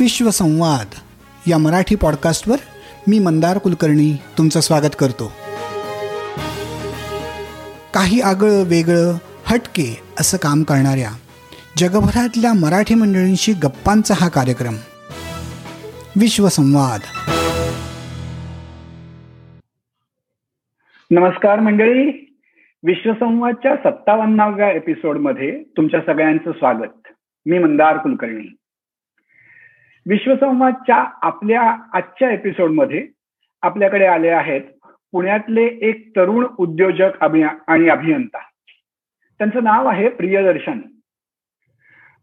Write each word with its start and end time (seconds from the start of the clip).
विश्वसंवाद 0.00 0.86
या 1.50 1.58
मराठी 1.58 1.96
पॉडकास्टवर 1.96 2.56
मी 3.08 3.18
मंदार 3.18 3.58
कुलकर्णी 3.58 4.16
तुमचं 4.38 4.60
स्वागत 4.60 4.96
करतो. 4.98 5.32
काही 7.94 8.20
आगळं 8.20 8.62
वेगळं 8.62 9.18
हटके 9.46 10.00
असं 10.20 10.36
काम 10.36 10.62
करणाऱ्या 10.62 11.10
जगभरातल्या 11.76 12.52
मराठी 12.52 12.94
मंडळींशी 12.94 13.52
गप्पांचा 13.52 14.14
हा 14.20 14.28
कार्यक्रम. 14.28 14.74
विश्वसंवाद. 16.16 17.00
नमस्कार 21.10 21.60
मंडळी. 21.60 22.36
विश्वसंवादच्या 22.86 23.76
सत्तावन्नाव्या 23.76 24.70
एपिसोडमध्ये 24.70 25.62
तुमच्या 25.76 26.00
सगळ्यांचं 26.00 26.52
स्वागत. 26.52 27.08
मी 27.46 27.58
मंदार 27.58 27.96
कुलकर्णी. 27.96 28.54
विश्वसंवादच्या 30.08 31.04
आपल्या 31.22 31.76
आजच्या 31.92 32.30
एपिसोडमध्ये 32.30 33.06
आपल्याकडे 33.62 34.06
आले 34.06 34.28
आहेत 34.28 34.60
पुण्यातले 35.12 35.64
एक 35.64 36.16
तरुण 36.16 36.46
उद्योजक 36.58 37.22
आणि 37.22 37.88
अभियंता. 37.88 38.38
त्यांचं 39.38 39.64
नाव 39.64 39.86
आहे 39.86 40.08
प्रियदर्शन. 40.08 40.78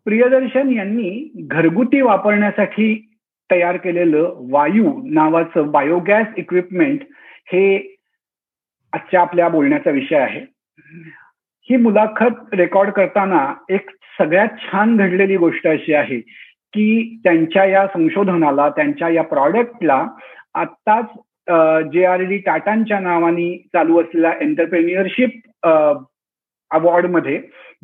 प्रियदर्शन 0.05 0.69
यांनी 0.69 1.31
घरगुती 1.35 2.01
वापरण्यासाठी 2.01 3.09
तयार 3.51 3.77
केलेलं 3.77 4.35
वायू 4.51 5.01
नावाचं 5.05 5.71
बायोगॅस 5.71 6.27
इक्विपमेंट 6.37 6.99
हे 7.53 7.95
आजच्या 8.93 9.21
आपल्या 9.21 9.49
बोलण्याचा 9.49 9.89
विषय 9.89 10.17
आहे. 10.17 10.45
ही 11.69 11.75
मुलाखत 11.75 12.53
रेकॉर्ड 12.53 12.89
करताना 12.89 13.53
एक 13.69 13.89
सगळ्यात 14.19 14.47
छान 14.47 14.97
घडलेली 14.97 15.37
गोष्ट 15.37 15.67
अशी 15.67 15.93
आहे 15.93 16.21
की 16.75 17.19
त्यांच्या 17.23 17.65
या 17.65 17.85
संशोधनाला 17.87 18.69
त्यांच्या 18.69 19.09
या 19.09 19.23
प्रॉडक्टला 19.23 20.05
आत्ताच 20.53 21.05
जे 21.93 22.05
आर 22.05 22.21
डी 22.21 22.37
टाटांच्या 22.37 22.99
नावाने 22.99 23.55
चालू 23.73 24.01
असलेल्या 24.01 24.31
एंटरप्रेन्युअरशिप 24.41 25.65
अवॉर्डमध्ये 26.71 27.41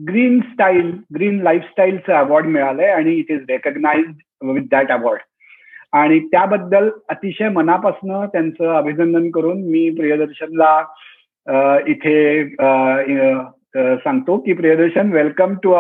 ग्रीन 0.08 0.40
स्टाईल 0.40 0.92
ग्रीन 1.16 1.42
लाईफस्टाईलचं 1.42 2.14
अवॉर्ड 2.14 2.46
मिळालंय 2.46 2.92
आणि 2.92 3.14
it 3.16 3.32
is 3.32 3.42
recognize 3.50 4.06
with 4.44 4.62
that 4.72 4.92
award. 4.92 5.20
आणि 5.94 6.20
त्याबद्दल 6.20 6.90
अतिशय 7.10 7.50
मनापासनं 7.50 8.26
त्यांचं 8.26 8.74
अभिनंदन 8.76 9.30
करून 9.32 9.62
मी 9.62 9.90
प्रियदर्शनला 9.90 10.80
इथे 11.88 12.44
सांगतो 13.98 14.38
की 14.38 14.54
Priyadarshan 14.54 15.12
welcome 15.12 15.54
to 15.64 15.72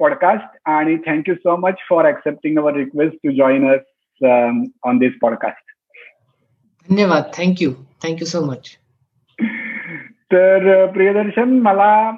our 0.00 0.10
podcast 0.10 0.58
आणि 0.64 0.96
thank you 0.96 1.34
so 1.34 1.56
much 1.56 1.74
for 1.90 2.08
accepting 2.08 2.58
our 2.58 2.72
request 2.74 3.16
to 3.16 3.30
join 3.30 3.70
us 3.72 3.80
on 4.82 4.98
this 4.98 5.12
podcast 5.22 5.64
धन्यवाद. 6.90 7.22
Thank you 7.22 7.70
thank you 7.72 8.26
so 8.26 8.44
much 8.50 8.78
तर 10.32 10.86
प्रियदर्शन 10.86 11.48
मला 11.48 12.12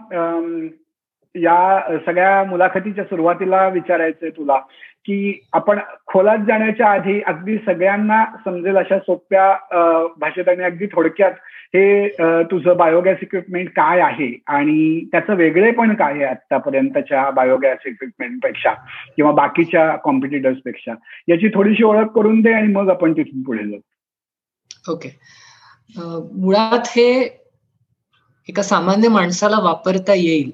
या 1.34 1.82
सगळ्या 2.06 2.44
मुलाखतीच्या 2.44 3.04
सुरुवातीला 3.04 3.68
विचारायचंय 3.68 4.30
तुला 4.30 4.56
की 5.04 5.46
आपण 5.52 5.78
खोलात 6.06 6.38
जाण्याच्या 6.38 6.86
आधी 6.86 7.22
अगदी 7.26 7.58
सगळ्यांना 7.58 8.24
समजेल 8.44 8.76
अशा 8.76 8.98
सोप्या 8.98 9.56
भाषेत 10.16 10.48
आणि 10.48 10.64
अगदी 10.64 10.86
थोडक्यात 10.86 11.32
हे 11.74 12.08
तुझं 12.50 12.76
बायोगॅस 12.76 13.18
इक्विपमेंट 13.22 13.68
काय 13.76 14.00
आहे? 14.00 14.28
आणि 14.46 15.04
त्याचं 15.12 15.34
वेगळेपण 15.36 15.94
काय 15.94 16.12
आहे 16.12 16.24
आतापर्यंतच्या 16.24 17.28
बायोगॅस 17.30 17.86
इक्विपमेंटपेक्षा 17.86 18.72
किंवा 19.16 19.32
बाकीच्या 19.32 19.90
कॉम्पिटिटर्सपेक्षा? 20.04 20.94
याची 21.28 21.48
थोडीशी 21.54 21.84
ओळख 21.84 22.10
करून 22.14 22.40
दे 22.40 22.52
आणि 22.52 22.72
मग 22.72 22.90
आपण 22.90 23.12
तिथून 23.12 23.42
पुढे 23.42 23.68
जाऊ. 23.70 23.80
ओके 24.88 25.08
मुळात 25.96 26.88
हे 26.88 27.08
एका 28.48 28.62
सामान्य 28.62 29.08
माणसाला 29.08 29.58
वापरता 29.60 30.14
येईल 30.14 30.50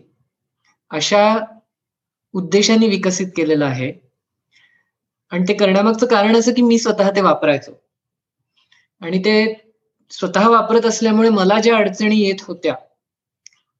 अशा 0.91 1.25
उद्देशाने 2.34 2.86
विकसित 2.88 3.26
केलेलं 3.36 3.65
आहे. 3.65 3.92
आणि 5.32 5.44
ते 5.48 5.54
करण्यामागचं 5.54 6.06
कारण 6.06 6.36
असं 6.36 6.53
की 6.53 6.62
मी 6.62 6.78
स्वतः 6.78 7.10
ते 7.16 7.20
वापरायचो. 7.20 7.72
आणि 9.03 9.19
ते 9.19 9.34
स्वतः 10.12 10.48
वापरत 10.48 10.86
असल्यामुळे 10.86 11.28
मला 11.28 11.60
ज्या 11.60 11.76
अडचणी 11.76 12.18
येत 12.20 12.42
होत्या 12.42 12.74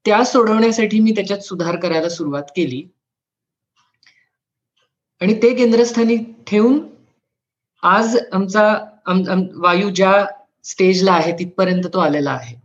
त्या 0.04 0.25
सोडवण्यासाठी 0.25 1.00
मी 1.00 1.10
त्याच्यात 1.10 1.41
सुधार 1.41 1.76
करायला 1.76 2.09
सुरुवात 2.09 2.43
केली. 2.56 2.82
आणि 5.20 5.34
ते 5.43 5.54
केंद्रस्थानी 5.54 6.16
ठेवून 6.47 6.81
आज 7.82 8.16
आमचा 8.32 8.65
वायू 9.54 9.91
ज्या 9.91 10.25
स्टेजला 10.65 11.12
आहे 11.12 11.32
तिथपर्यंत 11.32 11.87
तो 11.94 11.98
आलेला 11.98 12.31
आहे. 12.31 12.56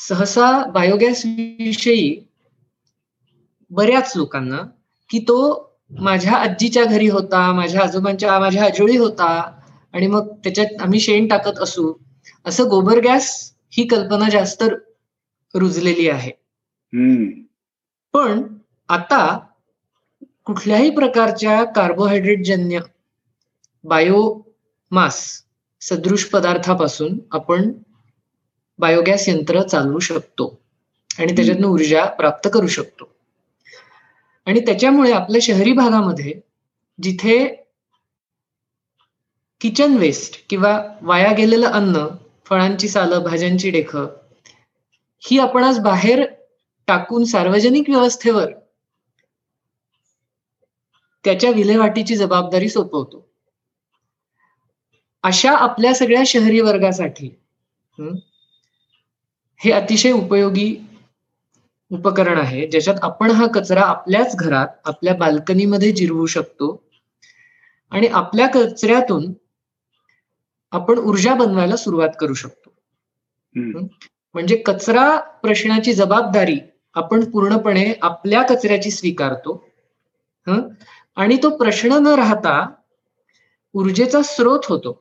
सहसा 0.00 0.50
बायोगॅस 0.64 1.24
विषयी 1.58 2.24
बऱ्याच 3.70 4.12
लोकांना 4.16 4.62
की 5.10 5.18
तो 5.18 5.38
माझ्या 5.90 6.32
आजीच्या 6.32 6.84
घरी 6.84 7.08
होता 7.08 7.52
माझ्या 7.52 7.82
आजोबांच्या 7.82 8.38
माझ्या 8.38 8.64
आजोळी 8.64 8.96
होता 8.96 9.57
आणि 9.98 10.06
मग 10.06 10.34
त्याच्यात 10.44 10.80
आम्ही 10.80 11.00
शेण 11.00 11.26
टाकत 11.28 11.58
असू 11.58 11.92
असं 12.44 12.68
गोबर 12.68 12.98
गॅस 12.98 13.54
ही 13.72 13.86
कल्पना 13.86 14.28
जास्त 14.30 14.62
रुजलेली 15.54 16.08
आहे. 16.08 16.30
पण 18.12 18.42
आता 18.88 19.38
कुठल्याही 20.44 20.90
प्रकारच्या 20.90 21.64
कार्बोहायड्रेट 21.64 22.44
जन्य 22.44 22.80
बायो 23.84 24.42
मास 24.90 25.42
सदृश 25.80 26.24
पदार्थापासून 26.24 27.18
आपण 27.32 27.72
बायोगॅस 28.78 29.28
यंत्र 29.28 29.62
चालवू 29.62 29.98
शकतो 29.98 30.60
आणि 31.18 31.36
त्याच्यातनं 31.36 31.66
ऊर्जा 31.66 32.04
प्राप्त 32.04 32.48
करू 32.54 32.66
शकतो. 32.66 33.08
आणि 34.46 34.60
त्याच्यामुळे 34.60 35.12
आपल्या 35.12 35.40
शहरी 35.42 35.72
भागामध्ये 35.72 36.40
जिथे 37.02 37.67
किचन 39.60 39.96
वेस्ट 39.96 40.36
किंवा 40.50 40.96
वाया 41.02 41.32
गेलेलं 41.32 41.66
अन्न 41.66 42.06
फळांची 42.44 42.88
सालं 42.88 43.22
भाज्यांची 43.22 43.70
डेख 43.70 43.96
ही 45.22 45.38
आपण 45.38 45.64
आज 45.64 45.78
बाहेर 45.78 46.24
टाकून 46.88 47.24
सार्वजनिक 47.24 47.90
व्यवस्थेवर 47.90 48.50
त्याच्या 51.24 51.50
विल्हेवाटीची 51.50 52.16
जबाबदारी 52.16 52.68
सोपवतो. 52.68 53.26
अशा 55.24 55.52
आपल्या 55.52 55.94
सगळ्या 55.94 56.22
शहरी 56.26 56.60
वर्गासाठी 56.60 57.28
हे 59.60 59.72
अतिशय 59.72 60.12
उपयोगी 60.12 60.76
उपकरण 61.90 62.38
आहे 62.38 62.66
ज्याच्यात 62.66 62.96
आपण 63.02 63.30
हा 63.30 63.46
कचरा 63.46 63.82
आपल्याच 63.82 64.36
घरात 64.36 64.68
आपल्या 64.84 65.14
बाल्कनीमध्ये 65.14 65.92
जिरवू 65.92 66.26
शकतो 66.26 66.84
आणि 67.90 68.06
आपल्या 68.06 68.46
कचऱ्यातून 68.46 69.32
आपण 70.72 70.98
ऊर्जा 70.98 71.34
बनवायला 71.34 71.76
सुरुवात 71.76 72.08
करू 72.20 72.34
शकतो. 72.34 72.70
म्हणजे 74.34 74.56
कचरा 74.56 75.20
प्रश्नाची 75.42 75.92
जबाबदारी 75.92 76.58
आपण 76.94 77.24
पूर्णपणे 77.30 77.92
आपल्या 78.02 78.42
कचऱ्याची 78.42 78.90
स्वीकारतो. 78.90 79.64
आणि 81.16 81.36
तो 81.42 81.56
प्रश्न 81.56 81.92
न 81.92 82.06
राहता 82.06 82.70
ऊर्जेचा 83.74 84.22
स्रोत 84.22 84.66
होतो. 84.68 84.92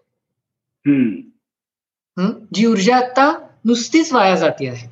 जी 2.53 2.65
ऊर्जा 2.65 2.95
आता 2.97 3.31
नुसतीच 3.65 4.13
वाया 4.13 4.35
जाती 4.35 4.67
आहे. 4.67 4.87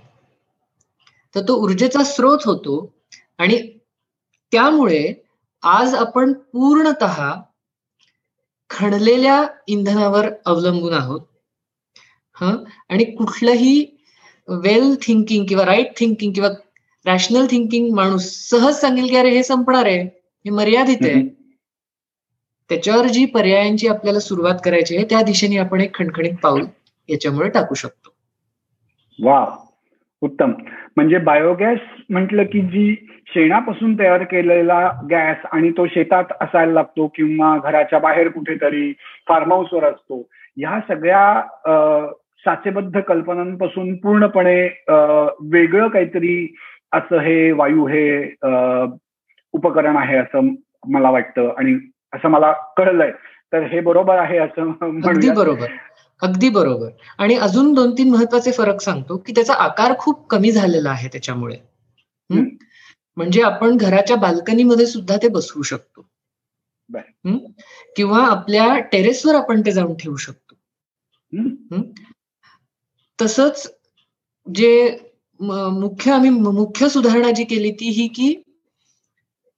तर 1.35 1.41
तो 1.41 1.55
ऊर्जेचा 1.63 2.03
स्रोत 2.03 2.39
होतो 2.45 2.93
आणि 3.37 3.57
त्यामुळे 4.51 5.13
आज 5.63 5.95
आपण 5.95 6.33
पूर्णत 6.33 7.03
खणलेल्या 8.75 9.47
इंधनावर 9.67 10.29
अवलंबून 10.45 10.93
आहोत. 10.93 11.21
ह? 12.41 12.45
आणि 12.89 13.03
कुठलंही 13.03 13.97
वेल 14.47 14.95
थिंकिंग 15.07 15.45
किंवा 15.49 15.65
राईट 15.65 15.97
थिंकिंग 15.97 16.33
किंवा 16.33 16.49
रॅशनल 17.05 17.45
थिंकिंग 17.49 17.95
माणूस 17.95 18.49
सहज 18.49 18.75
सांगेल 18.75 19.07
की 19.07 19.15
अरे 19.15 19.29
हे 19.29 19.43
संपणार 19.43 19.85
आहे 19.85 20.01
हे 20.45 20.49
मर्यादित 20.49 20.97
आहे. 21.01 21.23
त्याच्यावर 22.69 23.07
जी 23.07 23.25
पर्यायांची 23.25 23.87
आपल्याला 23.87 24.19
सुरुवात 24.19 24.55
करायची 24.65 24.95
आहे 24.95 25.05
त्या 25.09 25.21
दिशेने 25.21 25.57
आपण 25.57 25.81
एक 25.81 25.95
खणखणीत 25.95 26.33
पाऊल 26.43 26.65
याच्यामुळे 27.09 27.49
टाकू 27.49 27.75
शकतो. 27.75 28.09
वा 29.23 29.55
उत्तम. 30.21 30.51
म्हणजे 30.95 31.17
बायोगॅस 31.17 31.79
म्हटलं 32.09 32.43
की 32.43 32.61
जी 32.61 33.14
शेणापासून 33.27 33.99
तयार 33.99 34.23
केलेला 34.23 34.91
गॅस 35.11 35.37
आणि 35.51 35.71
तो 35.71 35.87
शेतात 35.87 36.23
असायला 36.41 36.73
लागतो 36.73 37.07
किंवा 37.07 37.57
घराच्या 37.57 37.99
बाहेर 37.99 38.27
कुठेतरी 38.27 38.93
फार्म 39.27 39.53
हाऊसवर 39.53 39.83
असतो. 39.83 40.29
ह्या 40.57 40.79
सगळ्या 40.87 41.41
साचेबद्ध 42.39 42.99
कल्पनांपासून 42.99 43.95
पूर्णपणे 43.95 44.83
वेगळं 45.41 45.87
काहीतरी 45.87 46.55
असं 46.91 47.19
हे 47.19 47.51
वायू 47.51 47.87
हे 47.87 48.35
उपकरण 49.51 49.97
आहे 49.97 50.17
असं 50.17 50.55
मला 50.87 51.09
वाटतं 51.09 51.53
आणि 51.57 51.73
असं 52.13 52.27
मला 52.29 52.51
कळलंय. 52.51 53.11
तर 53.53 53.63
हे 53.63 53.79
बरोबर 53.79 54.17
आहे 54.17 54.37
असं 54.37 54.61
अगदी 55.09 55.29
बरोबर. 55.29 55.67
अगदी 56.21 56.49
बरोबर. 56.49 56.87
आणि 57.19 57.35
अजून 57.35 57.73
दोन 57.73 57.91
तीन 57.91 58.11
महत्त्वाचे 58.11 58.51
फरक 58.51 58.81
सांगतो 58.81 59.17
की 59.17 59.31
त्याचा 59.31 59.53
आकार 59.53 59.97
खूप 59.97 60.27
कमी 60.29 60.51
झालेला 60.51 60.89
आहे 60.89 61.07
त्याच्यामुळे. 61.07 61.55
म्हणजे 63.17 63.41
आपण 63.41 63.77
घराच्या 63.77 64.15
बाल्कनीमध्ये 64.17 64.85
सुद्धा 64.85 65.17
ते 65.17 65.27
बसवू 65.27 65.61
शकतो. 65.63 66.07
किंवा 67.95 68.25
आपल्या 68.27 68.77
टेरेसवर 68.91 69.35
आपण 69.35 69.61
ते 69.61 69.71
जाऊन 69.71 69.95
ठेवू 69.95 70.15
शकतो. 70.15 70.55
तसंच 73.19 73.67
जे 74.47 74.97
मुख्य 75.39 76.11
आम्ही 76.11 76.29
मुख्य 76.29 76.89
सुधारणा 76.89 77.31
जी 77.31 77.43
केली 77.43 77.71
ती 77.71 77.89
ही 77.89 78.07
की 78.07 78.27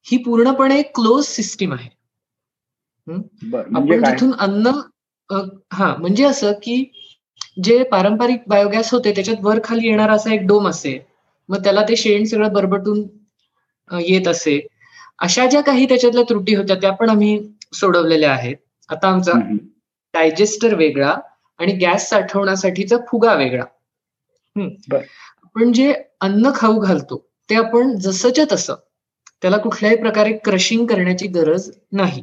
ही 0.06 0.16
पूर्णपणे 0.16 0.82
क्लोज 0.82 1.24
सिस्टीम 1.24 1.72
आहे. 1.72 1.88
म्हणजे 3.06 3.94
आपण 3.94 4.04
तिथून 4.04 4.32
अन्न 4.38 4.70
हा 5.72 5.94
म्हणजे 5.96 6.24
असं 6.24 6.52
की 6.52 6.84
जे 7.62 7.82
पारंपरिक 7.82 8.42
बायोगॅस 8.48 8.92
होते 8.92 9.14
त्याच्यात 9.14 9.36
वर 9.42 9.58
खाली 9.64 9.88
येणारा 9.88 10.12
असा 10.12 10.34
एक 10.34 10.46
डोम 10.46 10.68
असे 10.68 10.98
मग 11.48 11.62
त्याला 11.64 11.82
ते 11.82 11.96
शेण 11.96 12.24
सगळं 12.24 12.52
बरबटून 12.52 13.06
येत 13.92 14.28
असे. 14.28 14.66
अशा 15.18 15.46
ज्या 15.46 15.60
काही 15.60 15.88
त्याच्यातल्या 15.88 16.22
त्रुटी 16.28 16.54
होत्या 16.54 16.76
त्या 16.76 16.90
पण 16.90 17.10
आम्ही 17.10 17.38
सोडवलेल्या 17.74 18.32
आहेत. 18.32 18.56
आता 18.88 19.08
आमचा 19.08 19.32
डायजेस्टर 20.14 20.74
वेगळा 20.74 21.14
आणि 21.58 21.72
गॅस 21.72 22.08
साठवण्यासाठीचा 22.08 22.96
फुगा 23.08 23.34
वेगळा. 23.34 23.64
आपण 25.44 25.72
जे 25.72 25.94
अन्न 26.20 26.50
खाऊ 26.54 26.78
घालतो 26.80 27.26
ते 27.50 27.54
आपण 27.54 27.98
जसंच्या 27.98 28.44
तसं 28.52 28.74
त्याला 29.42 29.56
कुठल्याही 29.56 29.96
प्रकारे 29.96 30.32
क्रशिंग 30.32 30.86
करण्याची 30.86 31.26
गरज 31.26 31.70
नाही. 31.92 32.22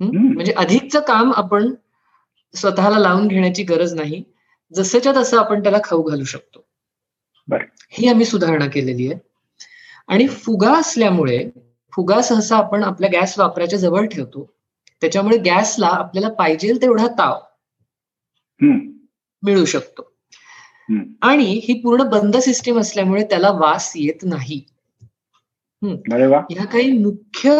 म्हणजे 0.00 0.52
अधिकचं 0.52 1.00
काम 1.00 1.32
आपण 1.36 1.74
स्वतःला 2.54 2.98
लावून 2.98 3.28
घेण्याची 3.28 3.62
गरज 3.62 3.94
नाही. 3.94 4.22
जसंच्या 4.72 5.12
तसं 5.16 5.38
आपण 5.38 5.62
त्याला 5.62 5.78
खाऊ 5.84 6.02
घालू 6.02 6.24
शकतो. 6.24 6.64
ही 7.90 8.08
आम्ही 8.08 8.26
सुधारणा 8.26 8.66
केलेली 8.66 9.12
आहे. 9.12 9.31
आणि 10.08 10.26
फुगा 10.28 10.72
असल्यामुळे 10.78 11.38
फुगा 11.92 12.20
सहसा 12.22 12.56
आपण 12.56 12.84
आपल्या 12.84 13.10
गॅस 13.12 13.38
वापराच्या 13.38 13.78
जवळ 13.78 14.06
ठेवतो. 14.06 14.44
त्याच्यामुळे 15.02 15.36
गॅसला 15.38 15.86
आपल्याला 15.86 16.28
पाहिजे 16.28 16.72
तेवढा 16.82 17.06
ताव 17.18 17.38
मिळू 19.42 19.64
शकतो. 19.64 20.02
आणि 21.22 21.44
ही 21.64 21.80
पूर्ण 21.80 22.02
बंद 22.02 22.36
सिस्टीम 22.36 22.78
असल्यामुळे 22.80 23.24
त्याला 23.24 23.50
वास 23.50 23.92
येत 23.96 24.24
नाही. 24.24 24.60
ह्या 26.50 26.64
काही 26.64 26.92
मुख्य 26.98 27.56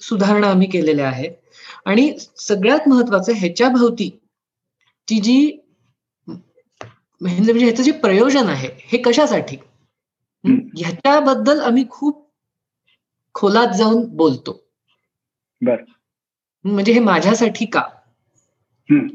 सुधारणा 0.00 0.50
आम्ही 0.50 0.68
केलेल्या 0.70 1.08
आहेत. 1.08 1.30
आणि 1.86 2.12
सगळ्यात 2.38 2.88
महत्वाचं 2.88 3.32
ह्याच्या 3.36 3.68
भोवती 3.68 4.08
ती 5.08 5.18
जी 5.20 5.58
म्हणजे 6.28 7.52
ह्याचं 7.52 7.82
जे 7.82 7.90
प्रयोजन 7.92 8.48
आहे 8.48 8.68
हे 8.78 8.98
कशासाठी? 8.98 9.56
ह्याच्याबद्दल 10.76 11.60
आम्ही 11.60 11.84
खूप 11.90 12.28
खोलात 13.34 13.74
जाऊन 13.74 14.04
बोलतो. 14.16 14.60
म्हणजे 16.64 16.92
हे 16.92 17.00
माझ्यासाठी 17.00 17.66
का? 17.66 17.82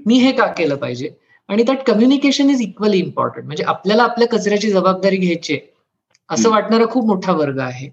मी 0.08 0.18
हे 0.20 0.32
का 0.32 0.46
केलं 0.54 0.76
पाहिजे? 0.76 1.10
आणि 1.50 1.64
त्यात 1.64 1.78
कम्युनिकेशन 1.88 2.50
इज 2.50 2.62
इक्वली 2.62 2.98
इम्पॉर्टंट 2.98 3.46
म्हणजे 3.46 3.64
आपल्याला 3.64 4.04
आपल्या 4.04 4.28
कचऱ्याची 4.28 4.70
जबाबदारी 4.72 5.18
घ्यायची 5.18 5.58
असं 6.30 6.50
वाटणारा 6.50 6.86
खूप 6.86 7.06
मोठा 7.06 7.32
वर्ग 7.32 7.60
आहे. 7.60 7.90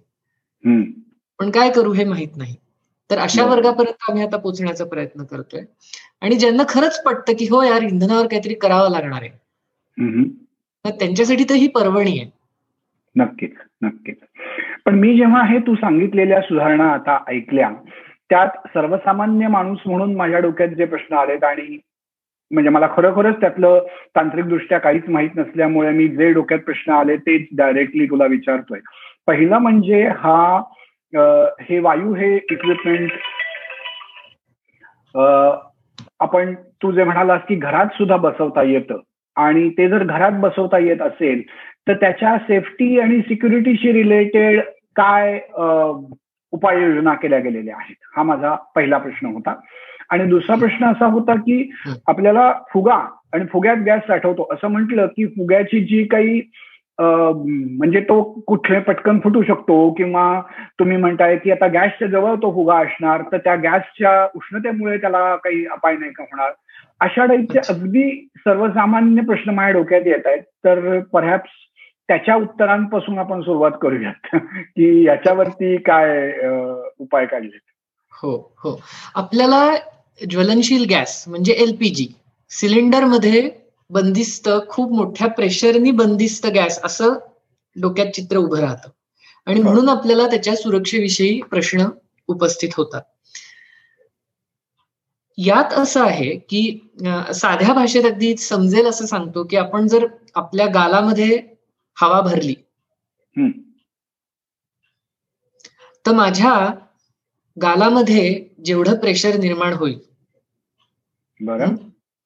पण 1.38 1.50
काय 1.50 1.70
करू 1.70 1.92
हे 1.92 2.04
माहीत 2.04 2.36
नाही. 2.36 2.54
तर 3.10 3.18
अशा 3.18 3.42
वर्गापर्यंत 3.50 4.10
आम्ही 4.10 4.22
आता 4.24 4.36
पोहोचण्याचा 4.36 4.84
प्रयत्न 4.84 5.24
करतोय. 5.24 5.60
आणि 6.20 6.36
ज्यांना 6.36 6.62
खरंच 6.68 7.02
पटतं 7.02 7.32
की 7.38 7.46
हो 7.46 7.62
यार 7.62 7.82
इंधनावर 7.82 8.26
काहीतरी 8.26 8.54
करावं 8.54 8.90
लागणार 8.90 9.22
आहे. 9.22 9.30
त्यांच्यासाठी 10.90 11.44
तर 11.44 11.54
ही 11.54 11.66
पर्वणी 11.68 12.18
आहे. 12.18 12.30
नक्कीच 13.16 13.54
नक्कीच. 13.82 14.18
पण 14.84 14.98
मी 14.98 15.16
जेव्हा 15.16 15.44
हे 15.46 15.58
तू 15.58 15.74
सांगितलेल्या 15.74 16.40
सुधारणा 16.40 16.92
आता 16.92 17.18
ऐकल्या 17.28 17.70
त्यात 18.30 18.66
सर्वसामान्य 18.66 19.48
माणूस 19.48 19.78
म्हणून 19.86 20.14
माझ्या 20.16 20.38
डोक्यात 20.40 20.68
जे 20.68 20.84
प्रश्न 20.84 21.16
आलेत 21.16 21.44
आणि 21.44 21.78
म्हणजे 22.50 22.70
मला 22.70 22.88
खरोखरच 22.96 23.40
त्यातलं 23.40 23.86
तांत्रिकदृष्ट्या 24.16 24.78
काहीच 24.78 25.08
माहीत 25.08 25.30
नसल्यामुळे 25.36 25.90
मी 25.90 26.08
जे 26.08 26.32
डोक्यात 26.32 26.60
प्रश्न 26.60 26.92
आले 26.92 27.16
तेच 27.16 27.46
डायरेक्टली 27.56 28.06
तुला 28.06 28.26
विचारतोय. 28.26 28.80
पहिला 29.26 29.58
म्हणजे 29.58 30.02
हा 30.08 30.62
हे 31.60 31.78
वायू 31.78 32.14
हे 32.14 32.36
इक्विपमेंट 32.36 33.10
आपण 36.20 36.54
तू 36.82 36.90
जे 36.92 37.04
म्हणालास 37.04 37.40
की 37.48 37.54
घरात 37.54 37.86
सुद्धा 37.86 38.16
बसवता 38.16 38.62
येतं. 38.62 39.00
आणि 39.36 39.68
ते 39.68 39.88
जर 39.88 40.04
घरात 40.04 40.40
बसवता 40.40 40.78
येत 40.78 41.02
असेल 41.02 41.42
तर 41.88 41.94
त्याच्या 41.94 42.36
सेफ्टी 42.38 42.98
आणि 43.00 43.20
सिक्युरिटीशी 43.20 43.92
रिलेटेड 43.92 44.60
काय 44.96 45.38
उपाययोजना 46.52 47.14
केल्या 47.14 47.38
गेलेल्या 47.38 47.74
आहेत? 47.76 47.96
हा 48.16 48.22
माझा 48.22 48.54
पहिला 48.74 48.98
प्रश्न 48.98 49.26
होता. 49.26 49.54
आणि 50.10 50.24
दुसरा 50.24 50.56
प्रश्न 50.56 50.86
असा 50.86 51.06
होता 51.06 51.34
की 51.34 51.70
आपल्याला 52.08 52.52
फुगा 52.72 52.96
आणि 53.34 53.44
फुग्यात 53.52 53.76
गॅस 53.76 54.00
साठवतो. 54.06 54.48
असं 54.52 54.68
म्हटलं 54.68 55.06
की 55.06 55.26
फुग्याची 55.26 55.80
जी 55.80 56.04
काही 56.04 56.40
म्हणजे 56.98 58.00
तो 58.00 58.22
कुठे 58.46 58.78
पटकन 58.78 59.18
फुटू 59.18 59.42
शकतो 59.42 59.90
किंवा 59.90 60.40
तुम्ही 60.78 60.96
म्हणताय 60.96 61.36
की 61.36 61.50
आता 61.50 61.66
गॅसच्या 61.66 62.08
जवळ 62.08 62.34
तो 62.34 62.50
फुगा 62.54 62.76
असणार 62.76 63.22
तर 63.32 63.36
त्या 63.36 63.54
गॅसच्या 63.54 64.26
उष्णतेमुळे 64.34 64.96
त्याला 64.98 65.34
काही 65.36 65.64
अपाय 65.66 65.96
नाही 65.96 66.12
का 66.12 66.22
होणार? 66.22 66.52
अशा 67.00 67.24
टाईपचे 67.26 67.58
अगदी 67.58 68.28
सर्वसामान्य 68.36 69.22
प्रश्न 69.22 69.50
माझ्या 69.50 69.72
डोक्यात 69.72 70.02
येत 70.06 70.26
आहेत. 70.26 70.42
तर 70.42 71.00
परहॅप्स 71.00 71.50
त्याच्या 72.08 72.34
उत्तरांपासून 72.36 73.18
आपण 73.18 73.40
सुरुवात 73.40 73.70
करूयात. 73.82 74.26
की 74.76 75.06
याच्यावरती 75.06 75.76
काय 75.76 76.32
उपाय 76.98 77.26
काढले 77.26 77.58
हो 78.22 78.54
हो. 78.58 78.80
आपल्याला 79.14 79.74
ज्वलनशील 80.30 80.84
गॅस 80.90 81.24
म्हणजे 81.28 81.52
एलपीजी 81.52 82.06
सिलेंडरमध्ये 82.50 83.50
बंदिस्त 83.90 84.48
खूप 84.68 84.92
मोठ्या 84.92 85.26
प्रेशरनी 85.26 85.90
बंदिस्त 85.90 86.46
गॅस 86.46 86.80
असं 86.84 87.12
डोक्यात 87.80 88.06
चित्र 88.06 88.36
उभं 88.36 88.58
राहतं. 88.58 88.88
आणि 89.46 89.62
म्हणून 89.62 89.88
आपल्याला 89.88 90.26
त्याच्या 90.26 90.56
सुरक्षेविषयी 90.56 91.40
प्रश्न 91.50 91.84
उपस्थित 92.28 92.68
होतात. 92.76 93.02
यात 95.38 95.72
असं 95.72 96.04
आहे 96.04 96.36
की 96.38 96.60
साध्या 97.34 97.72
भाषेत 97.74 98.04
अगदी 98.04 98.36
समजेल 98.36 98.86
असं 98.86 99.06
सांगतो 99.06 99.44
की 99.44 99.56
आपण 99.56 99.86
जर 99.86 100.06
आपल्या 100.34 100.66
गालामध्ये 100.66 101.38
हवा 101.96 102.20
भरली 102.20 102.54
तर 106.04 106.12
माझ्या 106.12 106.54
गालामध्ये 107.56 108.48
जेवढं 108.64 108.96
प्रेशर 108.96 109.36
निर्माण 109.36 109.72
होईल 109.72 109.98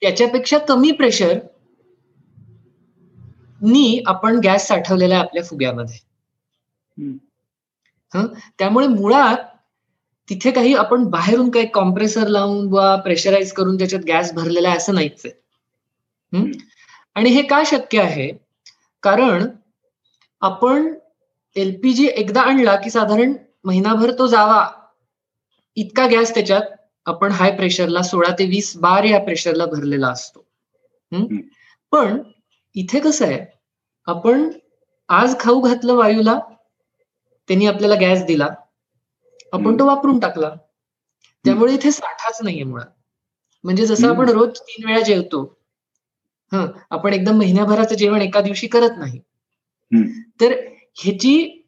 त्याच्यापेक्षा 0.03 0.59
कमी 0.59 0.91
प्रेशर 0.91 1.39
नी 3.61 4.03
आपण 4.07 4.39
गॅस 4.45 4.67
साठवलेला 4.69 5.15
आहे 5.15 5.25
आपल्या 5.25 5.43
फुग्यामध्ये. 5.45 5.99
त्यामुळे 8.59 8.87
मुळात 8.87 9.50
तिथे 10.31 10.51
काही 10.51 10.75
आपण 10.75 11.05
बाहेरून 11.05 11.51
काही 11.51 11.67
कॉम्प्रेसर 11.67 12.27
लावून 12.27 12.67
वा 12.73 12.95
प्रेशराईज 12.97 13.53
करून 13.53 13.79
त्याच्यात 13.79 14.03
गॅस 14.03 14.33
भरलेला 14.33 14.69
आहे 14.69 14.77
असं 14.77 14.95
नाहीच 14.95 15.23
आहे. 15.25 15.33
आणि 17.15 17.31
हे 17.31 17.43
का 17.43 17.63
शक्य 17.67 18.01
आहे? 18.01 18.31
कारण 19.03 19.47
आपण 20.41 20.93
एलपीजी 21.57 22.07
एकदा 22.07 22.41
आणला 22.41 22.77
की 22.77 22.91
साधारण 22.91 23.33
महिनाभर 23.65 24.11
तो 24.19 24.27
जावा. 24.27 24.67
इतका 25.77 26.07
गॅस 26.07 26.35
त्याच्यात 26.35 26.63
आपण 27.07 27.33
हाय 27.33 27.57
प्रेशरला 27.57 28.03
सोळा 28.03 28.33
ते 28.39 28.45
वीस 28.45 28.77
बार 28.77 29.05
या 29.05 29.21
प्रेशरला 29.21 29.67
भरलेला 29.67 30.09
असतो. 30.09 30.45
पण 31.93 32.23
इथे 32.75 33.01
कसं 33.01 33.27
आहे? 33.27 33.45
आपण 34.07 34.51
आज 35.09 35.39
खाऊ 35.41 35.61
घातलं 35.61 35.95
वायूला 35.95 36.39
त्यांनी 37.49 37.67
आपल्याला 37.67 37.95
गॅस 37.95 38.25
दिला. 38.25 38.49
आपण 39.53 39.79
तो 39.79 39.87
वापरून 39.87 40.19
टाकला. 40.19 40.51
त्यामुळे 41.45 41.75
इथे 41.75 41.91
साठाच 41.91 42.39
नाहीये 42.43 42.65
मुळात. 42.65 42.87
म्हणजे 43.65 43.87
जसं 43.87 44.09
आपण 44.09 44.29
रोज 44.29 44.59
तीन 44.61 44.87
वेळा 44.87 45.01
जेवतो 45.01 45.59
हा 46.53 46.67
आपण 46.91 47.13
एकदम 47.13 47.37
महिन्याभराचं 47.39 47.95
जेवण 47.95 48.23
एका 48.23 48.41
दिवशी 48.41 48.67
करत 48.67 48.91
नाही. 48.99 49.19
तर 50.41 50.53
ह्याची 50.95 51.63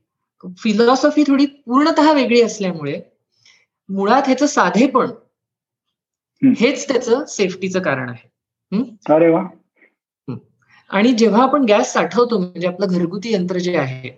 फिलॉसॉफी 0.58 1.22
थोडी 1.22 1.46
पूर्णतः 1.46 2.12
वेगळी 2.12 2.42
असल्यामुळे 2.42 3.02
मुळात 3.88 4.22
ह्याचं 4.26 4.46
साधेपण 4.46 5.10
हेच 6.42 6.88
त्याचं 6.88 7.24
सेफ्टीचं 7.24 7.82
कारण 7.82 8.08
आहे. 8.08 8.28
अरे 9.14 9.28
वा. 9.28 9.44
आणि 10.90 11.12
जेव्हा 11.12 11.42
आपण 11.42 11.64
गॅस 11.64 11.92
साठवतो 11.92 12.38
म्हणजे 12.38 12.66
आपलं 12.66 12.86
घरगुती 12.86 13.32
यंत्र 13.34 13.58
जे 13.58 13.76
आहे 13.76 14.10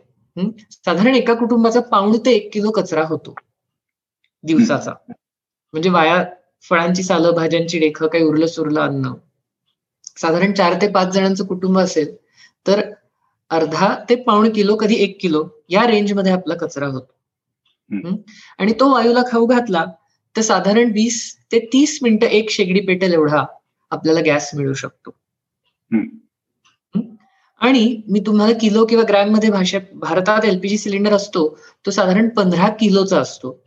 साधारण 0.71 1.15
एका 1.15 1.35
कुटुंबाचा 1.35 1.81
पाऊण 1.81 2.17
ते 2.17 2.31
एक 2.33 2.53
किलो 2.53 2.71
कचरा 2.71 3.05
होतो. 3.07 3.35
दिवसाचा. 4.45 4.93
म्हणजे 5.75 5.91
वाया 5.91 6.25
फळांची 6.71 7.03
सालं 7.03 7.35
भाज्यांची 7.35 7.79
रेख 7.79 8.03
काही 8.03 8.25
उरलं 8.25 8.47
सुरलं 8.47 8.81
अन्न. 8.81 9.13
साधारण 10.17 10.53
चार 10.53 10.75
ते 10.83 10.89
पाच 10.89 11.09
जणांचं 11.09 11.45
कुटुंब 11.45 11.79
असेल 11.79 12.15
तर 12.67 12.81
अर्धा 13.51 13.95
ते 14.09 14.15
पाऊण 14.15 14.51
किलो 14.53 14.77
कधी 14.77 14.95
एक 14.95 15.19
किलो 15.21 15.45
या 15.71 15.87
रेंजमध्ये 15.87 16.33
आपला 16.33 16.55
कचरा 16.55 16.87
होतो. 16.87 17.13
आणि 18.59 18.73
तो 18.73 18.93
वायूला 18.93 19.23
खाऊ 19.31 19.47
घातला 19.47 19.85
तर 20.37 20.41
साधारण 20.41 20.91
वीस 20.93 21.37
ते 21.53 21.59
तीस 21.73 21.99
मिनिटं 22.03 22.27
एक 22.27 22.51
शेगडी 22.51 22.81
पेटेल 22.81 23.13
एवढा 23.13 23.45
आपल्याला 23.91 24.21
गॅस 24.21 24.51
मिळू 24.55 24.73
शकतो. 24.75 25.11
आणि 27.61 28.03
मी 28.09 28.21
तुम्हाला 28.21 28.53
किलो 28.61 28.85
किंवा 28.87 29.05
ग्रॅममध्ये 29.09 29.51
भाषा 29.51 29.79
भारतात 29.95 30.45
एलपीजी 30.45 30.79
सिलेंडर 30.79 31.13
असतो 31.13 31.47
तो 31.87 31.91
साधारण 31.91 32.29
पंधरा 32.29 32.69
किलोचा 32.69 33.21
असतो. 33.21 33.64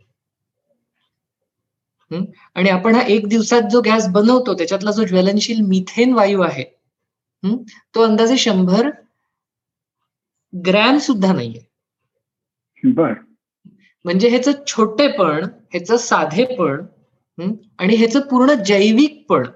आणि 2.10 2.68
आपण 2.68 2.94
हा 2.94 3.02
एक 3.08 3.26
दिवसात 3.28 3.68
जो 3.72 3.80
गॅस 3.80 4.06
बनवतो 4.08 4.54
त्याच्यातला 4.54 4.90
जो 4.90 5.04
ज्वलनशील 5.04 5.60
मिथेन 5.60 6.12
वायू 6.14 6.40
आहे 6.40 6.64
तो 7.94 8.02
अंदाजे 8.02 8.36
शंभर 8.36 8.88
ग्रॅम 10.52 10.98
सुद्धा 10.98 11.32
नाहीये. 11.32 11.60
बर. 12.84 13.12
म्हणजे 14.04 14.28
ह्याचं 14.28 14.52
छोटेपण 14.66 15.44
ह्याचं 15.44 15.96
साधेपण 15.96 16.84
आणि 17.78 17.96
ह्याचं 17.96 18.20
पूर्ण 18.20 18.54
जैविकपण 18.66 19.46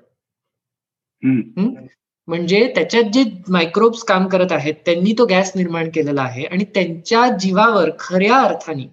म्हणजे 2.29 2.73
त्याच्यात 2.75 3.05
जे 3.05 3.25
मायक्रोब्स 3.49 4.03
काम 4.05 4.27
करत 4.29 4.53
आहेत 4.53 4.75
त्यांनी 4.85 5.13
तो 5.19 5.25
गॅस 5.27 5.53
निर्माण 5.57 5.91
केलेला 5.91 6.23
आहे 6.23 6.45
आणि 6.45 6.65
त्यांच्या 6.65 7.27
जीवावर 7.37 7.91
खऱ्या 7.99 8.41
अर्थाने 8.41 8.87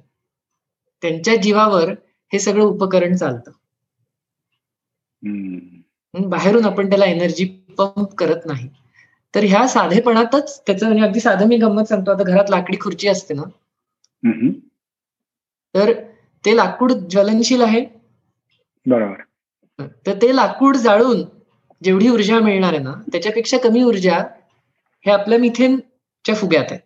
त्यांच्या 1.04 1.36
जीवावर 1.36 1.94
हे 2.34 2.40
सगळं 2.40 2.64
उपकरण 2.64 3.16
चालतं. 3.16 3.52
बाहेरून 6.14 6.66
आपण 6.66 6.90
त्याला 6.90 7.06
एनर्जी 7.06 7.46
पंप 7.78 8.14
करत 8.16 8.46
नाही. 8.46 8.70
तर 9.36 9.44
ह्या 9.44 9.68
साधेपणातच 9.68 10.62
त्याचं 10.68 10.86
म्हणजे 10.88 11.04
अगदी 11.04 11.20
साधं 11.20 11.48
मी 11.48 11.58
गंमत 11.58 11.84
सांगतो 11.84 12.12
आता 12.12 12.24
घरात 12.24 12.50
लाकडी 12.50 12.78
खुर्ची 12.82 13.08
असते 13.08 13.34
ना. 13.34 13.42
तर 15.76 15.94
ते 16.46 16.56
लाकूड 16.56 16.92
ज्वलनशील 16.92 17.62
आहे. 17.62 17.86
बरोबर. 18.86 19.22
तर 20.08 20.22
ते 20.22 20.36
लाकूड 20.36 20.78
जाळून 20.78 21.22
जेवढी 21.84 22.10
ऊर्जा 22.10 22.40
मिळणार 22.40 22.74
आहे 22.74 22.84
ना 22.84 22.94
त्याच्यापेक्षा 23.12 23.58
कमी 23.58 23.84
ऊर्जा 23.84 24.18
हे 25.06 25.12
आपल्या 25.12 25.40
मिथेनच्या 25.40 26.36
फुग्यात 26.36 26.66
आहे. 26.72 26.80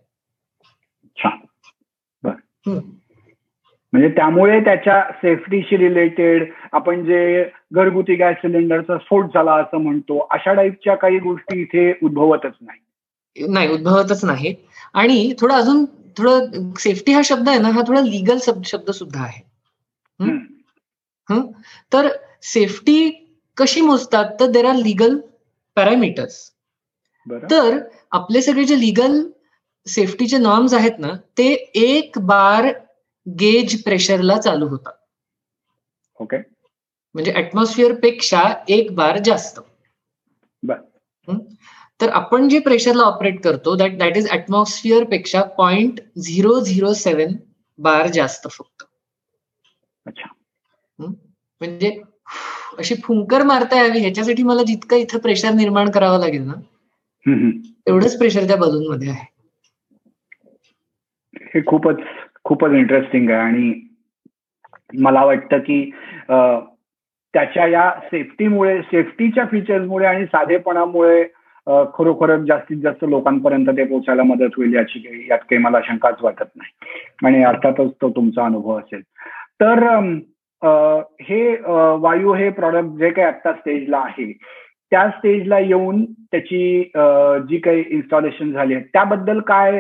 म्हणजे 3.93 4.07
त्यामुळे 4.09 4.59
त्याच्या 4.59 5.01
सेफ्टीशी 5.11 5.77
रिलेटेड 5.77 6.51
आपण 6.71 7.05
जे 7.05 7.49
घरगुती 7.73 8.15
गॅस 8.15 8.35
सिलेंडरचा 8.35 8.97
स्फोट 8.97 9.25
झाला 9.25 9.53
असं 9.53 9.77
म्हणतो 9.77 10.27
अशा 10.31 10.53
टाईपच्या 10.53 10.95
काही 10.95 11.19
गोष्टी 11.19 11.61
इथे 11.61 11.93
उद्भवतच 12.03 12.53
नाही 12.61 12.79
नाही 13.49 13.69
उद्भवतच 13.69 14.25
नाही 14.25 14.55
आणि 14.93 15.33
थोडं 15.39 15.53
अजून 15.53 15.85
थोडं 16.17 16.71
सेफ्टी 16.79 17.13
हा 17.13 17.21
शब्द 17.25 17.49
आहे 17.49 17.59
ना 17.59 17.69
हा 17.69 17.81
थोडा 17.87 18.01
लिगल 18.01 18.37
शब्द 18.63 18.91
सुद्धा 18.91 19.23
आहे. 19.23 19.41
तर 21.93 22.07
सेफ्टी 22.43 23.09
कशी 23.57 23.81
मोजतात? 23.81 24.25
तर 24.39 24.45
देर 24.45 24.65
आर 24.65 24.75
लिगल 24.75 25.17
पॅरामीटर्स 25.75 26.51
तर 27.51 27.77
आपले 28.11 28.41
सगळे 28.41 28.63
जे 28.63 28.79
लिगल 28.79 29.21
सेफ्टीचे 29.87 30.37
नॉर्म्स 30.37 30.73
आहेत 30.73 30.99
ना 30.99 31.07
ते 31.37 31.47
एक 31.75 32.19
बार 32.19 32.67
गेज 33.27 33.81
प्रेशरला 33.83 34.37
चालू 34.37 34.67
होतात 34.67 34.93
ओके 36.17 36.37
म्हणजे 37.15 37.33
ऍटमॉस्फिअरपेक्षा 37.35 38.41
एक 38.69 38.93
बार 38.95 39.17
जास्त. 39.25 39.59
तर 41.99 42.09
आपण 42.09 42.47
जे 42.49 42.59
प्रेशरला 42.59 43.03
ऑपरेट 43.03 43.39
करतो 43.43 43.75
that 43.75 43.97
that 43.97 44.17
is 44.17 44.29
ऍटमॉस्फिअरपेक्षा 44.31 45.41
point 45.57 45.99
zero 46.19 46.59
zero 46.59 46.93
seven 46.93 47.35
bar 47.79 48.07
जास्त 48.07 48.47
फक्त. 48.47 48.83
अच्छा. 50.05 50.27
म्हणजे 50.99 51.99
अशी 52.77 52.95
फुंकर 53.03 53.43
मारता 53.43 53.77
यावी 53.77 53.99
ह्याच्यासाठी 53.99 54.43
मला 54.43 54.63
जितकं 54.63 54.97
इथं 54.97 55.19
प्रेशर 55.19 55.53
निर्माण 55.53 55.89
करावं 55.91 56.19
लागेल 56.19 56.41
ना 56.41 56.53
तेवढंच 57.25 58.17
प्रेशर 58.17 58.47
त्या 58.47 58.55
बलून 58.57 58.87
मध्ये 58.87 59.09
आहे. 59.09 59.25
हे 61.53 61.61
खूपच 61.67 61.97
खूपच 62.45 62.71
इंटरेस्टिंग 62.71 63.29
आहे. 63.29 63.39
आणि 63.39 63.73
मला 65.01 65.23
वाटतं 65.25 65.59
की 65.59 65.83
त्याच्या 67.33 67.65
या 67.67 67.89
सेफ्टीमुळे 68.03 68.81
सेफ्टीच्या 68.81 69.45
फीचर्समुळे 69.51 70.05
आणि 70.07 70.25
साधेपणामुळे 70.25 71.23
खरोखरच 71.93 72.39
जास्तीत 72.47 72.77
जास्त 72.77 73.03
लोकांपर्यंत 73.09 73.67
ते 73.67 73.83
पोहोचायला 73.85 74.23
मदत 74.23 74.55
होईल 74.57 74.73
याची 74.75 74.99
काही 74.99 75.27
यात 75.29 75.39
काही 75.39 75.57
मला 75.57 75.79
शंकाच 75.85 76.21
वाटत 76.21 76.49
नाही. 76.55 76.71
आणि 77.25 77.43
अर्थातच 77.43 77.91
तो 78.01 78.09
तुमचा 78.09 78.45
अनुभव 78.45 78.77
असेल. 78.79 79.01
तर 79.61 79.83
हे 81.21 81.55
वायू 81.99 82.33
हे 82.33 82.49
प्रॉडक्ट 82.49 82.97
जे 82.99 83.09
काही 83.09 83.27
आता 83.27 83.53
स्टेजला 83.53 83.97
आहे 83.97 84.31
त्या 84.93 85.07
स्टेजला 85.09 85.57
येऊन 85.59 86.03
त्याची 86.31 86.83
जी 87.49 87.57
काही 87.57 87.83
इन्स्टॉलेशन 87.89 88.51
झाली 88.51 88.73
आहे 88.73 88.83
त्याबद्दल 88.83 89.39
काय 89.39 89.79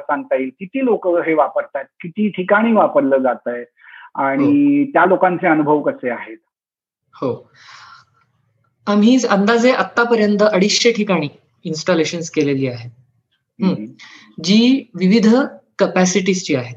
सांगता 0.00 0.36
येईल? 0.36 0.50
किती 0.58 0.84
लोक 0.84 1.06
हे 1.26 1.34
वापरतात 1.34 1.84
किती 2.00 2.28
ठिकाणी 2.28 2.72
वापरलं 2.72 3.18
जात 3.18 3.48
आहे 3.48 3.64
आणि 4.24 4.84
त्या 4.84 5.04
लोकांचे 5.06 5.46
अनुभव 5.46 5.80
कसे 5.82 6.10
आहेत? 6.10 6.36
हो. 7.14 7.50
आम्ही 8.86 9.16
अंदाजे 9.30 9.72
आतापर्यंत 9.72 10.42
अडीचशे 10.42 10.92
ठिकाणी 10.92 11.28
इन्स्टॉलेशन 11.64 12.20
केलेली 12.34 12.66
आहेत. 12.66 12.90
जी 14.44 14.90
विविध 14.94 15.34
कपॅसिटीजची 15.78 16.54
आहेत. 16.54 16.76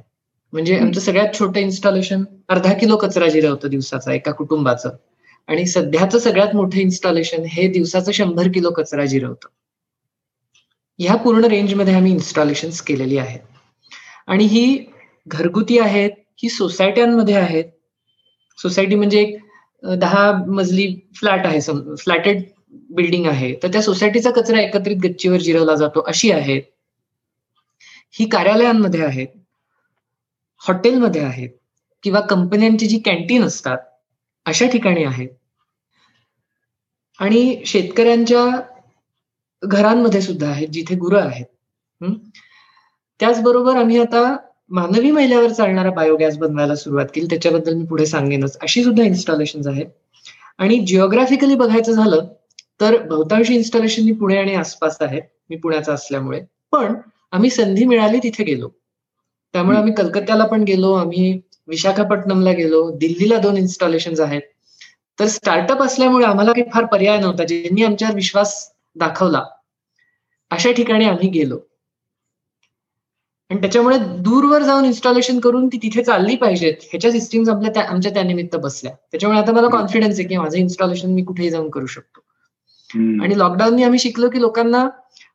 म्हणजे 0.53 0.77
आमचं 0.79 0.99
सगळ्यात 0.99 1.39
छोटं 1.39 1.59
इन्स्टॉलेशन 1.59 2.23
अर्धा 2.49 2.73
किलो 2.73 2.95
कचरा 2.97 3.27
जिरवतं 3.27 3.69
दिवसाचा 3.69 4.13
एका 4.13 4.31
कुटुंबाचं. 4.31 4.95
आणि 5.47 5.65
सध्याचं 5.65 6.19
सगळ्यात 6.19 6.55
मोठं 6.55 6.77
इन्स्टॉलेशन 6.77 7.43
हे 7.43 7.67
दिवसाचं 7.67 8.11
शंभर 8.11 8.47
किलो 8.47 8.71
कचरा 8.71 9.05
जिरवतं. 9.05 9.47
ह्या 10.99 11.15
पूर्ण 11.15 11.45
रेंजमध्ये 11.45 11.93
आम्ही 11.93 12.11
इन्स्टॉलेशन 12.11 12.69
केलेली 12.87 13.17
आहेत. 13.17 13.39
आणि 14.27 14.45
ही 14.45 14.85
घरगुती 15.27 15.79
आहेत 15.79 16.11
ही 16.43 16.49
सोसायट्यांमध्ये 16.49 17.35
आहेत. 17.35 17.63
सोसायटी 18.57 18.95
म्हणजे 18.95 19.21
एक 19.21 19.37
दहा 19.99 20.31
मजली 20.47 20.99
फ्लॅट 21.15 21.45
आहे 21.45 21.61
सम 21.61 21.95
फ्लॅटेड 21.95 22.43
बिल्डिंग 22.89 23.25
आहे. 23.25 23.53
तर 23.63 23.67
त्या 23.67 23.81
सोसायटीचा 23.81 24.31
कचरा 24.31 24.61
एकत्रित 24.61 24.97
गच्चीवर 24.97 25.37
जिरवला 25.37 25.75
जातो 25.75 26.01
अशी 26.01 26.31
आहेत. 26.31 26.61
ही 28.19 28.29
कार्यालयांमध्ये 28.29 29.05
आहेत. 29.05 29.27
हॉटेलमध्ये 30.67 31.21
आहेत. 31.21 31.49
किंवा 32.03 32.19
कंपन्यांची 32.19 32.87
जी 32.87 32.99
कॅन्टीन 32.99 33.43
असतात 33.43 33.77
अशा 34.45 34.65
ठिकाणी 34.67 35.03
आहेत. 35.03 35.29
आणि 37.19 37.61
शेतकऱ्यांच्या 37.65 38.61
घरांमध्ये 39.63 40.21
सुद्धा 40.21 40.49
आहेत 40.49 40.67
जिथे 40.67 40.95
गुरं 40.95 41.21
आहेत. 41.21 41.45
त्याचबरोबर 43.19 43.75
आम्ही 43.75 43.99
आता 43.99 44.35
मानवी 44.69 45.11
महिल्यावर 45.11 45.51
चालणारा 45.51 45.89
बायोगॅस 45.89 46.37
बनवायला 46.37 46.75
सुरुवात 46.75 47.05
केली. 47.13 47.25
त्याच्याबद्दल 47.25 47.73
मी 47.73 47.85
पुढे 47.85 48.05
सांगेनच. 48.05 48.57
अशी 48.61 48.83
सुद्धा 48.83 49.03
इन्स्टॉलेशन 49.03 49.61
आहेत. 49.67 49.85
आणि 50.57 50.79
जिओग्राफिकली 50.79 51.55
बघायचं 51.55 51.91
झालं 51.91 52.25
तर 52.81 53.01
बहुतांशी 53.07 53.55
इन्स्टॉलेशन 53.55 54.13
पुणे 54.13 54.37
आणि 54.37 54.55
आसपास 54.55 54.97
आहेत. 55.01 55.21
मी 55.49 55.55
पुण्याचा 55.55 55.93
असल्यामुळे. 55.93 56.41
पण 56.71 56.93
आम्ही 57.31 57.49
संधी 57.49 57.85
मिळाली 57.85 58.19
तिथे 58.23 58.43
गेलो. 58.43 58.69
त्यामुळे 59.53 59.77
आम्ही 59.77 59.93
कलकत्त्याला 59.93 60.45
पण 60.45 60.63
गेलो. 60.63 60.93
आम्ही 60.93 61.39
विशाखापट्टणमला 61.67 62.51
गेलो 62.51 62.89
दिल्लीला 62.91 63.37
दोन 63.37 63.57
इन्स्टॉलेशन 63.57 64.13
आहेत. 64.19 64.41
तर 65.19 65.27
स्टार्टअप 65.27 65.81
असल्यामुळे 65.83 66.25
आम्हाला 66.25 66.51
काही 66.51 66.69
फार 66.73 66.85
पर्याय 66.85 67.19
नव्हता 67.19 67.43
ज्यांनी 67.43 67.83
आमच्यावर 67.83 68.15
विश्वास 68.15 68.71
दाखवला. 68.95 69.43
अशा 70.51 70.71
ठिकाणी 70.71 71.05
आम्ही 71.05 71.29
गेलो. 71.29 71.59
आणि 73.49 73.61
त्याच्यामुळे 73.61 73.97
दूरवर 73.97 74.61
जाऊन 74.63 74.85
इन्स्टॉलेशन 74.85 75.39
करून 75.39 75.67
ती 75.67 75.77
तिथे 75.77 76.03
चालली 76.03 76.35
पाहिजेत 76.35 76.73
ह्याच्या 76.81 77.11
सिस्टीम्स 77.11 77.49
आपल्या 77.49 77.83
आमच्या 77.83 78.13
त्यानिमित्त 78.13 78.55
बसल्या. 78.55 78.93
त्याच्यामुळे 79.11 79.41
आता 79.41 79.51
मला 79.51 79.67
कॉन्फिडन्स 79.67 80.19
आहे 80.19 80.27
की 80.27 80.37
माझं 80.37 80.57
इन्स्टॉलेशन 80.57 81.11
मी 81.11 81.23
कुठेही 81.23 81.49
जाऊन 81.49 81.69
करू 81.69 81.85
शकतो. 81.85 82.21
आणि 83.23 83.37
लॉकडाऊननी 83.39 83.83
आम्ही 83.83 83.99
शिकलो 83.99 84.29
की 84.29 84.41
लोकांना 84.41 84.89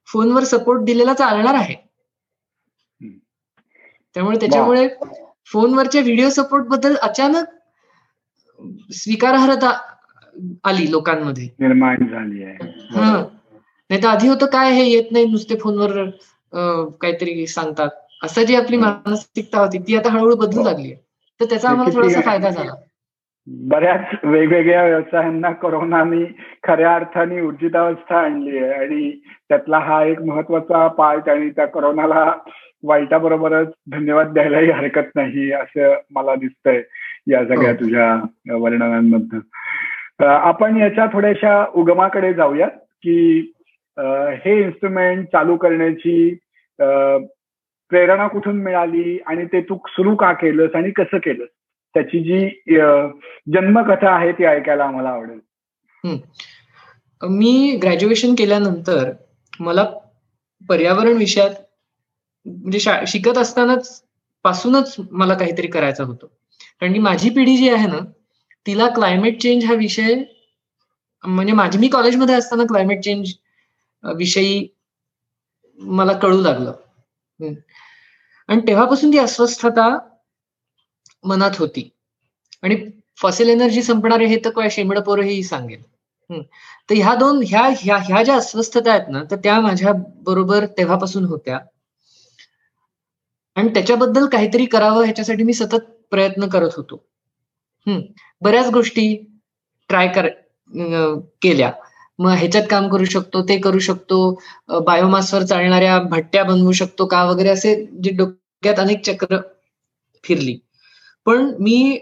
फोनवर 0.07 0.45
सपोर्ट 0.45 0.83
दिलेला 0.83 1.15
चालणार 1.15 1.55
आहे. 1.55 1.75
त्यामुळे 4.15 4.37
त्याच्यामुळे 4.41 4.89
फोनवरच्या 5.51 6.01
व्हिडिओ 6.03 6.29
सपोर्टबद्दल 6.31 6.95
अचानक 7.03 7.45
स्वीकारार्हता 8.95 9.71
आली 10.65 10.91
लोकांमध्ये. 10.91 11.49
निर्माण 11.61 12.07
झाली 12.07 12.43
आहे. 12.45 12.57
नाही 13.91 14.03
तर 14.03 14.09
आधी 14.09 14.29
होतं 14.29 14.47
काय 14.53 14.73
हे 14.73 14.85
येत 14.85 15.13
नाही 15.13 15.25
नुसते 15.31 15.57
फोनवर 15.61 16.05
काहीतरी 17.01 17.47
सांगतात. 17.47 17.89
असं 18.25 18.43
जी 18.45 18.55
आपली 18.57 18.77
मानसिकता 18.77 19.61
होती 19.61 19.79
ती 19.79 19.97
आता 19.97 20.11
हळूहळू 20.13 20.37
बदलू 20.37 20.63
लागली 20.65 20.93
तर 21.41 21.45
त्याचा 21.45 21.69
आम्हाला 21.71 21.95
थोडासा 21.95 22.21
फायदा 22.21 22.51
झाला. 22.51 22.73
बऱ्याच 23.69 24.25
वेगवेगळ्या 24.25 24.83
व्यवसायांना 24.85 25.51
कोरोनाने 25.61 26.25
खऱ्या 26.65 26.95
अर्थाने 26.95 27.41
ऊर्जितावस्था 27.41 28.19
आणली 28.19 28.59
आहे. 28.59 28.73
आणि 28.73 29.11
त्यातला 29.49 29.79
हा 29.79 30.03
एक 30.05 30.21
महत्त्वाचा 30.23 30.87
पार्ट 30.99 31.29
आणि 31.29 31.51
त्या 31.51 31.67
कोरोनाला 31.67 32.25
वाईटाबरोबरच 32.83 33.69
धन्यवाद 33.91 34.33
द्यायलाही 34.33 34.71
हरकत 34.71 35.11
नाही 35.15 35.51
असं 35.53 35.95
मला 36.11 36.35
दिसतंय 36.35 36.83
या 37.27 37.45
सगळ्या 37.45 37.71
हो. 37.71 37.81
तुझ्या 37.81 38.57
वर्णनांमधनं. 38.57 40.27
आपण 40.27 40.77
याच्या 40.77 41.07
थोड्याशा 41.13 41.65
उगमाकडे 41.75 42.33
जाऊयात 42.35 42.71
की 43.03 43.53
हे 43.99 44.61
इन्स्ट्रुमेंट 44.63 45.27
चालू 45.27 45.57
करण्याची 45.57 46.35
प्रेरणा 47.91 48.27
कुठून 48.29 48.57
मिळाली 48.57 49.19
आणि 49.27 49.45
ते 49.45 49.61
तू 49.61 49.79
सुरू 49.89 50.15
का 50.17 50.33
केलंस 50.33 50.75
आणि 50.75 50.91
कसं 50.91 51.19
केलंस? 51.19 51.49
त्याची 51.95 52.19
जी 52.21 52.49
जन्मकथा 53.53 54.11
आहे 54.11 54.33
ती 54.33 54.45
ऐकायला 54.45 54.85
आम्हाला 54.85 55.09
आवडेल. 55.09 55.41
मी 57.23 57.79
ग्रॅज्युएशन 57.83 58.35
केल्यानंतर 58.39 59.11
मला 59.61 59.85
पर्यावरण 60.69 61.17
विषयात 61.17 61.51
म्हणजे 62.47 62.79
शिकत 63.07 63.39
असतानाच 63.39 64.03
पासूनच 64.45 64.95
मला 65.11 65.35
काहीतरी 65.35 65.67
करायचं 65.67 66.05
होतं. 66.05 66.27
कारण 66.81 66.97
माझी 66.99 67.31
पिढी 67.31 67.57
जी 67.57 67.69
आहे 67.69 67.87
ना 67.87 67.99
तिला 68.67 68.89
क्लायमेट 68.89 69.41
चेंज 69.43 69.65
हा 69.65 69.75
विषय 69.75 70.15
म्हणजे 71.25 71.53
माझी 71.53 71.79
मी 71.79 71.89
कॉलेजमध्ये 71.89 72.35
असताना 72.35 72.65
क्लायमेट 72.65 73.01
चेंज 73.05 73.33
विषयी 74.05 74.67
मला 75.79 76.13
कळू 76.13 76.41
लागलं. 76.41 76.73
आणि 78.49 78.61
तेव्हापासून 78.67 79.13
ती 79.13 79.19
अस्वस्थता 79.19 79.89
मनात 81.25 81.59
होती. 81.59 81.89
आणि 82.63 82.77
फॉसिल 83.19 83.49
एनर्जी 83.49 83.83
संपणारे 83.83 84.27
हे 84.27 84.37
तर 84.45 84.51
काय 84.51 84.71
शेंबड 84.71 84.99
पोरही 84.99 85.43
सांगेल. 85.43 85.83
तर 86.91 86.95
ह्या 86.95 87.15
दोन 87.15 87.43
ह्या 87.47 87.63
ह्या 87.79 87.97
ह्या 87.99 88.23
ज्या 88.23 88.35
अस्वस्थता 88.37 88.91
आहेत 88.93 89.09
ना 89.09 89.23
तर 89.31 89.37
त्या 89.37 89.61
माझ्या 89.61 89.93
बरोबर 90.27 90.67
तेव्हापासून 90.79 91.25
होत्या. 91.25 91.59
आणि 93.61 93.69
त्याच्याबद्दल 93.69 94.27
काहीतरी 94.27 94.65
करावं 94.65 95.05
ह्याच्यासाठी 95.05 95.43
मी 95.43 95.53
सतत 95.53 95.81
प्रयत्न 96.11 96.49
करत 96.49 96.71
होतो. 96.77 97.05
हम्म. 97.87 98.01
बऱ्याच 98.43 98.71
गोष्टी 98.71 99.25
ट्राय 99.89 100.09
कर 100.09 100.27
केल्या. 101.43 101.73
मग 102.19 102.31
ह्याच्यात 102.31 102.65
काम 102.71 102.89
करू 102.89 103.05
शकतो 103.05 103.43
ते 103.43 103.59
करू 103.59 103.79
शकतो 103.79 104.43
बायोमासवर 104.69 105.43
चालणाऱ्या 105.43 105.99
भट्ट्या 105.99 106.45
बनवू 106.45 106.73
शकतो 106.73 107.07
का 107.07 107.25
वगैरे 107.25 107.49
असे 107.49 107.87
जे 108.05 108.11
डोक्यात 108.11 108.75
अनेक 108.79 109.05
चक्र 109.07 109.37
फिरली. 110.25 110.59
पण 111.27 111.55
मी 111.61 112.01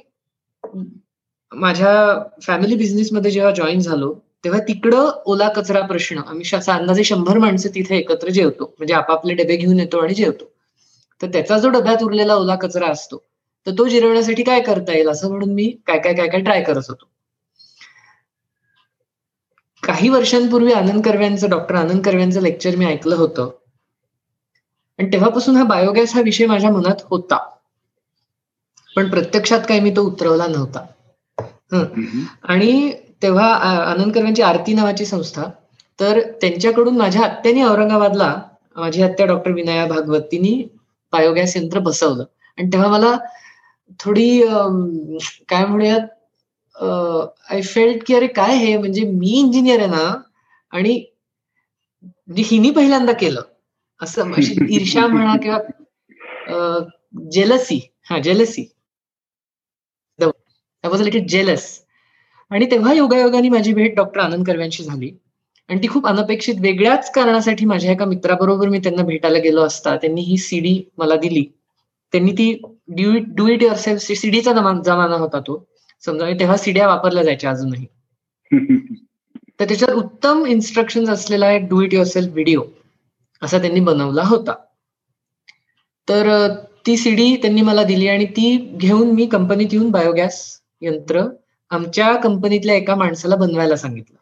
माझ्या 1.53 2.23
फॅमिली 2.43 2.77
बिझनेसमध्ये 2.77 3.31
जेव्हा 3.31 3.53
जॉईन 3.53 3.81
झालो 3.81 4.15
तेव्हा 4.45 4.61
तिकडं 4.61 5.11
ओला 5.27 5.49
कचरा 5.49 5.81
प्रश्न 5.81 6.19
आम्ही 6.19 6.57
अंदाजे 6.57 7.05
शंभर 7.05 7.39
माणसं 7.39 7.69
तिथे 7.69 7.97
एकत्र 7.97 8.29
जेवतो. 8.29 8.75
म्हणजे 8.79 8.95
आपापले 8.95 9.35
डबे 9.35 9.57
घेऊन 9.57 9.81
येतो 9.81 9.99
आणि 9.99 10.15
जेवतो. 10.15 10.58
तर 11.21 11.27
त्याचा 11.27 11.59
जो 11.59 11.69
डब्यात 11.69 12.03
उरलेला 12.03 12.35
ओला 12.35 12.55
कचरा 12.57 12.89
असतो 12.89 13.17
तर 13.67 13.73
तो 13.79 13.87
जिरवण्यासाठी 13.89 14.43
काय 14.43 14.61
करता 14.61 14.93
येईल? 14.93 15.09
असं 15.09 15.29
म्हणून 15.29 15.53
मी 15.55 15.71
काय 15.87 15.99
काय 15.99 16.15
काय 16.15 16.29
काय 16.29 16.41
ट्राय 16.41 16.63
करत 16.63 16.89
होतो. 16.89 17.09
काही 19.83 20.09
वर्षांपूर्वी 20.09 20.73
आनंद 20.73 21.05
कर्व्यांचं 21.05 21.51
डॉक्टर 21.51 21.75
आनंद 21.75 22.03
कर्व्यांचं 22.05 22.41
लेक्चर 22.41 22.77
मी 22.77 22.87
ऐकलं 22.87 23.17
होतं. 23.17 23.51
आणि 24.99 25.13
तेव्हापासून 25.13 25.57
हा 25.57 25.63
बायोगॅस 25.65 26.15
हा 26.15 26.21
विषय 26.21 26.47
माझ्या 26.47 26.71
मनात 26.71 27.03
होता. 27.05 27.37
पण 28.97 29.09
प्रत्यक्षात 29.11 29.61
काही 29.69 29.81
मी 29.81 29.91
तो 29.91 30.03
उतरवला 30.03 30.47
नव्हता. 30.47 30.87
आणि 32.45 32.93
तेव्हा 33.23 33.47
आनंद 33.55 34.13
कर्व्यांची 34.13 34.43
आरती 34.43 34.75
नावाची 34.75 35.05
संस्था 35.05 35.45
तर 35.99 36.21
त्यांच्याकडून 36.41 36.97
माझ्या 36.97 37.23
आत्याने 37.23 37.63
औरंगाबादला 37.63 38.35
माझी 38.77 39.03
आत्या 39.03 39.27
डॉक्टर 39.27 39.51
विनया 39.51 39.87
भागवत 39.87 40.23
तिने 40.33 40.53
बायोगॅस 41.13 41.57
यंत्र 41.57 41.79
बसवलं. 41.79 42.25
आणि 42.59 42.69
तेव्हा 42.73 42.89
मला 42.89 43.17
थोडी 44.01 44.43
काय 45.49 45.67
म्हणूयात 45.67 46.01
आय 47.51 47.61
फेल्ट 47.63 48.03
की 48.07 48.15
अरे 48.15 48.27
काय 48.27 48.57
हे? 48.57 48.77
म्हणजे 48.79 49.05
मी 49.05 49.31
इंजिनियर 49.31 49.79
आहे 49.79 49.89
ना 49.89 50.23
आणि 50.73 51.05
म्हणजे 52.03 52.43
हिनी 52.43 52.71
पहिल्यांदा 52.71 53.13
केलं. 53.13 53.41
असं 54.01 54.33
ईर्षा 54.71 55.07
म्हणा 55.07 55.37
किंवा 55.43 55.59
जेलसी 57.33 57.81
हा 58.11 58.19
जेलसी 58.19 58.65
लिटल 61.05 61.27
जेलस 61.29 61.65
आणि 62.51 62.67
तेव्हा 62.71 62.93
योगायोगाने 62.93 63.49
माझी 63.49 63.75
भेट 63.75 63.95
डॉक्टर 63.97 64.21
आनंद 64.21 64.47
कर्व्यांशी 64.47 64.85
झाली. 64.85 65.11
आणि 65.69 65.83
ती 65.83 65.89
खूप 65.89 66.07
अनपेक्षित 66.07 66.55
वेगळ्याच 66.61 67.11
कारणासाठी 67.13 67.65
माझ्या 67.65 67.93
एका 67.93 68.05
मित्राबरोबर 68.05 68.69
मी 68.69 68.79
त्यांना 68.79 69.03
भेटायला 69.03 69.39
गेलो 69.39 69.63
असता. 69.63 69.97
त्यांनी 69.97 70.21
ही 70.21 70.37
सीडी 70.37 70.83
मला 70.99 71.17
दिली. 71.17 71.45
त्यांनी 72.13 72.33
ती 72.33 72.53
do 72.89 73.19
do 73.27 73.47
it 73.49 73.63
your 73.63 73.77
self 73.77 74.03
सीडीचा 74.03 74.53
जमाना 74.53 75.17
होता 75.17 75.41
तो. 75.41 75.65
समजा 76.01 76.31
तेव्हा 76.41 76.57
सीड्या 76.57 76.89
वापरल्या 76.89 77.23
जायच्या 77.23 77.51
अजूनही. 77.51 77.87
तर 79.61 79.65
त्याच्यात 79.65 79.93
उत्तम 79.93 80.45
इन्स्ट्रक्शन 80.47 81.09
असलेला 81.09 81.53
एक 81.53 81.69
do 81.69 81.81
it 81.81 81.95
your 81.95 82.07
self 82.07 82.33
video 82.33 82.63
असा 83.43 83.59
त्यांनी 83.59 83.81
बनवला 83.81 84.23
होता. 84.23 84.55
तर 86.09 86.49
ती 86.87 86.97
सीडी 86.97 87.37
त्यांनी 87.37 87.63
मला 87.63 87.83
दिली 87.83 88.09
आणि 88.09 88.25
ती 88.25 88.57
घेऊन 88.75 89.11
मी 89.11 89.27
कंपनीत 89.27 89.69
येऊन 89.73 89.91
बायोगॅस 89.91 90.61
यंत्र 90.81 91.23
आमच्या 91.71 92.17
कंपनीतल्या 92.17 92.75
एका 92.75 92.95
माणसाला 92.95 93.37
बनवायला 93.37 93.77
सांगितलं. 93.77 94.17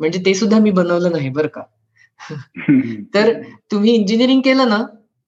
म्हणजे 0.00 0.18
ते 0.26 0.34
सुद्धा 0.34 0.58
मी 0.58 0.70
बनवलं 0.70 1.12
नाही 1.12 1.28
बरं 1.28 1.48
का. 1.48 1.62
तर 3.14 3.42
तुम्ही 3.70 3.92
इंजिनिअरिंग 3.92 4.40
केलं 4.40 4.68
ना 4.68 4.84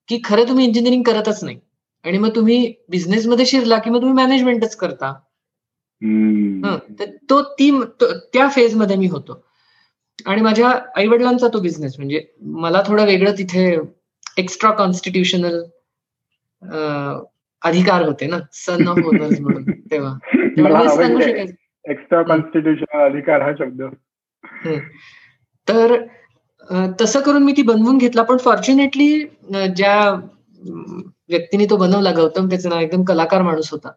की 0.08 0.20
खरं 0.24 0.48
तुम्ही 0.48 0.66
इंजिनिअरिंग 0.66 1.02
करतच 1.02 1.44
नाही. 1.44 1.60
आणि 2.04 2.18
मग 2.18 2.36
तुम्ही 2.36 2.74
बिझनेसमध्ये 2.88 3.46
शिरला 3.46 3.78
की 3.78 3.90
मग 3.90 3.96
तुम्ही 3.96 4.14
मॅनेजमेंटच 4.14 4.76
करता. 4.76 5.12
तर 6.98 7.04
तो 7.30 7.42
ती 7.42 7.80
त्या 8.32 8.48
फेजमध्ये 8.48 8.96
मी 8.96 9.06
होतो. 9.06 9.46
आणि 10.26 10.42
माझ्या 10.42 10.70
आई 10.96 11.06
वडिलांचा 11.06 11.48
तो 11.48 11.60
बिझनेस 11.60 11.94
म्हणजे 11.98 12.24
मला 12.40 12.82
थोडं 12.86 13.04
वेगळं 13.04 13.32
तिथे 13.32 13.76
एक्स्ट्रा 14.36 14.70
कॉन्स्टिट्युशनल 14.70 15.62
अधिकार 17.62 18.02
होते 18.02 18.26
ना. 18.26 18.38
सन 18.52 18.88
ऑफ 18.88 18.98
ओनर्स 19.04 19.40
म्हणून 19.40 19.70
तेव्हा. 19.70 20.14
एक्स्ट्रा 21.90 22.22
कॉन्स्टिट्युशनल 22.22 23.00
अधिकार 23.00 23.42
हा 23.42 23.52
शब्द. 23.58 23.82
तर 25.68 25.96
तसं 27.00 27.20
करून 27.20 27.42
मी 27.42 27.52
ती 27.56 27.62
बनवून 27.62 27.98
घेतला 27.98 28.22
पण 28.22 28.36
फॉर्च्युनेटली 28.36 29.08
ज्या 29.76 29.98
व्यक्तीने 31.30 31.66
तो 31.70 31.76
बनवला 31.76 32.10
गौतम 32.12 32.48
त्याचं 32.48 32.68
नाव 32.68 32.80
एकदम 32.80 33.02
कलाकार 33.04 33.42
माणूस 33.42 33.70
होता. 33.72 33.90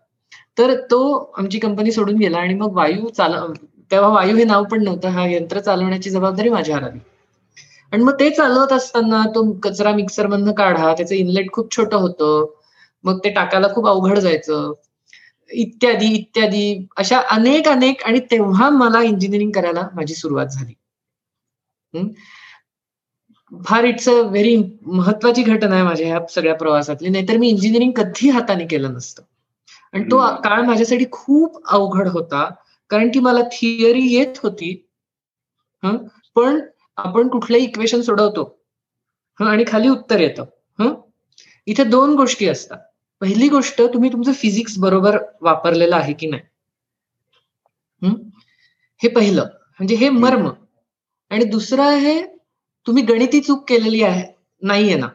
तर 0.58 0.74
तो 0.92 1.00
आमची 1.38 1.60
कंपनी 1.60 1.92
सोडून 1.92 2.18
गेला 2.18 2.38
आणि 2.38 2.54
मग 2.54 2.76
वायू 2.76 3.10
चाल 3.10 3.34
तेव्हा 3.92 4.10
वायू 4.10 4.36
हे 4.38 4.44
नाव 4.44 4.64
पण 4.64 4.84
नव्हतं 4.84 5.10
हा 5.10 5.26
यंत्र 5.28 5.60
चालवण्याची 5.60 6.10
जबाबदारी 6.10 6.50
माझ्यावर 6.50 6.84
आली 6.84 7.00
आणि 7.94 8.04
मग 8.04 8.14
ते 8.20 8.30
चालवत 8.30 8.72
असताना 8.74 9.24
तो 9.36 9.44
कचरा 9.64 9.92
मिक्सर 9.94 10.28
मधनं 10.28 10.54
काढा 10.54 10.94
त्याचं 10.94 11.16
इनलेट 11.16 11.52
खूप 11.52 11.76
छोटं 11.78 11.98
होतं. 11.98 12.46
मग 13.04 13.18
ते 13.24 13.30
टाकायला 13.30 13.68
खूप 13.74 13.88
अवघड 13.88 14.20
जायचं. 14.20 14.72
इत्यादी 15.52 16.06
इत्यादी 16.06 16.88
अशा 16.98 17.20
अनेक 17.32 17.68
अनेक 17.68 18.04
आणि 18.04 18.20
तेव्हा 18.20 18.70
मला 18.70 19.02
इंजिनिअरिंग 19.02 19.52
करायला 19.52 19.88
माझी 19.96 20.14
सुरुवात 20.14 20.46
झाली. 20.46 20.74
फार 23.66 23.84
इट्स 23.84 24.10
अ 24.10 24.12
व्हेरी 24.12 24.58
महत्वाची 24.86 25.44
घटना 25.44 25.76
आहे 25.76 25.84
माझ्या 25.84 26.08
ह्या 26.08 26.20
सगळ्या 26.28 26.56
प्रवासातली. 26.56 27.10
नाहीतर 27.10 27.38
मी 27.38 27.50
इंजिनिअरिंग 27.50 27.92
कधी 27.92 28.30
हाताने 28.30 28.66
केलं 28.66 28.94
नसतं. 28.94 29.24
आणि 29.94 30.04
तो 30.04 30.36
काळ 30.36 30.62
माझ्यासाठी 30.62 31.06
खूप 31.12 31.68
अवघड 31.68 32.08
होता. 32.08 32.50
कारण 32.90 33.08
की 33.08 33.20
मला 33.20 33.42
थिअरी 33.42 34.06
येत 34.14 34.38
होती. 34.44 34.88
पण 36.36 36.60
आपण 36.98 37.28
कुठलंही 37.28 37.64
इक्वेशन 37.64 38.02
सोडवतो. 38.02 38.60
आणि 39.40 39.64
खाली 39.68 39.88
उत्तर 39.90 40.20
येतं. 40.20 40.46
इथे 41.66 41.84
दोन 41.84 42.16
गोष्टी 42.16 42.48
असतात. 42.48 42.78
पहिली 43.26 43.48
गोष्ट 43.50 43.82
तुम्ही 43.82 44.12
तुमचं 44.12 44.32
फिजिक्स 44.32 44.78
बरोबर 44.78 45.18
वापरलेलं 45.42 45.96
आहे 45.96 46.14
की 46.14 46.28
नाही? 46.28 46.42
हे? 49.02 49.08
पहिलं. 49.08 49.44
म्हणजे 49.44 49.96
हे 49.96 50.10
मर्म. 50.10 50.52
आणि 51.30 51.46
दुसरं 51.46 51.84
आहे 51.84 52.26
तुम्ही 52.88 53.04
गणिती 53.04 53.42
चूक 53.42 53.70
केलेली 53.70 54.04
आहे 54.04 54.34
नाहीये 54.62 54.96
ना? 54.96 55.08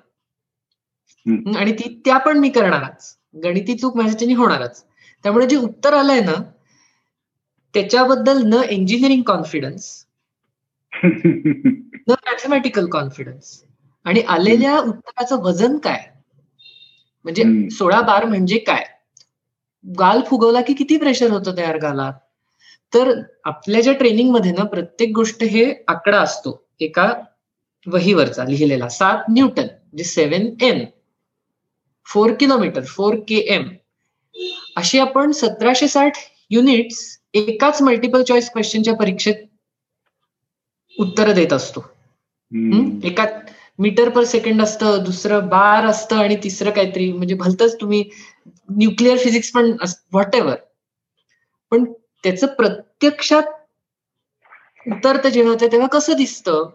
आणि 1.59 1.73
ती 1.73 2.03
त्या 2.05 2.19
पण 2.19 2.39
मी 2.39 2.49
करणारच. 2.49 3.17
गणिती 3.45 3.79
चूक 3.79 3.97
माझ्याच्याने 3.97 4.35
होणारच. 4.35 4.85
त्यामुळे 5.23 5.47
जे 5.47 5.57
उत्तर 5.57 5.95
आलंय 5.95 6.21
ना 6.21 6.43
त्याच्याबद्दल 7.75 8.43
न 8.45 8.63
इंजिनिअरिंग 8.71 9.23
कॉन्फिडन्स 9.23 10.07
न 12.09 12.11
मॅथमॅटिकल 12.11 12.87
कॉन्फिडन्स 12.87 13.65
आणि 14.05 14.21
आलेल्या 14.21 14.79
उत्तराचं 14.79 15.37
वजन 15.37 15.79
काय? 15.79 16.20
म्हणजे 17.25 17.69
सोळा 17.71 18.01
बार 18.01 18.25
म्हणजे 18.25 18.59
काय? 18.59 18.85
गाल 19.85 20.21
फुगवला 20.27 20.61
की 20.61 20.73
किती 20.75 20.97
प्रेशर 20.97 21.31
होतं 21.31 21.57
तयार 21.57 21.77
गालात 21.79 22.13
तर 22.93 23.11
आपल्या 23.45 23.81
ज्या 23.81 23.93
ट्रेनिंगमध्ये 23.93 24.53
ना 24.53 24.65
प्रत्येक 24.65 25.13
गोष्ट 25.15 25.43
हे 25.43 25.65
आकडा 25.89 26.21
असतो. 26.21 26.63
एका 26.81 27.13
वहीवरचा 27.87 28.45
लिहिलेला. 28.45 28.89
सात 28.89 29.31
न्यूटन 29.31 29.63
म्हणजे 29.63 30.05
seven 30.05 30.49
N 30.63 30.85
four 32.07 32.33
kilometre 32.41 32.85
four 32.85 33.15
K 33.29 33.37
M 33.55 33.69
अशी 34.77 34.99
आपण 34.99 35.31
सतराशे 35.33 35.89
साठ 35.89 36.17
युनिट्स 36.51 36.99
एकाच 37.35 37.81
मल्टिपल 37.83 38.23
चॉईस 38.23 38.51
क्वेश्चनच्या 38.51 38.95
परीक्षेत 38.95 39.35
उत्तर 40.97 41.33
देत 41.33 41.53
असतो. 41.53 41.81
एका 43.05 43.25
मीटर 43.81 44.09
पर 44.09 44.25
सेकंड 44.25 44.63
असतं 44.63 45.03
दुसरं 45.05 45.49
बार 45.49 45.87
असतं 45.87 46.17
आणि 46.17 46.37
तिसरं 46.43 46.71
काहीतरी. 46.71 47.13
म्हणजे 47.13 47.35
भलतच 47.35 47.81
तुम्ही 47.81 48.03
न्यूक्लिअर 48.71 49.17
फिजिक्स 49.19 49.51
पण 49.51 49.71
व्हॉट 49.83 50.35
एव्हर 50.35 50.57
पण 51.73 51.85
त्याचं 52.25 52.47
प्रत्यक्षात 52.47 53.43
उतरतं 54.87 55.29
जेव्हा 55.29 55.53
होतं 55.53 55.73
तेव्हा 55.73 55.89
कसं 55.89 56.17
दिसतं? 56.17 56.69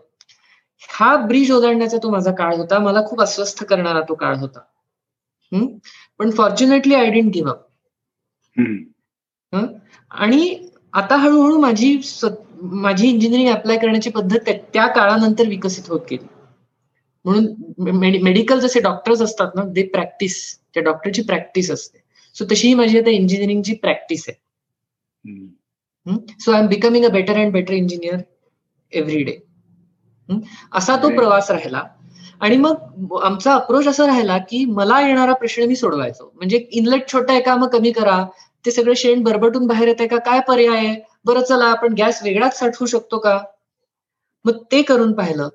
हा 0.89 1.15
ब्रिज 1.17 1.51
ओलांडण्याचा 1.51 1.97
तो 2.03 2.09
माझा 2.09 2.31
काळ 2.31 2.55
होता. 2.55 2.79
मला 2.79 3.01
खूप 3.07 3.21
अस्वस्थ 3.21 3.63
करणारा 3.63 4.01
तो 4.09 4.13
काळ 4.13 4.35
होता. 4.35 4.59
पण 6.19 6.31
fortunately 6.31 6.95
I 6.95 7.09
didn't 7.11 7.31
give 7.33 7.51
up 7.51 7.65
आणि 10.11 10.69
आता 10.93 11.15
हळूहळू 11.15 11.57
माझी 11.59 11.97
माझी 12.61 13.07
इंजिनिअरिंग 13.09 13.49
अप्लाय 13.49 13.77
करण्याची 13.77 14.09
पद्धत 14.09 14.49
त्या 14.73 14.85
काळानंतर 14.87 15.47
विकसित 15.47 15.89
होत 15.89 15.99
गेली. 16.11 16.25
म्हणून 17.25 18.21
मेडिकल 18.23 18.59
जसे 18.59 18.79
डॉक्टर्स 18.81 19.21
असतात 19.21 19.55
ना 19.55 19.63
दे 19.73 19.83
प्रॅक्टिस 19.83 20.37
त्या 20.73 20.83
डॉक्टरची 20.83 21.21
प्रॅक्टिस 21.21 21.71
असते. 21.71 21.97
सो 22.35 22.45
तशी 22.51 22.73
माझी 22.73 22.99
आता 22.99 23.09
इंजिनिअरिंगची 23.09 23.73
प्रॅक्टिस 23.73 24.25
आहे. 24.29 24.37
So 26.39 26.51
I 26.51 26.59
am 26.61 26.67
becoming 26.67 27.05
a 27.05 27.09
better 27.09 27.37
and 27.37 27.51
better 27.53 27.73
engineer 27.73 28.15
every 28.93 29.23
day 29.23 29.37
असा 30.73 30.95
तो 31.03 31.09
प्रवास 31.15 31.51
राहिला. 31.51 31.81
आणि 32.41 32.57
मग 32.57 33.17
आमचा 33.23 33.53
अप्रोच 33.53 33.87
असा 33.87 34.05
राहिला 34.07 34.37
की 34.49 34.63
मला 34.65 34.99
येणारा 35.07 35.33
प्रश्न 35.33 35.63
मी 35.63 35.75
सोडवायचो. 35.75 36.31
म्हणजे 36.35 36.57
इनलेट 36.71 37.07
छोटा 37.11 37.33
आहे 37.33 37.41
का? 37.41 37.55
मग 37.55 37.69
कमी 37.69 37.91
करा. 37.91 38.23
ते 38.65 38.71
सगळे 38.71 38.95
शेण 38.95 39.23
बरबटून 39.23 39.67
बाहेर 39.67 39.87
येत 39.87 39.95
आहे 39.99 40.07
का? 40.07 40.17
काय 40.17 40.39
पर्याय 40.47 40.77
आहे? 40.77 40.95
बरं 41.25 41.43
चला 41.43 41.65
आपण 41.65 41.93
गॅस 41.93 42.21
वेगळाच 42.23 42.57
साठवू 42.59 42.85
शकतो 42.85 43.17
का? 43.17 43.39
मग 44.45 44.63
ते 44.71 44.81
करून 44.81 45.13
पाहिलं. 45.13 45.49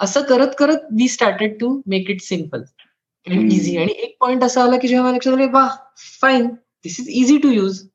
असं 0.00 0.22
करत 0.22 0.48
करत 0.58 0.76
we 0.90 1.08
started 1.08 1.60
to 1.60 1.82
make 1.86 2.10
it 2.10 2.20
simple 2.20 2.62
आणि 3.26 3.54
इझी 3.54 3.76
आणि 3.76 3.92
एक 3.98 4.16
पॉइंट 4.20 4.44
असा 4.44 4.62
आला 4.64 4.78
की 4.78 4.88
जेव्हा 4.88 5.06
मला 5.06 5.16
लक्षात 5.16 5.34
आले 5.34 5.46
वा 5.46 5.68
fine 6.20 6.46
this 6.84 7.00
is 7.00 7.08
easy 7.08 7.38
to 7.38 7.50
use 7.50 7.88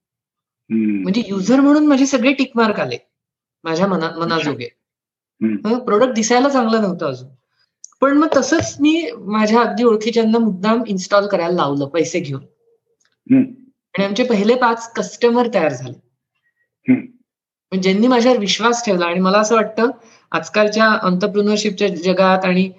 म्हणजे 0.70 1.24
युजर 1.28 1.60
म्हणून 1.60 1.88
माझे 1.88 2.06
सगळे 2.06 2.34
टिकमार्क 2.34 2.80
आले 2.80 2.98
माझ्या 3.64 3.88
मना 3.88 4.10
मनाजोगे. 4.18 4.68
प्रोडक्ट 5.66 6.14
दिसायला 6.14 6.50
चांगलं 6.50 6.82
नव्हतं 6.82 7.08
अजून. 7.08 7.30
पण 8.02 8.18
मग 8.18 8.28
तसंच 8.36 8.76
मी 8.80 9.12
माझ्या 9.18 9.62
अगदी 9.62 9.84
ओळखीच्यांना 9.84 10.38
मुद्दाम 10.38 10.84
इन्स्टॉल 10.88 11.28
करायला 11.28 11.56
लावलं 11.56 11.86
पैसे 11.86 12.20
घेऊन. 12.20 12.42
आणि 13.96 14.04
आमचे 14.04 14.24
पहिले 14.24 14.56
पाच 14.56 14.94
कस्टमर 14.94 15.48
तयार 15.54 15.74
झाले. 15.74 15.94
ज्यांनी 17.72 18.08
माझ्यावर 18.08 18.38
विश्वास 18.38 18.86
ठेवला 18.86 19.06
आणि 19.06 19.20
मला 19.20 19.40
असं 19.40 19.56
वाटतं 19.56 19.90
आजकालच्या 20.32 20.88
अंतप्रनरशिपच्या 21.02 21.88
जगात 21.96 22.46
आणि 22.46 22.70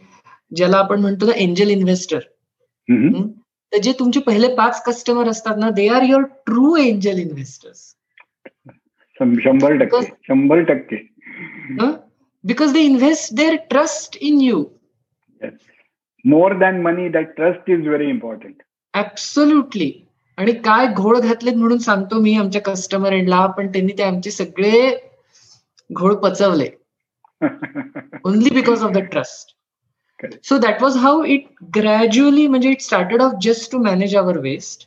ज्याला 0.52 0.76
आपण 0.76 1.00
म्हणतो 1.00 1.26
ना 1.26 1.32
एंजल 1.36 1.70
इन्व्हेस्टर 1.70 2.18
तर 3.72 3.78
जे 3.82 3.92
तुमचे 3.98 4.20
पहिले 4.20 4.54
पाच 4.54 4.82
कस्टमर 4.82 5.28
असतात 5.28 5.56
ना 5.56 5.70
they 5.70 5.86
are 5.88 6.02
your 6.02 6.22
true 6.46 6.74
angel 6.76 7.18
investors 7.18 7.94
शंभर 9.20 9.76
टक्के 9.76 10.00
शंभर 10.28 10.62
टक्के. 10.62 10.96
Because 12.44 12.72
they 12.72 12.80
invest 12.80 13.34
their 13.34 13.54
trust 13.70 14.16
in 14.20 14.40
you 14.40 14.64
more 16.24 16.56
than 16.58 16.80
money 16.82 17.08
that 17.08 17.34
trust 17.36 17.70
is 17.70 17.86
very 17.88 18.08
important 18.08 18.62
absolutely 18.94 19.92
आणि 20.38 20.52
काय 20.64 20.86
घोळ 20.86 21.18
घातलेत 21.18 21.54
म्हणून 21.54 21.78
सांगतो 21.78 22.20
मी 22.20 22.34
आमच्या 22.36 22.62
कस्टमर 22.62 23.12
एंडला 23.12 23.46
पण 23.46 23.72
त्यांनी 23.72 23.92
ते 23.98 24.02
आमचे 24.02 24.30
सगळे 24.30 24.90
घोळ 25.90 26.14
पचवले. 26.14 26.68
Only 27.42 28.50
because 28.54 28.82
of 28.82 28.90
the 28.92 28.98
trust 29.12 29.54
so 30.44 30.58
that 30.58 30.82
was 30.82 30.96
how 30.96 31.22
it 31.24 31.46
gradually 31.76 32.46
म्हणजे 32.46 32.70
it 32.70 32.80
started 32.80 33.22
off 33.22 33.32
just 33.42 33.70
to 33.72 33.78
manage 33.84 34.16
our 34.16 34.38
waste 34.38 34.86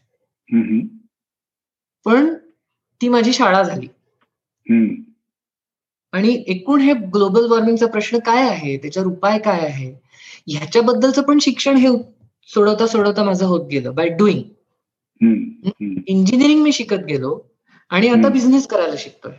पण 2.06 2.34
ती 3.02 3.10
माझी 3.10 3.34
शाळा 3.34 3.62
झाली. 3.64 3.88
आणि 6.14 6.44
एकूण 6.48 6.82
हे 6.82 6.94
ग्लोबल 7.14 7.46
वॉर्मिंगचा 7.52 7.88
प्रश्न 7.88 8.18
काय 8.26 8.42
आहे? 8.50 8.76
त्याच्यावर 8.78 9.08
उपाय 9.10 9.40
काय 9.40 9.60
आहे? 9.60 9.90
ह्याच्याबद्दलचं 10.48 11.22
पण 11.22 11.40
शिक्षण 11.42 11.78
हे 11.78 11.90
सोडवता 12.50 12.88
सोडवता 12.88 13.24
माझं 13.24 13.46
होत 13.46 13.68
गेलं 13.72 13.96
बाय 13.96 14.10
डुईंग 14.18 14.42
इंजिनिअरिंग 16.08 16.62
मी 16.64 16.72
शिकत 16.72 17.06
गेलो 17.08 17.40
आणि 17.92 18.08
आता 18.10 18.30
बिझनेस 18.30 18.68
करायला 18.68 18.96
शिकतोय. 18.98 19.34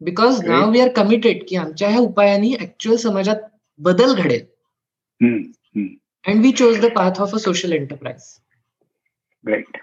Because 0.00 0.44
now 0.48 0.70
we 0.70 0.80
are 0.80 0.88
committed 0.96 1.42
की 1.48 1.56
आमच्या 1.56 1.88
ह्या 1.88 2.00
उपायांनी 2.00 2.54
ऍक्च्युअल 2.60 2.96
समाजात 2.96 3.36
बदल 3.80 4.14
घडेल. 4.14 4.44
And 6.24 6.42
we 6.42 6.50
chose 6.52 6.80
the 6.80 6.90
path 6.90 7.20
of 7.20 7.34
a 7.34 7.38
social 7.38 7.72
enterprise 7.72 8.22
great 9.44 9.76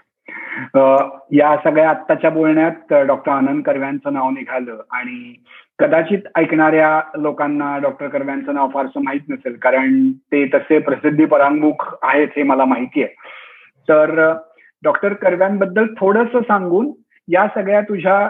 या 1.32 1.56
सगळ्या 1.56 1.88
आत्ताच्या 1.90 2.30
बोलण्यात 2.30 2.92
डॉक्टर 3.06 3.32
आनंद 3.32 3.62
कर्व्यांचं 3.64 4.12
नाव 4.12 4.30
निघालं 4.30 4.80
आणि 4.90 5.34
कदाचित 5.78 6.28
ऐकणाऱ्या 6.36 7.00
लोकांना 7.18 7.76
डॉक्टर 7.78 8.08
कर्व्यांचं 8.08 8.54
नाव 8.54 8.68
फारसं 8.74 9.02
माहीत 9.04 9.28
नसेल 9.28 9.56
कारण 9.62 10.10
ते 10.12 10.44
तसे 10.54 10.78
प्रसिद्धी 10.78 11.24
परांगमुख 11.24 11.94
आहेत 12.02 12.28
हे 12.36 12.42
मला 12.42 12.64
माहिती 12.64 13.02
आहे. 13.02 13.14
तर 13.88 14.32
डॉक्टर 14.82 15.12
कर्व्यांबद्दल 15.12 15.86
थोडस 16.00 16.36
सांगून 16.36 16.90
या 17.28 17.46
सगळ्या 17.54 17.80
तुझ्या 17.80 18.28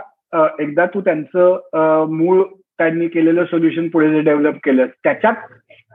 एकदा 0.60 0.86
तू 0.86 1.00
त्यांचं 1.00 1.60
मूळ 2.08 2.42
त्यांनी 2.78 3.08
केलेलं 3.08 3.44
सोल्युशन 3.44 3.88
पुढे 3.88 4.10
जे 4.10 4.20
डेव्हलप 4.20 4.54
केलं 4.54 4.86
त्याच्यात 4.86 5.34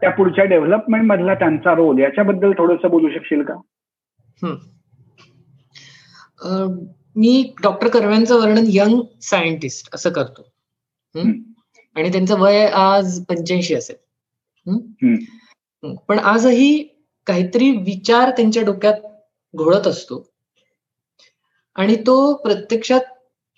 त्या 0.02 0.10
पुढच्या 0.10 0.46
डेव्हलपमेंट 0.46 1.04
मधला 1.04 1.34
त्यांचा 1.34 1.74
रोल 1.74 2.00
याच्याबद्दल 2.00 2.52
थोडस 2.52 2.86
बोलू 2.86 3.10
शकशील 3.10 3.44
का? 3.44 3.56
मी 7.16 7.54
डॉक्टर 7.64 7.88
कर्व्यांचं 7.88 8.36
वर्णन 8.36 8.64
यंग 8.68 9.02
सायंटिस्ट 9.22 9.96
असं 9.96 10.10
करतो. 10.10 10.52
आणि 11.96 12.12
त्यांचं 12.12 12.40
वय 12.40 12.66
आज 12.66 13.26
पंच्याऐंशी 13.26 13.76
असेल. 13.76 13.96
पण 16.08 16.20
आजही 16.20 16.84
काहीतरी 17.28 17.72
विचार 17.72 18.30
त्यांच्या 18.30 18.64
डोक्यात 18.64 19.02
घोळत 19.56 19.88
असतो. 19.88 20.30
आणि 21.76 21.96
तो 21.96 22.34
प्रत्यक्षात 22.34 23.02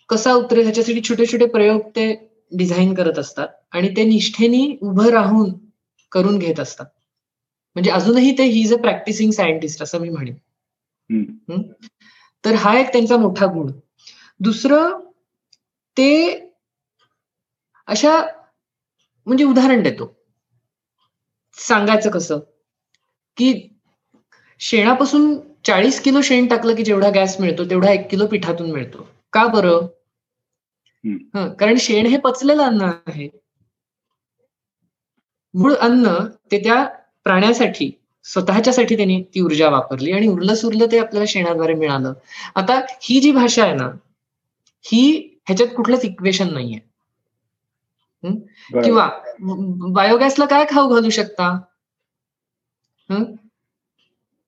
कसा 0.09 0.33
उतरेल 0.33 0.63
ह्याच्यासाठी 0.63 1.01
छोटे 1.01 1.25
छोटे 1.25 1.45
प्रयोग 1.45 1.81
ते 1.95 2.13
डिझाईन 2.51 2.93
करत 2.93 3.19
असतात 3.19 3.47
आणि 3.71 3.89
ते 3.89 4.03
निष्ठेनी 4.03 4.77
उभं 4.81 5.09
राहून 5.09 5.53
करून 6.11 6.37
घेत 6.37 6.59
असतात. 6.59 6.85
म्हणजे 7.75 7.91
अजूनही 7.91 8.37
ते 8.37 8.43
he 8.43 8.61
is 8.61 8.73
a 8.73 8.77
practising 8.77 9.31
scientist 9.31 9.83
असं 9.83 9.99
मी 9.99 10.09
म्हणेन. 10.09 10.35
तर 12.45 12.53
हा 12.53 12.79
एक 12.79 12.87
त्यांचा 12.87 13.17
मोठा 13.17 13.45
गुण. 13.45 13.71
दुसरं 14.39 14.99
ते 15.97 16.09
अशा 17.87 18.25
म्हणजे 19.27 19.43
उदाहरण 19.43 19.83
देतो. 19.83 20.13
सांगायचं 21.57 22.09
कसं? 22.09 22.39
की 23.37 23.69
शेणापासून 24.59 25.39
चाळीस 25.65 26.01
किलो 26.01 26.21
शेण 26.21 26.47
टाकलं 26.47 26.75
की 26.75 26.83
जेवढा 26.83 27.09
गॅस 27.09 27.39
मिळतो 27.39 27.65
तेवढा 27.65 27.91
एक 27.91 28.09
किलो 28.11 28.27
पिठातून 28.27 28.71
मिळतो. 28.71 29.07
का 29.33 29.45
बरं? 29.47 29.87
कारण 31.59 31.75
शेण 31.79 32.05
हे 32.05 32.17
पचलेलं 32.17 32.63
अन्न 32.63 32.81
आहे. 33.07 33.29
मूळ 35.53 35.73
अन्न 35.75 36.07
ते 36.51 36.59
त्या 36.63 36.83
प्राण्यासाठी 37.23 37.89
स्वतःच्यासाठी 38.25 38.95
त्यांनी 38.95 39.21
ती 39.35 39.41
ऊर्जा 39.41 39.69
वापरली 39.69 40.11
आणि 40.11 40.27
उरलं 40.27 40.55
सुरलं 40.55 40.85
ते 40.91 40.99
आपल्याला 40.99 41.25
शेणाद्वारे 41.27 41.73
मिळालं. 41.73 42.13
आता 42.55 42.79
ही 43.01 43.19
जी 43.21 43.31
भाषा 43.31 43.63
आहे 43.63 43.73
ना 43.73 43.89
ही 44.85 45.03
ह्याच्यात 45.47 45.69
कुठलंच 45.75 46.05
इक्वेशन 46.05 46.53
नाहीये. 46.53 46.79
किंवा 48.83 49.09
बायोगॅसला 49.93 50.45
काय 50.45 50.65
खाऊ 50.69 50.93
घालू 50.93 51.09
शकता? 51.09 51.49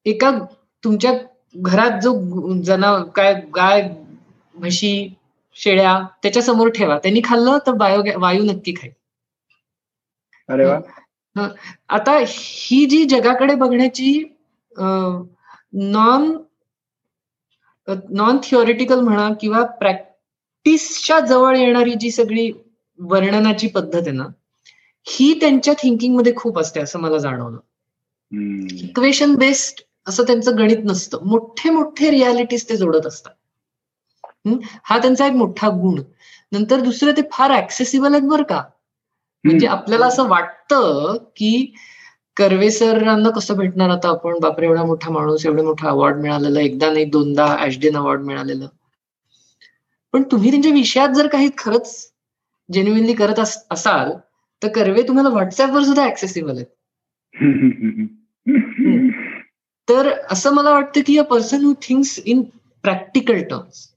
एका 0.06 0.32
तुमच्या 0.84 1.12
घरात 1.56 2.00
जो 2.02 2.14
जना 2.64 2.98
काय 3.16 3.34
गाय 3.56 3.82
म्हशी 4.56 5.14
शेळ्या 5.58 6.00
त्याच्यासमोर 6.24 6.70
ठेवा. 6.70 6.98
त्यांनी 6.98 7.22
खाल्लं 7.24 7.58
तर 7.68 7.72
बायो 7.72 8.02
वायू 8.22 8.44
नक्की 8.44 8.74
खाईल. 8.74 8.92
अरे 10.50 10.66
आता 11.90 12.18
ही 12.28 12.86
जी 12.86 13.04
जगाकडे 13.06 13.56
बघण्याची 13.56 14.12
नॉन 15.74 16.32
नॉन 18.10 18.38
थिओरिटिकल 18.44 19.00
म्हणा 19.00 19.30
किंवा 19.42 19.64
प्रॅक्टिसच्या 19.80 21.20
जवळ 21.20 21.58
येणारी 21.58 21.94
जी 21.94 22.12
सगळी 22.12 22.52
वर्णनाची 23.00 23.68
पद्धत 23.68 23.96
आहे 23.96 24.12
ना 24.12 24.28
ही 25.08 25.34
त्यांच्या 25.40 25.74
थिंकिंगमध्ये 25.74 26.34
खूप 26.36 26.60
असते 26.60 26.80
असं 26.80 27.00
मला 27.00 27.18
जाणवलं. 27.18 27.58
इक्वेशन 28.84 29.36
बेस्ड 29.36 29.82
असं 30.08 30.24
त्यांचं 30.24 30.58
गणित 30.58 30.84
नसतं. 30.84 31.26
मोठे 31.26 31.70
मोठे 31.70 32.12
रियालिटीज 32.12 32.70
ते 32.70 32.76
जोडत 32.78 33.06
असतात. 33.06 33.34
हा? 34.46 34.98
त्यांचा 35.00 35.28
एक 35.28 35.34
मोठा 35.34 35.70
गुण. 35.70 36.02
नंतर 36.52 36.80
दुसरं 36.80 37.12
ते 37.12 37.22
फार 37.32 37.52
ऍक्सेसिबल 37.52 38.14
आहेत 38.14 38.30
बरं 38.30 38.44
का. 38.44 38.62
म्हणजे 39.44 39.68
आपल्याला 39.68 40.06
असं 40.06 40.28
वाटतं 40.28 41.18
की 41.36 41.74
कर्वे 42.38 42.72
सरांना 42.72 43.30
कसं 43.30 43.58
भेटणार 43.58 43.90
आता 43.90 44.10
आपण? 44.10 44.40
बापरे 44.40 44.66
एवढा 44.66 44.84
मोठा 44.84 45.12
माणूस 45.12 45.46
एवढा 45.46 45.64
मोठा 45.64 45.90
अवॉर्ड 45.90 46.18
मिळालेला 46.18 46.60
एकदा 46.60 46.92
नाही 46.92 47.06
दोनदा 47.06 47.58
ऍशडेन 47.60 47.98
अवॉर्ड 47.98 48.22
मिळालेलं. 48.22 48.68
पण 50.14 50.24
तुम्ही 50.24 50.52
त्यांच्या 50.52 50.72
विषयात 50.72 51.10
जर 51.10 51.28
काही 51.28 51.50
खरंच 51.58 52.12
जेन्युनली 52.74 53.14
करत 53.14 53.40
असाल 53.72 54.12
तर 54.64 54.68
कर्वे 54.68 55.02
तुम्हाला 55.02 55.30
व्हॉट्सअपवर 55.30 55.84
सुद्धा 55.84 56.06
ऍक्सेसिबल 56.06 56.56
आहेत. 56.56 56.66
तर 59.90 60.12
असं 60.32 60.54
मला 60.54 60.70
वाटतं 60.70 61.02
की 61.06 61.18
a 61.18 61.24
person 61.24 61.64
who 61.64 61.74
thinks 61.74 62.20
in 62.26 62.42
practical 62.84 63.42
terms 63.44 63.95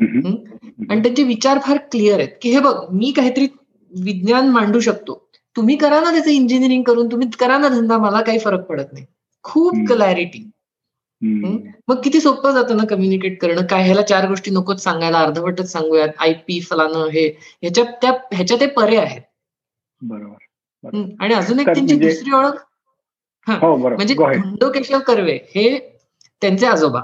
आणि 0.00 1.02
त्यांचे 1.02 1.22
विचार 1.22 1.58
फार 1.58 1.76
क्लिअर 1.92 2.18
आहेत. 2.18 2.28
की 2.42 2.50
हे 2.50 2.60
बघ 2.60 2.74
मी 2.92 3.10
काहीतरी 3.10 3.46
विज्ञान 3.92 4.48
मांडू 4.48 4.80
शकतो. 4.80 5.26
तुम्ही 5.56 5.76
करा 5.76 6.00
ना 6.00 6.10
त्याचं 6.12 6.30
इंजिनिअरिंग 6.30 6.82
करून 6.82 7.06
तुम्ही 7.12 7.28
करा 7.40 7.58
ना 7.58 7.68
धंदा 7.68 7.98
मला 7.98 8.20
काही 8.20 8.38
फरक 8.38 8.64
पडत 8.66 8.92
नाही. 8.92 9.04
खूप 9.42 9.74
क्लॅरिटी 9.86 10.50
मग 11.88 12.00
किती 12.04 12.20
सोपं 12.20 12.52
जातं 12.52 12.76
ना 12.76 12.84
कम्युनिकेट 12.84 13.40
करणं? 13.40 13.66
काय 13.66 13.82
ह्याला 13.84 14.02
चार 14.02 14.28
गोष्टी 14.28 14.50
नकोच 14.50 14.82
सांगायला 14.82 15.18
अर्धवटच 15.18 15.72
सांगूयात. 15.72 16.08
आय 16.18 16.32
पी 16.32 16.60
फलानं 16.60 17.08
हे. 17.08 17.26
ह्याच्या 17.62 17.84
त्या 17.84 18.12
ह्याच्या 18.32 18.56
ते 18.60 18.66
परे 18.66 18.96
आहेत. 18.96 19.20
बरोबर. 20.00 20.36
आणि 21.20 21.34
अजून 21.34 21.58
एक 21.58 21.66
त्यांची 21.66 21.80
म्हणजे 21.80 22.08
दुसरी 22.08 22.32
ओळख? 22.32 22.64
हो, 23.50 23.76
म्हणजे 23.76 24.14
केशव 24.74 24.98
कर्वे 24.98 25.38
हे 25.54 25.78
त्यांचे 26.40 26.66
आजोबा. 26.66 27.00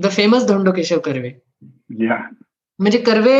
द 0.00 0.06
फेमस 0.10 0.44
केशव 0.76 0.98
कर्वे 0.98 1.32
म्हणजे 2.78 2.98
कर्वे 2.98 3.38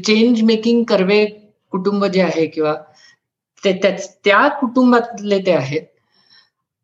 चेंज 0.00 0.42
मेकिंग 0.42 0.84
कर्वे 0.84 1.24
कुटुंब 1.72 2.04
जे 2.04 2.20
आहे 2.22 2.46
किंवा 2.46 2.74
त्या 3.64 4.48
कुटुंबातले 4.48 5.38
ते 5.46 5.52
आहेत. 5.52 5.82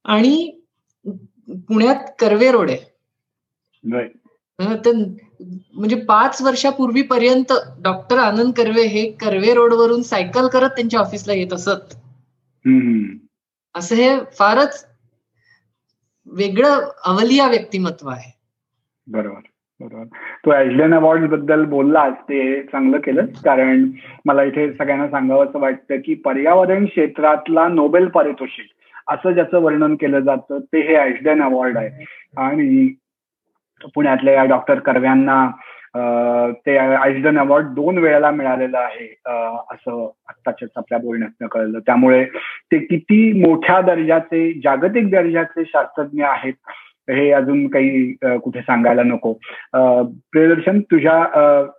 आणि 0.05 0.61
पुण्यात 1.69 2.11
कर्वे 2.19 2.51
रोड 2.53 2.71
आहे. 2.71 4.07
तर 4.85 4.93
म्हणजे 5.75 5.97
पाच 5.97 6.41
वर्षापूर्वीपर्यंत 6.43 7.53
डॉक्टर 7.79 8.19
आनंद 8.19 8.53
कर्वे 8.55 8.83
हे 8.83 9.11
कर्वे 9.12 9.55
रोडवरून 9.55 10.03
सायकल 10.03 10.49
करत 10.49 10.71
त्यांच्या 10.71 11.01
ऑफिसला 11.01 11.33
येत 11.33 11.53
असत. 11.53 11.95
असं 13.75 13.95
हे 13.97 14.19
फारच 14.38 14.85
वेगळं 16.33 16.93
अवलिया 17.07 17.49
व्यक्तिमत्व 17.49 18.09
आहे. 18.09 18.38
बरोबर 19.07 19.41
बरोबर. 19.81 20.05
तू 20.45 20.53
ऍशलेन 20.53 20.95
अवॉर्डबद्दल 20.95 21.64
बोललास 21.64 22.12
ते 22.12 22.62
चांगलं 22.62 22.99
केलं 22.99 23.27
कारण 23.27 23.91
मला 24.27 24.43
इथे 24.43 24.73
सगळ्यांना 24.73 25.11
सांगावं 25.11 25.47
वाटतं 25.55 25.97
की 25.97 26.14
पर्यावरण 26.14 26.87
क्षेत्रातला 26.87 27.69
नोबेल 27.69 28.07
पारितोषिक 28.07 28.67
असं 29.09 29.31
ज्याचं 29.31 29.59
वर्णन 29.59 29.95
केलं 29.95 30.21
जातं 30.21 30.59
ते 30.59 30.81
हे 30.81 30.97
ऍशलेन 30.97 31.43
अवॉर्ड 31.43 31.77
आहे. 31.77 32.05
आणि 32.37 32.95
पुण्यातल्या 33.95 34.45
डॉक्टर 34.45 34.79
कर्व्यांना 34.79 35.51
ते 36.67 36.77
आयजन 36.77 37.39
अवॉर्ड 37.39 37.67
दोन 37.67 37.99
वेळेला 37.99 38.31
मिळालेलं 38.31 38.79
आहे 38.79 39.07
असं 39.73 40.11
आत्ताच्याच 40.29 40.71
आपल्या 40.77 40.99
बोलण्यातनं 40.99 41.47
कळलं. 41.47 41.79
त्यामुळे 41.79 42.25
ते 42.73 42.79
किती 42.79 43.47
मोठ्या 43.47 43.81
दर्जाचे 43.81 44.53
जागतिक 44.65 45.11
दर्जाचे 45.11 45.65
शास्त्रज्ञ 45.65 46.25
आहेत 46.25 46.55
हे 47.11 47.31
अजून 47.33 47.67
काही 47.69 48.13
कुठे 48.23 48.61
सांगायला 48.61 49.03
नको. 49.03 49.33
प्रियदर्शन 50.33 50.81
तुझ्या 50.81 51.19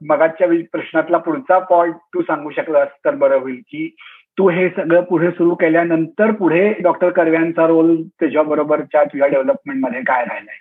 मगाच्या 0.05 0.47
प्रश्नातला 0.71 1.17
पुढचा 1.17 1.59
पॉइंट 1.59 1.95
तू 1.95 2.21
सांगू 2.21 2.49
शकलास 2.49 2.87
तर 3.05 3.15
बरं 3.15 3.39
होईल 3.39 3.59
की 3.67 3.95
तू 4.37 4.49
हे 4.49 4.69
सगळं 4.69 5.01
पुढे 5.01 5.31
सुरू 5.31 5.55
केल्यानंतर 5.55 6.31
पुढे 6.31 6.73
डॉक्टर 6.79 7.09
कर्व्यांचा 7.09 7.67
रोल 7.67 8.01
त्याच्याबरोबरच्या 8.19 9.03
तुझ्या 9.03 9.27
डेव्हलपमेंटमध्ये 9.27 10.01
काय 10.01 10.23
राहिलाय? 10.23 10.55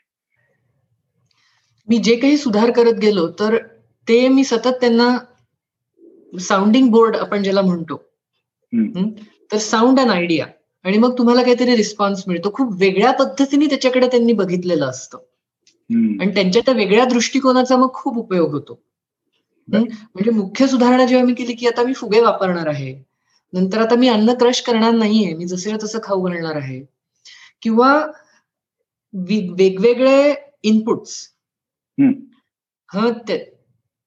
मी 1.88 1.98
जे 1.98 2.16
काही 2.16 2.36
सुधार 2.36 2.70
करत 2.70 2.98
गेलो 2.98 3.26
तर 3.40 3.56
ते 4.08 4.26
मी 4.28 4.44
सतत 4.44 4.76
त्यांना 4.80 5.16
साऊंडिंग 6.40 6.90
बोर्ड 6.90 7.16
आपण 7.16 7.42
ज्याला 7.42 7.62
म्हणतो. 7.62 7.96
तर 9.52 9.58
साऊंड 9.58 10.00
अँड 10.00 10.10
आयडिया 10.10 10.46
आणि 10.84 10.98
मग 10.98 11.16
तुम्हाला 11.18 11.42
काहीतरी 11.42 11.76
रिस्पॉन्स 11.76 12.22
मिळतो. 12.26 12.50
खूप 12.54 12.74
वेगळ्या 12.80 13.12
पद्धतीने 13.12 13.66
त्याच्याकडे 13.66 14.08
त्यांनी 14.08 14.32
बघितलेलं 14.32 14.86
असतं. 14.86 15.18
आणि 16.20 16.34
त्यांच्या 16.34 16.62
त्या 16.66 16.74
वेगळ्या 16.74 17.04
दृष्टिकोनाचा 17.04 17.76
मग 17.76 17.92
खूप 17.94 18.18
उपयोग 18.18 18.52
होतो. 18.52 18.78
म्हणजे 19.68 20.30
मुख्य 20.30 20.66
सुधारणा 20.66 21.06
जेव्हा 21.06 21.26
मी 21.26 21.34
केली 21.34 21.54
की 21.54 21.66
आता 21.66 21.82
मी 21.82 21.92
फुगे 21.92 22.20
वापरणार 22.20 22.66
आहे. 22.66 22.92
नंतर 23.52 23.78
आता 23.78 23.94
मी 23.94 24.08
अन्न 24.08 24.34
क्रश 24.34 24.60
करणार 24.60 24.92
नाहीये. 24.92 25.34
मी 25.34 25.46
जसे 25.46 25.76
तसं 25.82 25.98
खाऊ 26.02 26.26
घालणार 26.28 26.56
आहे. 26.56 26.80
किंवा 27.62 27.90
वेगवेगळे 29.14 30.34
इनपुट्स 30.62 31.16
हा 32.88 33.08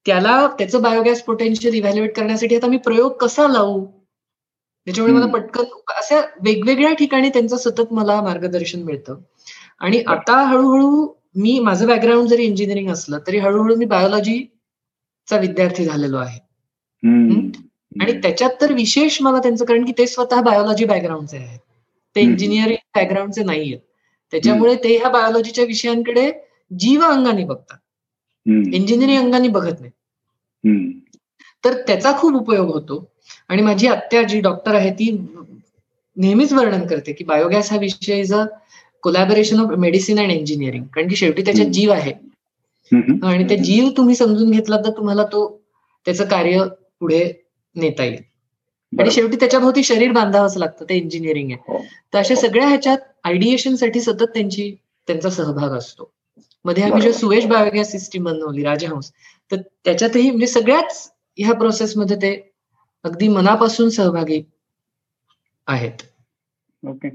त्याला 0.06 0.46
त्याचं 0.58 0.82
बायोगॅस 0.82 1.22
पोटेन्शियल 1.22 1.74
इव्हॅल्युएट 1.74 2.16
करण्यासाठी 2.16 2.56
आता 2.56 2.66
मी 2.66 2.76
प्रयोग 2.76 3.12
कसा 3.12 3.48
लावू? 3.48 3.86
त्याच्यामुळे 4.86 5.14
मला 5.14 5.26
पटकन 5.26 5.64
अशा 5.96 6.20
वेगवेगळ्या 6.44 6.92
ठिकाणी 6.92 7.28
त्यांचं 7.28 7.56
सतत 7.56 7.92
मला 7.92 8.20
मार्गदर्शन 8.22 8.82
मिळतं. 8.82 9.20
आणि 9.80 10.02
आता 10.06 10.42
हळूहळू 10.42 11.08
मी 11.36 11.58
माझं 11.58 11.86
बॅकग्राऊंड 11.86 12.28
जरी 12.28 12.44
इंजिनिअरिंग 12.44 12.90
असलं 12.90 13.18
तरी 13.26 13.38
हळूहळू 13.38 13.76
मी 13.76 13.84
बायोलॉजीचा 13.84 15.36
विद्यार्थी 15.36 15.84
झालेलो 15.84 16.16
आहे. 16.16 16.38
आणि 18.00 18.12
त्याच्यात 18.12 18.50
तर 18.60 18.72
विशेष 18.72 19.22
मला 19.22 19.38
त्यांचं 19.38 19.64
कारण 19.64 19.84
की 19.84 19.92
ते 19.98 20.06
स्वतः 20.06 20.40
बायोलॉजी 20.40 20.84
बॅकग्राऊंडचे 20.84 21.36
आहेत. 21.36 21.58
ते 22.16 22.20
इंजिनिअरिंग 22.20 22.76
बॅकग्राऊंडचे 22.94 23.42
नाहीयेत. 23.44 23.78
त्याच्यामुळे 24.32 24.74
ते 24.74 24.96
ह्या 24.98 25.08
बायोलॉजीच्या 25.08 25.64
विषयांकडे 25.64 26.32
जीव 26.78 27.02
अंगाने 27.02 27.44
बघतात. 27.44 27.76
इंजिनिअरिंग 28.46 29.18
अंगाने 29.18 29.48
बघत 29.48 29.80
नाही. 29.80 29.90
तर 31.64 31.72
त्याचा 31.86 32.18
खूप 32.18 32.34
उपयोग 32.34 32.72
होतो. 32.72 33.08
आणि 33.48 33.62
माझी 33.62 33.86
आत्या 33.86 34.22
जी 34.22 34.40
डॉक्टर 34.40 34.74
आहे 34.74 34.90
ती 34.90 35.18
नेहमीच 36.16 36.52
वर्णन 36.52 36.86
करते 36.86 37.12
की 37.12 37.24
बायोगॅस 37.24 37.72
हा 37.72 37.78
विषय 37.78 38.20
is 38.20 38.34
a 38.34 38.44
collaboration 39.02 39.60
of 39.60 39.78
medicine 39.78 40.18
and 40.18 40.30
engineering 40.30 40.84
कारण 40.84 41.08
की 41.08 41.16
शेवटी 41.16 41.42
त्याच्यात 41.42 41.68
जीव 41.68 41.92
आहे. 41.92 42.12
आणि 43.22 43.50
ते 43.50 43.56
जीव 43.56 43.88
तुम्ही 43.96 44.14
समजून 44.14 44.50
घेतला 44.50 44.76
तर 44.76 44.90
तुम्हाला 44.90 45.24
तो 45.24 45.62
त्याचं 46.04 46.24
कार्य 46.24 46.64
पुढे 47.00 47.32
नेता 47.74 48.04
येईल. 48.04 48.20
आणि 48.98 49.10
शेवटी 49.10 49.36
त्याच्याभोवती 49.36 49.82
शरीर 49.82 50.12
बांधावंच 50.12 50.56
लागतं 50.56 50.84
ते 50.88 50.94
इंजिनिअरिंग 50.94 51.50
आहे. 51.50 51.72
हो. 51.72 51.84
तर 52.14 52.18
अशा 52.18 52.34
सगळ्या 52.34 52.68
ह्याच्यात 52.68 52.98
आयडिएशनसाठी 53.24 54.00
सतत 54.00 54.22
त्यांची 54.22 54.76
त्यांचा 55.06 55.30
सहभाग 55.30 55.70
असतो. 55.70 56.10
मध्ये 56.64 56.84
आम्ही 56.84 57.00
जे 57.02 57.12
सुवेश 57.12 57.46
बायोगॅस 57.46 57.90
सिस्टीम 57.92 58.24
बनवली 58.24 58.64
राजहंस 58.64 59.12
तर 59.52 59.56
त्याच्यातही 59.84 60.30
म्हणजे 60.30 60.46
सगळ्याच 60.46 61.12
ह्या 61.38 61.54
प्रोसेसमध्ये 61.54 62.16
ते 62.16 62.52
अगदी 63.04 63.28
मनापासून 63.28 63.88
सहभागी 63.88 64.42
आहेत. 65.66 66.02
ओके. 66.86 67.08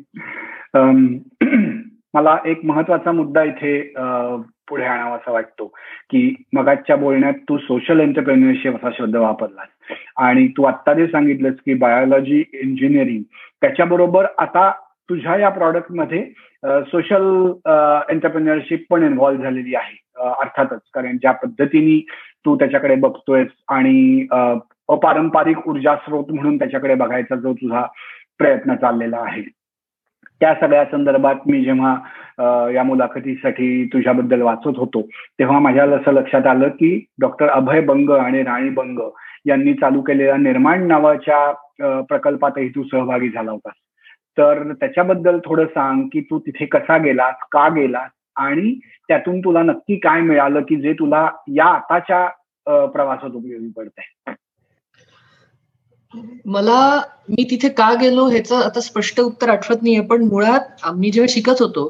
मला 2.13 2.37
एक 2.45 2.65
महत्त्वाचा 2.65 3.11
मुद्दा 3.11 3.43
इथे 3.43 3.93
पुढे 4.67 4.85
आणावा 4.85 5.15
असा 5.15 5.31
वाटतो 5.31 5.65
की 6.09 6.43
मगाच्या 6.53 6.95
बोलण्यात 6.95 7.33
तू 7.33 7.57
सोशल 7.57 7.99
एंटरप्रेन्युअरशिप 7.99 8.75
असा 8.75 8.89
शब्द 8.97 9.15
वापरलास. 9.15 9.67
आणि 10.17 10.47
तू 10.47 10.63
आत्ता 10.63 10.93
जे 10.93 11.07
सांगितलंस 11.07 11.55
की 11.65 11.73
बायोलॉजी 11.73 12.43
इंजिनिअरिंग 12.53 13.23
त्याच्याबरोबर 13.61 14.25
आता 14.37 14.71
तुझ्या 15.09 15.35
या 15.37 15.49
प्रॉडक्टमध्ये 15.49 16.29
सोशल 16.65 17.25
एंटरप्रेन्युअरशिप 18.09 18.85
पण 18.89 19.03
इन्व्हॉल्व्ह 19.03 19.43
झालेली 19.43 19.75
आहे. 19.75 19.97
अर्थातच. 20.29 20.79
कारण 20.93 21.17
ज्या 21.17 21.31
पद्धतीने 21.31 21.99
तू 22.45 22.55
त्याच्याकडे 22.55 22.95
बघतोयस 22.95 23.47
आणि 23.69 24.25
अपारंपरिक 24.89 25.67
ऊर्जा 25.67 25.95
स्रोत 25.95 26.25
म्हणून 26.29 26.57
त्याच्याकडे 26.57 26.95
बघायचा 26.95 27.35
जो 27.35 27.53
तुझा 27.53 27.85
प्रयत्न 28.37 28.75
चाललेला 28.75 29.17
आहे. 29.17 29.41
त्या 30.39 30.53
सगळ्या 30.59 30.83
संदर्भात 30.85 31.47
मी 31.47 31.63
जेव्हा 31.63 32.69
या 32.73 32.83
मुलाखतीसाठी 32.83 33.85
तुझ्याबद्दल 33.93 34.41
वाचत 34.41 34.77
होतो 34.77 35.01
तेव्हा 35.39 35.59
माझ्या 35.59 35.85
असं 35.95 36.11
लक्षात 36.11 36.47
आलं 36.47 36.67
की 36.69 37.05
डॉक्टर 37.19 37.47
अभय 37.47 37.81
बंग 37.81 38.09
आणि 38.09 38.43
राणी 38.43 38.69
बंग 38.69 38.99
यांनी 39.45 39.73
चालू 39.73 40.01
केलेल्या 40.01 40.37
निर्माण 40.37 40.87
नावाच्या 40.87 42.01
प्रकल्पातही 42.01 42.69
तू 42.69 42.83
सहभागी 42.83 43.29
झाला 43.29 43.51
होतास. 43.51 43.73
तर 44.37 44.71
त्याच्याबद्दल 44.73 45.39
थोडं 45.45 45.65
सांग 45.65 46.07
की 46.13 46.21
तू 46.21 46.39
तिथे 46.39 46.65
कसा 46.65 46.97
गेलास 46.97 47.35
का 47.51 47.67
गेलास 47.69 48.09
आणि 48.35 48.73
त्यातून 49.07 49.39
तुला 49.39 49.61
नक्की 49.61 49.95
काय 49.99 50.21
मिळालं 50.21 50.61
की 50.61 50.75
जे 50.81 50.93
तुला 50.93 51.27
या 51.55 51.65
आताच्या 51.65 52.27
प्रवासात 52.87 53.29
उपयोगी 53.29 53.69
पडतंय? 53.69 54.33
मला 56.45 57.01
मी 57.29 57.43
तिथे 57.43 57.69
का 57.69 57.93
गेलो 58.01 58.25
ह्याचं 58.27 58.55
आता 58.55 58.81
स्पष्ट 58.81 59.19
उत्तर 59.21 59.49
आठवत 59.49 59.81
नाहीये 59.81 60.01
पण 60.01 60.23
मुळात 60.23 60.83
आम्ही 60.83 61.11
जेव्हा 61.11 61.33
शिकत 61.33 61.61
होतो 61.61 61.87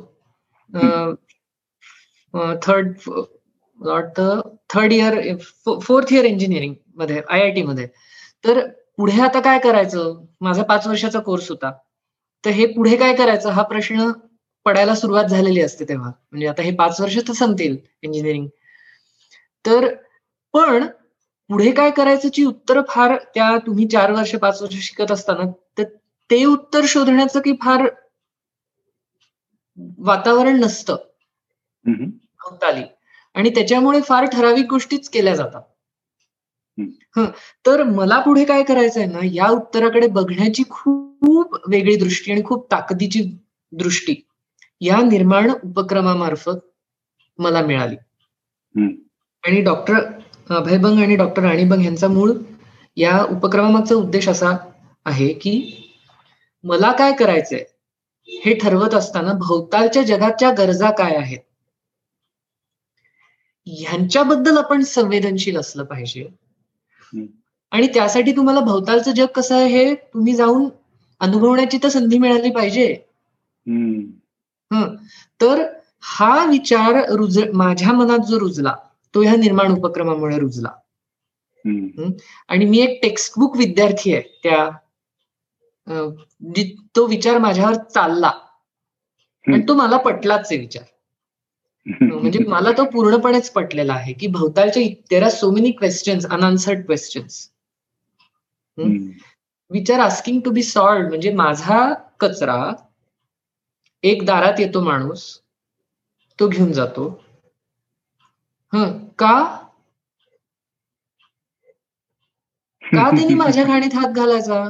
थर्ड 2.64 2.94
वाटतं 3.80 4.42
थर्ड 4.70 4.94
इयर 4.94 5.36
फोर्थ 5.82 6.14
इयर 6.14 6.26
इंजिनिअरिंगमध्ये 6.26 7.22
आय 7.30 7.42
आय 7.42 7.52
टी 7.52 7.62
मध्ये. 7.64 7.88
तर 8.46 8.60
पुढे 8.98 9.22
आता 9.22 9.40
काय 9.40 9.60
करायचं? 9.60 10.24
माझा 10.42 10.64
पाच 10.64 10.88
वर्षाचा 10.88 11.20
कोर्स 11.20 11.50
होता. 11.50 11.72
तर 12.43 12.52
हे 12.52 12.65
पुढे 12.73 12.95
काय 12.97 13.13
करायचं? 13.15 13.50
हा 13.50 13.63
प्रश्न 13.63 14.12
पडायला 14.65 14.95
सुरुवात 14.95 15.26
झालेली 15.26 15.62
असते 15.62 15.86
तेव्हा. 15.89 16.10
म्हणजे 16.32 16.47
आता 16.47 16.62
हे 16.62 16.71
पाच 16.76 17.02
वर्ष 17.02 17.17
तर 17.28 17.34
संपतील 17.34 17.78
इंजिनिअरिंग 18.02 18.47
तर 19.65 19.93
पण 20.54 20.86
पुढे 21.50 21.71
काय 21.71 21.91
करायचं? 21.91 22.30
उत्तर 22.47 22.82
फार 22.89 23.15
त्या 23.36 23.58
तुम्ही 23.58 23.88
चार 23.88 24.12
वर्ष 24.12 24.36
पाच 24.36 24.62
वर्ष 24.62 24.76
शिकत 24.80 25.12
असताना 25.12 25.50
तर 25.78 25.84
ते 26.30 26.43
उत्तर 26.45 26.86
शोधण्याचं 26.88 27.39
की 27.39 27.54
फार 27.62 27.88
वातावरण 30.00 30.60
नसतं. 30.60 30.95
भोवताली 31.86 32.84
आणि 33.36 33.50
त्याच्यामुळे 33.50 34.02
फार 34.02 34.26
ठराविक 34.26 34.65
गोष्टीच 34.69 35.10
केल्या 35.10 35.36
जातात. 35.36 35.62
तर 37.65 37.84
मला 37.84 38.19
पुढे 38.19 38.45
काय 38.45 38.63
करायचंय 38.63 39.06
ना 39.06 39.19
या 39.23 39.47
उत्तराकडे 39.47 40.08
बघण्याची 40.08 40.63
खूप 40.69 41.56
वेगळी 41.69 41.95
दृष्टी 41.95 42.32
आणि 42.32 42.43
खूप 42.43 42.71
ताकदीची 42.71 43.21
दृष्टी 43.71 44.15
या 44.82 44.97
निर्माण 45.01 45.51
उपक्रमामार्फत 45.63 46.58
मला 47.39 47.62
मिळाली. 47.62 47.95
आणि 49.43 49.62
डॉक्टर 49.62 49.93
अभयभंग 50.49 50.99
आणि 50.99 51.15
डॉक्टर 51.15 51.41
राणीबंग 51.43 51.86
यांचा 51.86 52.08
मूळ 52.08 52.32
या 52.97 53.23
उपक्रमामागचा 53.23 53.95
उद्देश 53.95 54.30
असा 54.30 54.58
आहे 55.06 55.34
की 55.34 55.84
मला 56.63 56.91
काय 56.91 57.12
करायचंय 57.13 57.63
हे 58.30 58.53
ठरवत 58.53 58.93
असताना 58.93 59.34
भोवतालच्या 59.34 60.03
जगाच्या 60.03 60.51
गरजा 60.51 60.91
काय 60.91 61.15
आहेत? 61.15 61.39
ह्यांच्याबद्दल 63.67 64.58
आपण 64.58 64.82
संवेदनशील 64.84 65.58
असलं 65.58 65.84
पाहिजे. 65.84 66.27
आणि 67.72 67.88
त्यासाठी 67.88 68.32
तुम्हाला 68.32 68.60
भोवतालचं 68.60 69.12
जग 69.12 69.26
कसं 69.26 69.56
आहे 69.56 69.67
हे 69.67 69.93
तुम्ही 69.96 70.34
जाऊन 70.36 70.70
अनुभवण्याची 71.22 71.78
तर 71.84 71.89
संधी 71.89 72.17
मिळाली 72.17 72.50
पाहिजे. 72.52 72.96
तर 75.41 75.63
हा 76.02 76.46
विचार 76.46 76.96
रुज 77.10 77.39
माझ्या 77.54 77.93
मनात 77.93 78.26
जो 78.26 78.39
रुजला 78.39 78.76
तो 79.13 79.22
ह्या 79.22 79.36
निर्माण 79.36 79.72
उपक्रमामुळे 79.72 80.39
रुजला. 80.39 80.70
आणि 82.50 82.65
मी 82.65 82.80
एक 82.80 83.00
टेक्स्टबुक 83.04 83.58
विद्यार्थी 83.58 84.13
आहे 84.13 84.39
त्या 84.43 84.70
तो 86.96 87.06
विचार 87.06 87.38
माझ्यावर 87.38 87.74
चालला. 87.93 88.32
आणि 89.48 89.62
तो 89.67 89.74
मला 89.74 89.98
पटलाच 89.98 90.48
आहे 90.52 90.60
विचार. 90.60 90.84
म्हणजे 91.88 92.39
मला 92.47 92.71
तो 92.71 92.86
पूर्णपणेच 92.86 93.50
पटलेला 93.52 93.93
आहे 93.93 94.13
की 94.13 94.28
भोवतालच्या 94.28 94.84
there 94.84 95.23
are 95.23 95.30
so 95.30 95.52
many 95.52 95.71
questions 95.71 96.26
unanswered 96.26 96.86
questions 96.86 97.50
विचार 99.71 100.00
आस्किंग 100.00 100.41
टू 100.45 100.52
बी 100.52 100.63
सॉल्ड 100.63 101.08
म्हणजे 101.08 101.34
माझा 101.34 101.93
कचरा 102.19 102.73
एक 104.04 104.26
दारात 104.26 104.60
येतो 104.60 104.82
माणूस 104.82 105.39
तो 106.39 106.47
घेऊन 106.47 106.71
जातो. 106.71 107.23
ह? 108.73 108.84
का? 109.19 109.58
का 112.84 113.10
त्यांनी 113.15 113.34
माझ्या 113.34 113.63
गाणीत 113.63 113.95
हात 113.95 114.12
घालायचा? 114.13 114.69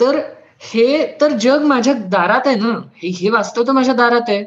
तर 0.00 0.35
हे 0.60 1.06
तर 1.20 1.36
जग 1.38 1.64
माझ्या 1.66 1.92
दारात 2.10 2.46
आहे 2.46 2.56
ना. 2.56 2.78
हे 2.96 3.08
हे 3.08 3.30
वास्तव 3.30 3.62
तर 3.66 3.72
माझ्या 3.72 3.94
दारात 3.94 4.28
आहे. 4.28 4.44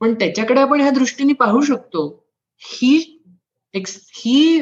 पण 0.00 0.14
त्याच्याकडे 0.14 0.60
आपण 0.60 0.80
ह्या 0.80 0.90
दृष्टीने 0.90 1.32
पाहू 1.32 1.60
शकतो. 1.62 2.06
ही 2.62 2.96
ही 3.74 4.60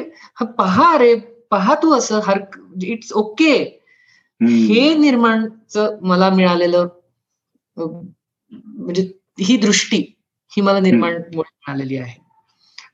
पहा 0.57 0.97
रे 0.97 1.13
पहा 1.51 1.75
तू 1.83 1.93
असं 1.93 2.19
हर 2.23 2.39
इट्स 2.83 3.11
ओके 3.13 3.51
हे 4.41 4.93
निर्माणच 4.95 5.77
मला 6.01 6.29
मिळालेलं 6.29 6.87
म्हणजे 7.77 9.03
ही 9.39 9.57
दृष्टी 9.57 9.97
ही 10.51 10.61
मला 10.61 10.79
निर्माण 10.79 11.13
मिळालेली 11.35 11.97
आहे. 11.97 12.17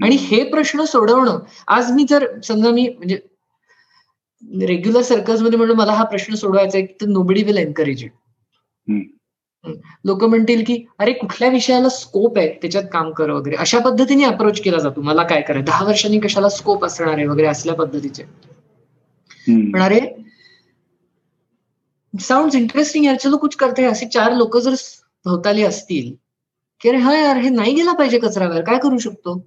आणि 0.04 0.16
हे 0.16 0.44
प्रश्न 0.50 0.84
सोडवणं 0.84 1.40
आज 1.68 1.92
मी 1.92 2.06
जर 2.10 2.26
समजा 2.42 2.72
मी 2.72 2.88
म्हणजे 2.90 3.20
रेग्युलर 4.44 5.02
सर्कल्समध्ये 5.02 5.58
म्हणून 5.58 5.78
मला 5.78 5.94
हा 5.94 6.04
प्रश्न 6.04 6.36
सोडवायचा 6.36 6.78
आहे 6.78 6.86
तर 7.02 7.08
नोबडी 7.08 7.44
विल 7.44 7.58
एनकरेज 7.58 8.04
इट 8.04 8.12
लोक 10.06 10.24
म्हणतील 10.24 10.64
की 10.68 10.78
अरे 11.00 11.12
कुठल्या 11.14 11.50
विषयाला 11.50 11.90
स्कोप 11.90 12.38
आहे 12.38 12.48
त्याच्यात 12.62 12.84
काम 12.94 13.12
कर 13.12 13.30
वगैरे? 13.30 13.56
अशा 13.56 13.80
पद्धतीने 13.80 14.24
अप्रोच 14.26 14.62
केला 14.62 14.78
जातो. 14.78 15.02
मला 15.02 15.24
काय 15.24 15.42
करायचं? 15.42 15.66
दहा 15.66 15.86
वर्षांनी 15.86 16.20
कशाला 16.20 16.50
स्कोप 16.50 16.86
असणार 16.86 17.14
आहे 17.14 17.26
वगैरे 17.28 17.48
असल्या 17.48 17.76
पद्धतीचे. 17.76 18.24
पण 19.48 19.82
अरे 19.82 20.00
साऊंड 22.14 22.56
इंटरेस्टिंग 22.56 23.06
यार. 23.06 23.16
चलो 23.16 23.38
कुछ 23.38 23.56
करते 23.56 23.86
असे 23.86 24.06
चार 24.08 24.34
लोक 24.34 24.58
जर 24.58 24.74
भोवताली 25.26 25.64
असतील 25.64 26.14
की 26.82 26.90
अरे 26.90 26.98
हा 26.98 27.18
यार 27.18 27.38
हे 27.38 27.50
नाही 27.50 27.74
गेला 27.74 27.94
पाहिजे 27.94 28.20
कचरावर. 28.20 28.62
काय 28.62 28.80
करू 28.80 28.98
शकतो? 28.98 29.40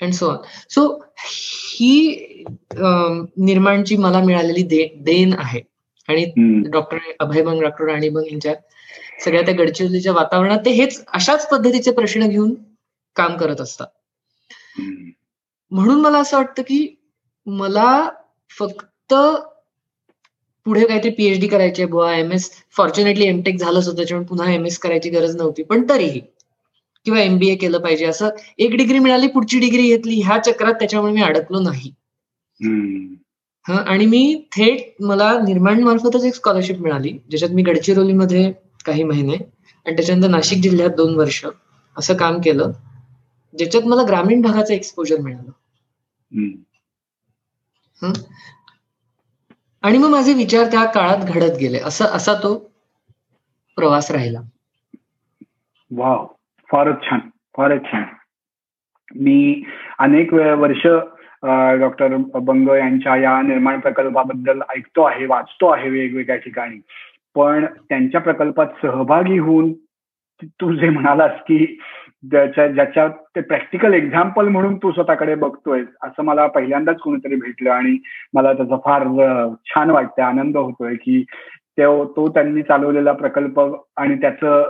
अँड 0.00 0.12
सो 0.14 0.28
ऑन 0.28 0.36
सो 0.70 0.86
ही 1.24 2.44
निर्माणची 3.38 3.96
मला 3.96 4.20
मिळालेली 4.20 4.62
दे 4.62 4.86
देण 5.00 5.32
आहे. 5.38 5.60
आणि 6.08 6.24
डॉक्टर 6.70 6.98
अभयभंग 7.20 7.60
डॉक्टर 7.60 7.84
राणीबंग 7.84 8.26
यांच्या 8.30 8.54
सगळ्या 9.24 9.42
त्या 9.42 9.54
गडचिरोलीच्या 9.54 10.12
वातावरणात 10.12 10.58
ते 10.64 10.70
हेच 10.70 11.04
अशाच 11.08 11.48
पद्धतीचे 11.48 11.90
प्रश्न 11.90 12.28
घेऊन 12.28 12.54
काम 13.16 13.36
करत 13.36 13.60
असतात. 13.60 13.86
म्हणून 15.72 16.00
मला 16.00 16.18
असं 16.18 16.36
वाटतं 16.36 16.62
की 16.62 16.86
मला 17.46 18.08
फक्त 18.50 19.14
पुढे 20.66 20.86
काहीतरी 20.86 21.10
पीएचडी 21.10 21.46
करायची 21.46 21.84
बुवा 21.84 22.14
एम 22.16 22.32
एस 22.32 22.50
फॉर्च्युनेटली 22.76 23.26
एमटेक 23.26 23.56
झालंच 23.56 23.86
होतं 23.86 23.96
त्याच्यामुळे 23.96 24.26
पुन्हा 24.28 24.52
एम 24.52 24.66
एस 24.66 24.78
करायची 24.78 25.10
गरज 25.10 25.36
नव्हती 25.36 25.62
पण 25.62 25.84
तरीही 25.88 26.20
किंवा 27.04 27.20
एमबीए 27.20 27.54
केलं 27.56 27.78
पाहिजे 27.78 28.04
असं. 28.06 28.28
एक 28.58 28.74
डिग्री 28.74 28.98
मिळाली 28.98 29.26
पुढची 29.26 29.58
डिग्री 29.58 29.82
घेतली 29.82 30.20
ह्या 30.20 30.38
चक्रात 30.38 30.74
त्याच्यामुळे 30.74 31.12
मी 31.12 31.22
अडकलो 31.22 31.60
नाही. 31.60 31.92
हा 33.66 33.76
आणि 33.76 34.06
मी 34.06 34.44
थेट 34.56 35.02
मला 35.02 35.32
निर्माण 35.40 35.82
मार्फतच 35.82 36.24
एक 36.24 36.34
स्कॉलरशिप 36.34 36.78
मिळाली 36.78 37.10
ज्याच्यात 37.30 37.50
मी 37.50 37.62
गडचिरोलीमध्ये 37.62 38.52
काही 38.84 39.02
महिने 39.02 39.34
आणि 39.86 39.96
त्याच्यानंतर 39.96 40.28
नाशिक 40.28 40.62
जिल्ह्यात 40.62 40.90
दोन 40.90 41.14
वर्ष 41.14 41.44
असं 41.96 42.16
काम 42.16 42.40
केलं 42.40 42.72
ज्याच्यात 43.58 43.86
मला 43.86 44.02
ग्रामीण 44.06 44.40
भागाचं 44.42 44.74
एक्सपोजर 44.74 45.20
मिळालं. 45.20 45.50
आणि 49.82 49.98
मग 49.98 50.08
माझे 50.08 50.32
विचार 50.34 50.70
त्या 50.70 50.84
काळात 50.84 51.18
घडत 51.18 51.56
गेले 51.60 51.78
असं 51.78 52.04
असा 52.04 52.34
तो 52.34 52.54
प्रवास 53.76 54.10
राहिला. 54.10 54.40
वाव. 55.90 56.26
फारच 56.72 57.02
छान 57.04 57.20
फारच 57.56 57.84
छान. 57.84 58.04
मी 59.16 59.62
अनेक 59.98 60.32
वर्ष 60.34 60.86
डॉक्टर 61.80 62.16
बंग 62.34 62.68
यांच्या 62.68 63.16
या 63.16 63.40
निर्माण 63.42 63.80
प्रकल्पाबद्दल 63.80 64.60
ऐकतो 64.76 65.02
आहे 65.02 65.26
वाचतो 65.26 65.68
आहे 65.68 65.88
वेगवेगळ्या 65.90 66.36
ठिकाणी. 66.36 66.78
पण 67.34 67.64
त्यांच्या 67.88 68.20
प्रकल्पात 68.20 68.66
सहभागी 68.82 69.38
होऊन 69.38 69.72
तू 70.60 70.72
जे 70.72 70.88
म्हणालास 70.88 71.32
की 71.48 71.58
ज्याच्या 72.30 72.66
ज्याच्या 72.68 73.06
ते 73.08 73.40
प्रॅक्टिकल 73.40 73.94
एक्झाम्पल 73.94 74.48
म्हणून 74.48 74.76
तू 74.76 74.90
स्वतःकडे 74.92 75.34
बघतोय 75.34 75.82
असं 76.02 76.24
मला 76.24 76.46
पहिल्यांदाच 76.46 76.98
कोणीतरी 76.98 77.36
भेटलं 77.36 77.70
आणि 77.70 77.96
मला 78.34 78.52
त्याचा 78.52 78.76
फार 78.76 79.04
छान 79.66 79.90
वाटतं 79.90 80.22
आनंद 80.22 80.56
होतोय 80.56 80.94
की 80.94 81.22
तो 81.78 82.28
त्यांनी 82.28 82.62
चालवलेला 82.62 83.12
प्रकल्प 83.12 83.60
आणि 83.96 84.20
त्याचं 84.20 84.68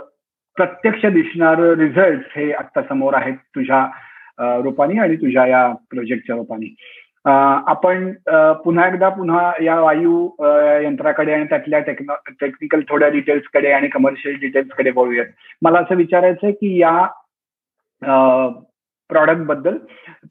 प्रत्यक्ष 0.57 1.05
दिसणार 1.05 1.59
रिझल्ट 1.77 2.25
हे 2.35 2.51
आता 2.51 2.81
समोर 2.89 3.13
आहेत 3.15 3.35
तुझ्या 3.55 3.85
रूपाने 4.63 4.99
आणि 5.01 5.15
तुझ्या 5.15 5.45
या 5.47 5.67
प्रोजेक्टच्या 5.89 6.35
रूपाने. 6.35 6.75
आपण 7.25 8.11
पुन्हा 8.63 8.87
एकदा 8.87 9.09
पुन्हा 9.09 9.51
या 9.63 9.79
वायू 9.79 10.29
यंत्राकडे 10.83 11.33
आणि 11.33 11.45
त्यातल्या 11.49 11.79
टेक्नो 11.79 12.13
टेक्निकल 12.41 12.81
थोड्या 12.89 13.09
डिटेल्सकडे 13.09 13.71
आणि 13.71 13.87
कमर्शियल 13.87 14.37
डिटेल्सकडे 14.41 14.91
बोलूयात. 14.91 15.25
मला 15.61 15.79
असं 15.79 15.95
विचारायचं 15.95 16.51
की 16.51 16.77
या 16.81 17.05
प्रॉडक्टबद्दल 19.09 19.77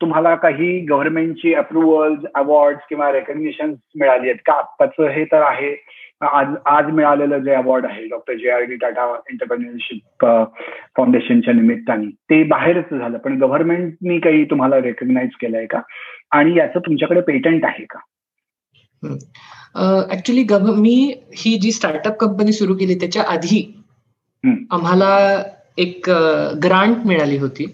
तुम्हाला 0.00 0.34
काही 0.34 0.78
गव्हर्नमेंटची 0.86 1.54
अप्रुव्हल 1.54 2.14
अवॉर्ड 2.34 2.76
किंवा 2.88 3.10
रेकग्निशन 3.12 3.74
मिळाली 3.98 4.28
आहेत 4.28 4.40
का? 4.46 4.52
आत्ताचं 4.52 5.08
हे 5.08 5.24
तर 5.24 5.42
आहे. 5.42 5.74
आज 6.22 6.54
आज 6.66 6.90
मिळालेलं 6.94 7.38
जे 7.44 7.54
अवॉर्ड 7.54 7.86
आहे 7.86 8.06
डॉक्टर 8.08 8.34
जे 8.38 8.50
आर 8.50 8.62
डी 8.62 8.76
टाटा 8.76 9.04
एंटरप्रेन्युअरशिप 9.30 10.24
फाउंडेशनच्या 10.96 11.54
निमित्ताने 11.54 12.06
ते 12.30 12.42
बाहेरच 12.48 12.90
झालं. 12.90 13.18
पण 13.18 13.38
गव्हर्नमेंटनी 13.40 14.18
काही 14.20 14.44
तुम्हाला 14.50 14.80
रेकग्नाइज 14.80 15.30
केलंय 15.40 15.66
का? 15.66 15.80
आणि 16.30 16.56
याचं 16.58 16.80
तुमच्याकडे 16.86 17.20
पेटंट 17.20 17.64
आहे 17.64 17.84
का? 17.90 17.98
ऍक्च्युली 20.12 20.44
मी 20.80 20.94
ही 21.36 21.56
जी 21.58 21.72
स्टार्टअप 21.72 22.16
कंपनी 22.20 22.52
सुरू 22.52 22.74
केली 22.74 22.94
त्याच्या 22.94 23.22
आधी 23.28 23.62
आम्हाला 24.44 25.42
एक 25.78 26.10
ग्रांट 26.64 27.06
मिळाली 27.06 27.36
होती. 27.38 27.72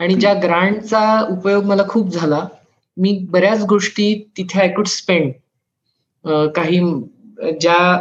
आणि 0.00 0.14
ज्या 0.14 0.32
ग्रांटचा 0.42 1.20
उपयोग 1.30 1.64
मला 1.64 1.82
खूप 1.88 2.08
झाला 2.10 2.46
मी 2.96 3.18
बऱ्याच 3.30 3.64
गोष्टी 3.68 4.14
तिथे 4.36 4.60
आय 4.60 4.68
कुड 4.68 4.86
स्पेंड 4.86 5.32
काही 6.56 6.80
ज्या 7.60 7.98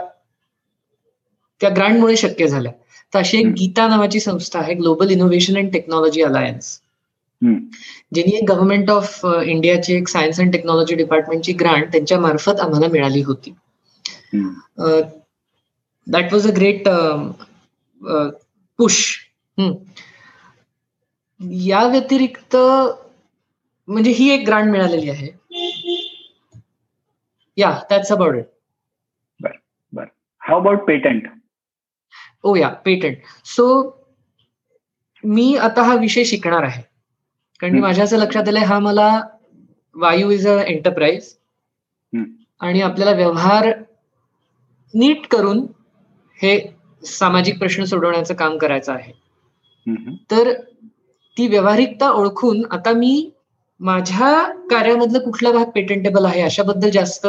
त्या 1.62 1.70
ग्रांटमुळे 1.76 2.16
शक्य 2.18 2.48
झाल्या. 2.48 2.72
तर 3.14 3.20
अशी 3.20 3.38
एक 3.38 3.48
गीता 3.58 3.88
नावाची 3.88 4.20
संस्था 4.20 4.60
आहे 4.60 4.74
global 4.74 5.10
innovation 5.12 5.58
and 5.58 5.72
technology 5.74 6.22
alliance 6.22 6.80
ज्यांनी 7.42 8.36
एक 8.36 8.44
गव्हर्नमेंट 8.50 8.90
ऑफ 8.90 9.26
इंडियाची 9.26 9.94
एक 9.96 10.08
सायन्स 10.08 10.40
अँड 10.40 10.52
टेक्नॉलॉजी 10.54 10.96
डिपार्टमेंटची 10.96 11.54
ग्रांट 11.54 11.92
त्यांच्या 11.92 12.20
मार्फत 12.20 12.60
आम्हाला 12.60 12.88
मिळाली 12.92 13.22
होती. 13.24 13.54
That 16.08 16.34
was 16.34 16.48
a 16.48 16.54
great 16.56 16.88
push 18.80 19.00
या 21.68 21.86
व्यतिरिक्त 21.88 22.56
म्हणजे 23.88 24.12
ही 24.12 24.30
एक 24.32 24.46
ग्रांट 24.48 24.72
मिळालेली 24.72 25.10
आहे. 25.10 25.30
Yeah 27.58 27.72
that's 27.90 28.12
about 28.12 28.36
it 28.36 28.46
how 30.48 30.60
about 30.60 30.86
patent 30.88 31.28
oh 32.44 32.56
yeah 32.56 32.68
patent 32.86 33.18
so 33.46 33.66
मी 35.24 35.56
आता 35.58 35.82
हा 35.84 35.96
विषय 35.96 36.24
शिकणार 36.24 36.64
आहे. 36.64 36.82
कारण 37.60 37.80
माझ्या 37.80 38.04
असं 38.04 38.18
लक्षात 38.18 38.48
आलंय 38.48 38.64
हा 38.64 38.78
मला 38.80 39.10
वायू 39.96 40.30
इज 40.32 40.48
अ 40.48 40.58
एंटरप्राइज 40.62 41.34
आणि 42.62 42.82
आपल्याला 42.82 43.12
व्यवहार 43.12 43.68
नीट 44.94 45.28
करून 45.28 45.66
हे 46.40 46.58
सामाजिक 47.04 47.58
प्रश्न 47.60 47.84
सोडवण्याचं 47.84 48.34
काम 48.34 48.58
करायचं 48.58 48.94
आहे. 48.94 49.12
तर 50.32 50.52
ती 51.38 51.48
व्यवहारिकता 51.48 52.10
ओळखून 52.12 52.64
आता 52.72 52.92
मी 52.94 53.30
माझ्या 53.80 54.32
कार्यामधलं 54.70 55.20
कुठला 55.20 55.52
भाग 55.52 55.70
पेटंटेबल 55.70 56.26
आहे 56.26 56.42
अशाबद्दल 56.42 56.90
जास्त 56.90 57.28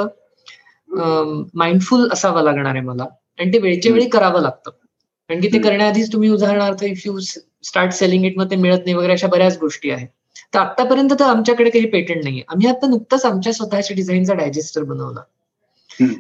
माइंडफुल 1.01 2.09
असावं 2.13 2.43
लागणार 2.43 2.75
आहे 2.75 2.85
मला. 2.85 3.07
आणि 3.39 3.53
ते 3.53 3.59
वेळच्या 3.59 3.93
वेळी 3.93 4.09
करावं 4.09 4.41
लागतं. 4.43 4.71
कारण 4.71 5.41
की 5.41 5.49
ते 5.53 5.59
करण्याआधीच 5.63 6.13
तुम्ही 6.13 6.29
उदाहरणार्थ 6.31 6.85
if 6.85 7.03
you 7.07 7.19
start 7.19 7.93
selling 7.93 8.25
it 8.25 8.39
मग 8.39 8.51
ते 8.51 8.57
मिळत 8.57 8.85
नाही 8.85 8.95
वगैरे 8.97 9.13
अशा 9.13 9.27
बऱ्याच 9.29 9.59
गोष्टी 9.59 9.91
आहेत. 9.91 10.09
तर 10.55 10.59
आतापर्यंत 10.59 11.11
तर 11.21 11.25
आमच्याकडे 11.25 11.71
काही 11.71 11.87
पेटंट 11.91 12.25
नाहीये. 12.25 12.43
आम्ही 12.49 12.67
आता 12.69 12.87
नुकतंच 12.87 13.25
आमच्या 13.27 13.53
स्वतःच्या 13.53 13.97
डिझाईनचा 13.97 14.35
डायजेस्टर 14.35 14.83
बनवला. 14.83 15.23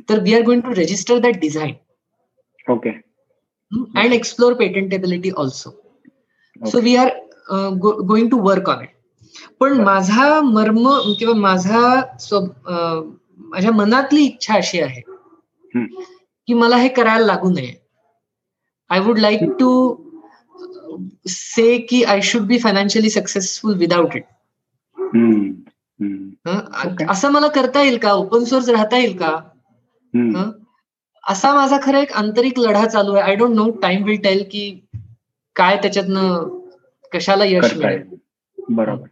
तर 0.08 0.18
we 0.22 0.34
are 0.34 0.42
going 0.42 0.60
to 0.60 0.74
register 0.76 1.18
that 1.18 1.38
design 1.40 1.74
okay 2.66 2.90
and 3.96 4.12
explore 4.12 4.52
patentability 4.54 5.30
also 5.36 5.70
so 6.56 6.80
we 6.80 6.94
are 6.96 7.08
going 7.50 8.28
to 8.30 8.38
work 8.42 8.68
on 8.68 8.82
it 8.82 8.96
पण 9.60 9.80
माझा 9.84 10.40
मर्म 10.40 10.88
किंवा 11.18 11.34
माझा 11.34 12.00
माझ्या 13.38 13.72
मनातली 13.72 14.24
इच्छा 14.24 14.54
अशी 14.54 14.80
आहे 14.80 15.00
की 16.46 16.54
मला 16.54 16.76
हे 16.76 16.88
करायला 16.88 17.26
लागू 17.26 17.50
नये. 17.50 17.72
I 18.90 19.00
would 19.00 19.18
like 19.18 19.42
to 19.60 19.70
say 21.28 21.78
की 21.88 22.02
I 22.04 22.20
should 22.22 22.42
be 22.42 22.58
financially 22.58 23.10
successful 23.10 23.76
without 23.78 24.16
it 24.16 24.24
असं 27.08 27.32
मला 27.32 27.48
करता 27.48 27.82
येईल 27.82 27.98
का? 27.98 28.12
ओपन 28.12 28.44
सोर्स 28.44 28.68
राहता 28.68 28.96
येईल 28.98 29.16
का? 29.18 29.36
असा 31.24 31.54
माझा 31.54 31.78
खरं 31.82 31.98
एक 31.98 32.12
आंतरिक 32.12 32.58
लढा 32.58 32.86
चालू 32.86 33.14
आहे. 33.14 33.22
I 33.22 33.34
don't 33.36 33.54
know 33.54 33.70
time 33.82 34.04
will 34.04 34.20
tell 34.24 34.44
की 34.52 34.80
काय 35.56 35.76
त्याच्यातनं 35.76 36.58
कशाला 37.12 37.44
यश 37.46 37.74
मिळेल. 37.76 38.02
बरोबर. 38.68 39.06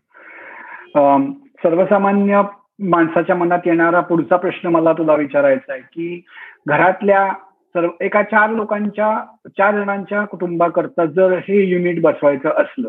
सर्वसामान्य 1.63 2.43
माणसाच्या 2.79 3.37
मनात 3.37 3.59
येणारा 3.67 4.01
पुढचा 4.01 4.37
प्रश्न 4.37 4.69
मला 4.69 4.93
तुला 4.93 5.15
विचारायचा 5.15 5.73
आहे 5.73 5.83
की 5.83 6.25
घरातल्या 6.67 7.33
सर्व 7.69 7.89
एका 8.01 8.23
चार 8.23 8.51
लोकांच्या 8.51 9.25
चार 9.49 9.81
जणांच्या 9.81 10.25
कुटुंबाकरता 10.25 11.05
जर 11.07 11.39
हे 11.39 11.67
युनिट 11.67 12.01
बसवायचं 12.01 12.49
असलं 12.49 12.89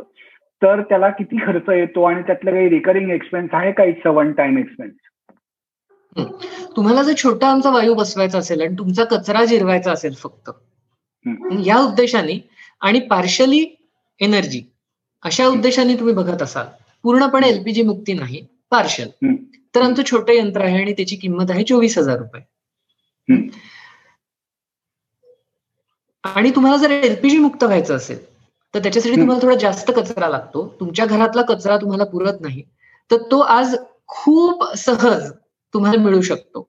तर 0.63 0.81
त्याला 0.81 1.09
किती 1.09 1.37
खर्च 1.37 1.69
येतो 1.69 2.03
आणि 2.03 2.21
त्यातलं 2.21 2.51
काही 2.51 2.69
रिकरिंग 2.69 3.11
एक्सपेन्स 3.11 3.49
आहे 3.53 3.71
का? 3.71 3.83
इट्स 3.83 4.07
वन 4.07 4.31
टाइम 4.31 4.57
एक्सपेन्स 4.57 4.93
तुम्हाला 6.75 7.03
जर 7.03 7.13
छोटा 7.13 7.47
आमचा 7.47 7.69
वायू 7.69 7.93
बसवायचा 7.93 8.37
असेल 8.37 8.61
आणि 8.61 8.75
तुमचा 8.79 9.03
कचरा 9.03 9.45
जिरवायचा 9.45 9.91
असेल 9.91 10.13
फक्त 10.13 10.49
या 11.65 11.87
उद्देशाने 11.87 12.49
आणि 12.81 12.99
पार्शली 12.99 13.75
एनर्जी 14.19 14.71
अशा 15.23 15.47
उद्देशाने 15.47 15.95
तुम्ही 15.95 16.13
बघत 16.13 16.41
असाल. 16.41 16.65
पूर्णपणे 17.03 17.47
एलपीजी 17.47 17.83
मुक्ती 17.83 18.13
नाही 18.13 18.47
पार्शल 18.71 19.25
तर 19.77 19.81
आमचं 19.81 20.03
छोटं 20.11 20.33
यंत्र 20.33 20.61
आहे 20.61 20.81
आणि 20.81 20.93
त्याची 20.93 21.15
किंमत 21.15 21.51
आहे 21.51 21.63
चोवीस 21.63 21.97
हजार 21.97 22.17
रुपये. 22.17 22.41
आणि 26.23 26.51
तुम्हाला 26.55 26.77
जर 26.77 26.91
एलपीजी 26.91 27.37
मुक्त 27.37 27.63
व्हायचं 27.63 27.95
असेल 27.95 28.23
तर 28.73 28.79
त्याच्यासाठी 28.83 29.15
तुम्हाला 29.15 29.41
थोडा 29.41 29.55
जास्त 29.59 29.91
कचरा 29.95 30.29
लागतो. 30.29 30.67
तुमच्या 30.79 31.05
घरातला 31.05 31.41
कचरा 31.49 31.77
तुम्हाला 31.77 32.03
पुरत 32.05 32.41
नाही. 32.41 32.61
तर 33.11 33.17
तो 33.31 33.39
आज 33.39 33.75
खूप 34.07 34.63
सहज 34.77 35.31
तुम्हाला 35.73 36.01
मिळू 36.03 36.21
शकतो. 36.21 36.67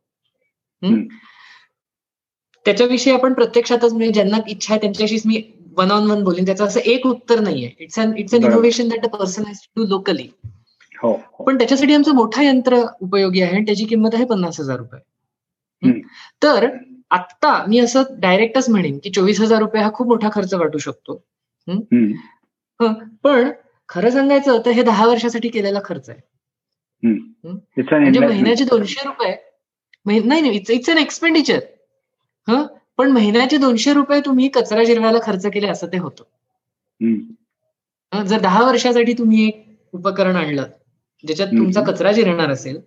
त्याच्याविषयी 2.67 3.13
आपण 3.13 3.33
प्रत्यक्षातच 3.33 3.93
म्हणजे 3.93 4.13
ज्यांना 4.13 4.39
इच्छा 4.49 4.73
आहे 4.73 4.81
त्यांच्याशीच 4.81 5.27
मी 5.27 5.43
वन 5.77 5.91
ऑन 5.91 6.11
वन 6.11 6.25
बोलीन. 6.25 6.45
त्याचं 6.45 6.67
असं 6.67 6.81
एक 6.81 7.07
उत्तर 7.07 7.41
नाहीये. 7.41 7.71
It's 7.79 7.99
an 7.99 8.13
it's 8.19 8.35
an 8.35 8.45
innovation 8.45 8.89
that 8.89 9.05
a 9.05 9.17
person 9.17 9.45
has 9.47 9.61
to 9.77 9.87
locally 9.87 10.29
पण 11.45 11.59
त्याच्यासाठी 11.59 11.95
आमचं 11.95 12.15
मोठं 12.15 12.43
यंत्र 12.43 12.83
उपयोगी 13.01 13.41
आहे 13.43 13.57
आणि 13.57 13.67
त्याची 13.67 13.85
किंमत 13.85 14.15
आहे 14.15 14.25
पन्नास 14.25 14.61
हजार 14.61 14.77
रुपये. 14.77 15.01
तर 16.43 16.69
आत्ता 17.11 17.65
मी 17.69 17.79
असं 17.79 18.03
डायरेक्टच 18.11 18.69
म्हणेन 18.69 18.99
की 18.99 19.11
चोवीस 19.11 19.41
हजार 19.41 19.59
रुपये 19.59 19.83
हा 19.83 19.91
खूप 19.93 20.09
मोठा 20.09 20.29
खर्च 20.33 20.55
वाटू 20.55 20.79
शकतो. 20.79 21.23
पण 23.25 23.51
खरं 23.89 24.11
सांगायचं 24.11 24.61
तर 24.67 24.71
हे 24.71 24.83
दहा 24.83 25.07
वर्षासाठी 25.07 25.49
केलेला 25.49 25.81
खर्च 25.85 26.11
आहे. 26.11 26.21
म्हणजे 27.03 28.21
महिन्याचे 28.21 28.65
दोनशे 28.65 29.05
रुपये 29.05 30.21
नाही 30.21 30.51
इट्स 30.69 30.91
अन 30.91 30.99
एक्सपेंडिचर 30.99 31.59
ह? 32.49 32.63
पण 32.97 33.11
महिन्याचे 33.11 33.57
दोनशे 33.57 33.93
रुपये 33.93 34.21
तुम्ही 34.21 34.49
कचरा 34.49 34.85
जिरवायला 34.85 35.19
खर्च 35.23 35.47
केले 35.47 35.67
असं 35.67 35.87
ते 35.87 35.99
होतं. 35.99 36.25
जर 38.25 38.41
दहा 38.41 38.63
वर्षासाठी 38.65 39.13
तुम्ही 39.13 39.47
एक 39.49 39.65
उपकरण 39.93 40.37
आणलं 40.37 40.67
ज्याच्यात 41.27 41.49
तुमचा 41.49 41.81
कचरा 41.83 42.13
जिरणार 42.13 42.51
असेल 42.51 42.81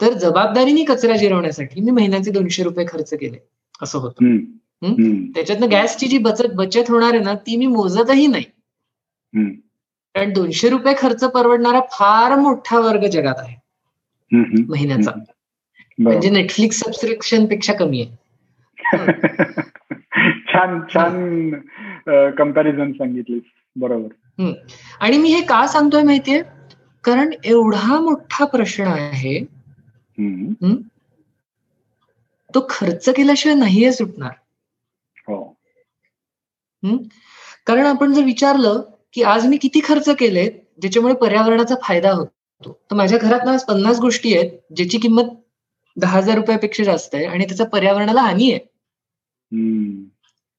तर 0.00 0.12
जबाबदारीने 0.12 0.84
कचरा 0.84 1.16
जिरवण्यासाठी 1.16 1.80
मी 1.80 1.90
महिन्याचे 1.90 2.30
दोनशे 2.30 2.62
रुपये 2.62 2.84
खर्च 2.88 3.14
केले. 3.14 3.38
असं 3.82 3.98
होतं. 3.98 4.24
त्याच्यातनं 5.32 5.70
गॅसची 5.70 6.06
जी 6.06 6.18
बचत 6.18 6.54
बचत 6.54 6.90
होणार 6.90 7.14
आहे 7.14 7.22
ना 7.22 7.34
ती 7.34 7.56
मी 7.56 7.66
मोजतही 7.66 8.26
नाही. 8.26 8.44
कारण 10.14 10.32
दोनशे 10.32 10.68
रुपये 10.68 10.94
खर्च 10.98 11.24
परवडणारा 11.24 11.80
फार 11.80 12.38
मोठा 12.38 12.78
वर्ग 12.78 13.06
जगात 13.06 13.34
आहे. 13.38 13.56
महिन्याचा. 14.68 15.10
म्हणजे 15.98 16.30
नेटफ्लिक्स 16.30 16.76
सबस्क्रिप्शनपेक्षा 16.76 17.72
कमी 17.72 18.02
आहे. 18.02 18.24
छान 20.52 20.80
छान 20.94 21.50
कंपॅरिझन 22.30 22.92
सांगितली 22.92 23.38
बरोबर. 23.76 24.52
आणि 25.00 25.18
मी 25.18 25.28
हे 25.28 25.40
का 25.40 25.66
सांगतोय 25.66 26.02
माहितीये? 26.02 26.42
कारण 27.04 27.32
एवढा 27.44 28.00
मोठा 28.00 28.44
प्रश्न 28.44 28.86
आहे 28.86 29.38
तो 32.54 32.66
खर्च 32.70 33.08
केल्याशिवाय 33.08 33.56
नाहीये 33.56 33.92
सुटणार. 33.92 34.32
हो. 35.18 35.42
कारण 37.66 37.86
आपण 37.86 38.12
जर 38.12 38.22
विचारलं 38.22 38.82
की 39.12 39.22
आज 39.22 39.46
मी 39.46 39.56
किती 39.56 39.80
खर्च 39.84 40.08
केले 40.08 40.48
ज्याच्यामुळे 40.80 41.14
पर्यावरणाचा 41.14 41.74
फायदा 41.82 42.12
होतो 42.12 42.78
तर 42.90 42.96
माझ्या 42.96 43.18
घरात 43.18 43.40
ना 43.44 43.56
पन्नास 43.68 43.98
गोष्टी 44.00 44.36
आहेत 44.36 44.50
ज्याची 44.76 44.98
किंमत 44.98 45.30
दहा 45.96 46.16
हजार 46.18 46.34
रुपयापेक्षा 46.36 46.84
जास्त 46.84 47.14
आहे 47.14 47.24
आणि 47.24 47.44
त्याचा 47.44 47.64
पर्यावरणाला 47.64 48.20
हानी 48.20 48.50
आहे. 48.52 48.60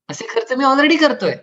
असे 0.09 0.25
खर्च 0.29 0.51
मी 0.53 0.63
ऑलरेडी 0.63 0.95
करतोय. 0.95 1.35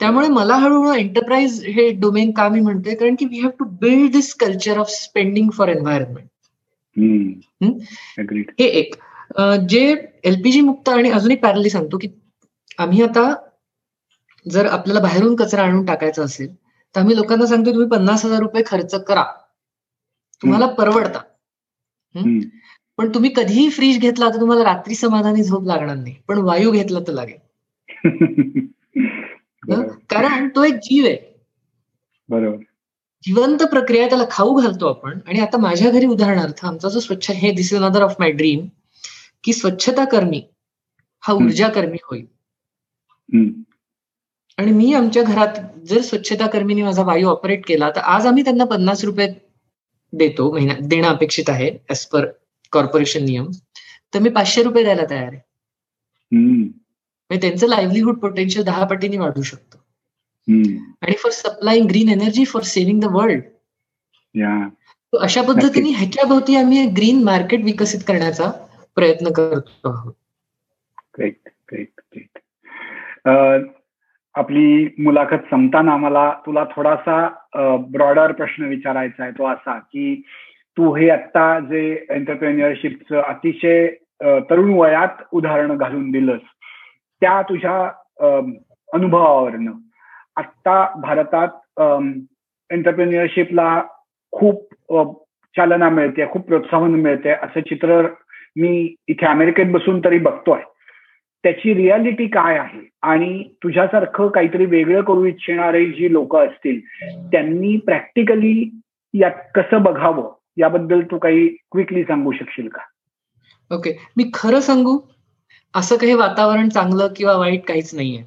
त्यामुळे 0.00 0.28
मला 0.28 0.54
हळूहळू 0.54 0.92
एंटरप्राइज 0.92 1.64
हे 1.64 1.90
डोमेन 1.90 2.30
का 2.30 2.48
मी 2.48 2.60
म्हणतोय? 2.60 2.94
कारण 2.94 3.14
की 3.18 3.24
we 3.24 3.38
have 3.38 3.50
to 3.50 3.64
build 3.64 4.12
this 4.12 4.34
culture 4.34 4.78
of 4.78 4.90
spending 4.90 5.50
for 5.50 5.68
environment 5.68 6.28
हे 8.60 8.64
एक. 8.64 8.94
जे 9.68 9.82
एलपीजी 10.24 10.60
मुक्त 10.60 10.88
आणि 10.88 11.10
अजूनही 11.10 11.36
पॅरली 11.36 11.70
सांगतो 11.70 11.98
की 11.98 12.08
आम्ही 12.78 13.02
आता 13.02 13.34
जर 14.50 14.66
आपल्याला 14.66 15.00
बाहेरून 15.00 15.36
कचरा 15.36 15.62
आणून 15.62 15.84
टाकायचा 15.84 16.22
असेल 16.22 16.54
तर 16.94 17.00
आम्ही 17.00 17.16
लोकांना 17.16 17.46
सांगतो 17.46 17.72
तुम्ही 17.72 17.88
पन्नास 17.88 18.24
हजार 18.24 18.40
रुपये 18.40 18.62
खर्च 18.66 18.94
करा. 19.04 19.24
तुम्हाला 20.42 20.66
परवडता. 20.66 21.18
पण 22.98 23.14
तुम्ही 23.14 23.30
कधीही 23.36 23.70
फ्रीज 23.70 24.00
घेतला 24.00 24.28
तर 24.28 24.40
तुम्हाला 24.40 24.64
रात्री 24.64 24.94
समाधानी 24.94 25.42
झोप 25.42 25.66
लागणार 25.66 25.96
नाही. 25.96 26.14
पण 26.28 26.38
वायू 26.38 26.70
घेतला 26.70 27.00
तर 27.00 27.12
लागेल. 27.12 27.38
कारण 30.10 30.48
तो 30.48 30.64
एक 30.64 30.74
जीव 30.74 31.04
आहे. 31.06 31.44
बरोबर. 32.28 32.56
जिवंत 33.22 33.62
प्रक्रिया 33.62 34.08
त्याला 34.08 34.24
खाऊ 34.30 34.60
घालतो 34.60 34.86
आपण. 34.86 35.18
आणि 35.26 35.40
आता 35.40 35.58
माझ्या 35.58 35.90
घरी 35.90 36.06
उदाहरणार्थ 36.06 36.64
आमचा 36.64 36.88
जो 36.88 37.00
स्वच्छ 37.00 37.30
हे 37.30 37.52
this 37.52 37.72
is 37.72 37.82
another 37.82 38.02
of 38.02 38.14
my 38.18 38.30
dream 38.30 38.66
की 39.44 39.52
स्वच्छता 39.52 40.04
कर्मी 40.04 40.42
हा 41.20 41.34
ऊर्जा 41.34 41.68
कर्मी 41.68 41.96
होईल. 42.02 42.26
आणि 44.58 44.72
मी 44.72 44.92
आमच्या 44.92 45.22
घरात 45.22 45.80
जर 45.84 46.00
स्वच्छता 46.00 46.46
कर्मीने 46.46 46.82
माझा 46.82 47.02
वायू 47.02 47.28
ऑपरेट 47.28 47.66
केला 47.66 47.90
तर 47.90 48.00
आज 48.00 48.26
आम्ही 48.26 48.44
त्यांना 48.44 48.64
पन्नास 48.64 49.04
रुपये 49.04 49.34
देतो 50.12 50.52
महिन्यात 50.52 50.78
देणं 50.80 51.08
अपेक्षित 51.08 51.44
आहे 51.48 51.78
ऍज 51.90 52.06
पर 52.06 52.26
कॉर्पोरेशन 52.72 53.24
नियम. 53.24 53.46
तर 54.14 54.18
मी 54.18 54.30
पाचशे 54.30 54.62
रुपये 54.62 54.82
द्यायला 54.82 55.02
तयार 55.10 55.32
आहे. 55.32 55.40
त्यांचं 57.36 57.68
लाईव्हलीहूड 57.68 58.18
पोटेन्शियल 58.18 58.64
दहा 58.64 58.84
पटीने 58.86 59.18
वाढू 59.18 59.42
शकतो. 59.42 59.76
आणि 61.02 61.16
for 61.18 61.30
supplying 61.32 61.86
green 61.86 62.08
energy 62.08 62.44
for 62.44 62.62
saving 62.62 63.00
the 63.00 63.04
world 63.10 63.42
अशा 65.12 65.42
पद्धतीने 65.42 65.90
ह्याच्या 65.90 66.24
भोवती 66.24 66.56
आम्ही 66.56 66.86
ग्रीन 66.86 67.22
मार्केट 67.24 67.64
विकसित 67.64 68.00
करण्याचा 68.08 68.50
प्रयत्न 68.96 69.32
करतो 69.32 69.90
आहोत. 69.90 70.12
आपली 74.34 74.88
मुलाखत 74.98 75.48
संपताना 75.50 75.96
मला 75.96 76.30
तुला 76.46 76.64
थोडासा 76.76 77.26
ब्रॉडर 77.90 78.32
प्रश्न 78.32 78.64
विचारायचा 78.64 79.22
आहे 79.22 79.32
तो 79.32 79.46
असा 79.46 79.78
की 79.78 80.22
तू 80.76 80.94
हे 80.94 81.08
आता 81.10 81.58
जे 81.60 82.06
एंटरप्रेन्युअरशिपचं 82.10 83.20
अतिशय 83.20 83.86
तरुण 84.50 84.72
वयात 84.72 85.22
उदाहरण 85.32 85.76
घालून 85.76 86.10
दिलंस. 86.10 86.40
त्या 87.20 87.40
तुझ्या 87.42 87.82
अनुभवावरनं. 88.92 89.72
आत्ता 90.36 90.84
भारतात 91.02 91.48
एंटरप्रेन्युअरशिपला 92.70 93.82
खूप 94.32 94.72
चालना 95.56 95.88
मिळते 95.88 96.26
खूप 96.30 96.46
प्रोत्साहन 96.46 96.90
मिळते. 96.90 97.30
असं 97.32 97.60
चित्र 97.60 98.02
मी 98.56 98.94
इथे 99.08 99.26
अमेरिकेत 99.26 99.72
बसून 99.72 100.00
तरी 100.04 100.18
बघतोय. 100.18 100.60
त्याची 101.42 101.74
रियालिटी 101.74 102.26
काय 102.26 102.58
आहे? 102.58 102.80
आणि 103.02 103.42
तुझ्यासारखं 103.62 104.28
काहीतरी 104.28 104.66
वेगळं 104.66 105.02
करू 105.02 105.24
इच्छिणारे 105.24 105.84
जी 105.86 106.12
लोक 106.12 106.36
असतील 106.36 106.80
त्यांनी 107.32 107.76
प्रॅक्टिकली 107.76 108.80
यात 109.14 109.32
कसं 109.54 109.82
बघावं? 109.82 110.32
याबद्दल 110.56 111.00
तू 111.10 111.18
काही 111.18 111.48
क्विकली 111.72 112.02
सांगू 112.04 112.32
शकशील 112.32 112.68
का? 112.68 112.80
ओके 113.74 113.96
मी 114.16 114.30
खरं 114.34 114.60
सांगू? 114.60 114.98
असं 115.74 115.96
काही 115.96 116.14
वातावरण 116.14 116.68
चांगलं 116.68 117.12
किंवा 117.16 117.36
वाईट 117.36 117.64
काहीच 117.66 117.94
नाहीये. 117.94 118.22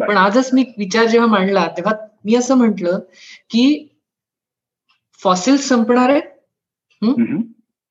पण 0.00 0.16
आजच 0.16 0.50
मी 0.54 0.62
विचार 0.78 1.06
जेव्हा 1.06 1.28
मांडला 1.30 1.66
तेव्हा 1.76 1.94
मी 2.24 2.34
असं 2.34 2.54
म्हंटल 2.54 2.96
की 3.50 3.86
फॉसिल 5.20 5.56
संपणार 5.56 6.08
आहे. 6.08 6.20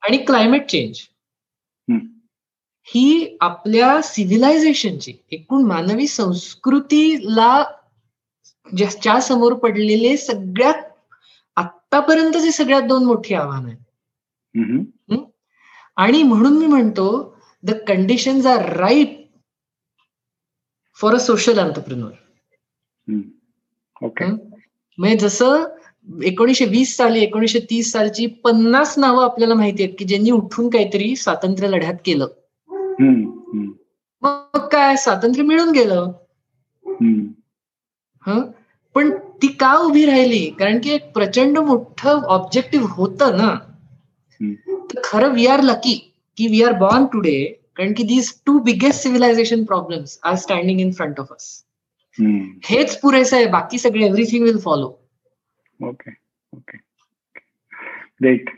आणि 0.04 0.18
क्लायमेट 0.18 0.66
चेंज 0.66 1.00
ही 2.88 3.38
आपल्या 3.42 4.02
सिव्हिलायझेशनची 4.02 5.14
एकूण 5.32 5.64
मानवी 5.64 6.08
संस्कृतीला 6.08 7.64
ज्या 8.78 9.20
समोर 9.22 9.54
पडलेले 9.54 10.16
सगळ्यात 10.18 10.82
आतापर्यंतची 11.58 12.52
सगळ्यात 12.52 12.82
दोन 12.82 13.04
मोठी 13.04 13.34
आव्हान 13.34 13.66
आहेत 13.66 13.78
आणि 15.98 16.24
म्हणून 16.24 16.58
मी 16.58 16.66
म्हणतो 16.66 17.36
the 17.64 17.72
conditions 17.88 18.46
are 18.46 18.76
right 18.76 19.28
for 20.96 21.14
a 21.14 21.20
social 21.20 21.58
entrepreneur 21.58 22.12
म्हणजे 24.98 25.18
जसं 25.18 25.64
एकोणीशे 26.24 26.66
वीस 26.66 26.96
साली 26.98 27.20
एकोणीशे 27.20 27.60
तीस 27.60 27.92
सालची 27.92 28.26
पन्नास 28.26 28.98
नावं 28.98 29.24
आपल्याला 29.24 29.54
माहिती 29.54 29.84
आहेत 29.84 29.96
की 30.00 30.06
ज्यांनी 30.06 30.32
उठून 30.32 30.70
काहीतरी 30.70 31.16
स्वातंत्र्य 31.16 31.68
लढ्यात 31.70 31.94
केलं. 32.06 32.28
मग 34.22 34.68
काय? 34.72 34.96
स्वातंत्र्य 34.96 35.44
मिळून 35.44 35.72
गेलं. 35.72 36.12
पण 38.96 39.18
ती 39.42 39.48
का 39.48 39.74
उभी 39.78 40.06
राहिली? 40.06 40.50
कारण 40.60 40.80
की 40.84 40.90
एक 40.90 41.12
प्रचंड 41.14 41.58
मोठं 41.58 42.10
ऑब्जेक्टिव्ह 42.10 42.88
होतं 42.90 43.38
ना. 43.38 43.56
तर 44.68 45.00
खरं 45.04 45.34
वी 45.34 45.46
आर 45.48 45.62
लकी 45.62 46.09
की 46.40 46.48
वी 46.48 46.62
आर 46.64 46.74
बॉर्न 46.80 47.06
टुडे 47.06 47.40
कारण 47.78 47.94
की 47.94 48.04
these 48.04 48.32
two 48.46 48.60
biggest 48.64 49.04
civilization 49.04 49.64
problems 49.64 50.20
are 50.24 50.36
standing 50.36 50.82
in 50.82 50.92
front 50.92 51.20
of 51.20 51.32
us 51.32 51.48
हेच 52.66 53.00
पुरेसं 53.00 53.38
आहे 53.38 53.46
बाकी 53.50 53.78
सगळे 53.78 54.06
everything 54.06 54.44
will 54.44 54.58
follow 54.58 54.88
okay 55.80 56.12
okay 56.54 56.78
great 58.22 58.50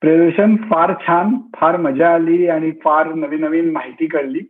Priyadarshan 0.00 0.56
फार 0.70 0.92
छान 1.00 1.34
फार 1.56 1.76
मजा 1.76 2.08
आली 2.14 2.46
आणि 2.48 2.70
फार 2.84 3.12
नवीन 3.14 3.40
नवीन 3.40 3.70
माहिती 3.70 4.06
कळली. 4.06 4.40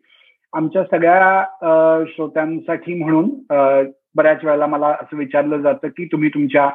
आमच्या 0.52 0.82
सगळ्या 0.84 2.04
श्रोत्यांसाठी 2.14 2.94
म्हणून 2.94 3.30
बऱ्याच 4.14 4.44
वेळेला 4.44 4.66
मला 4.66 4.86
असं 4.86 5.16
विचारलं 5.16 5.60
जातं 5.62 5.88
की 5.88 6.04
तुम्ही 6.04 6.28
तुमच्या 6.28 6.68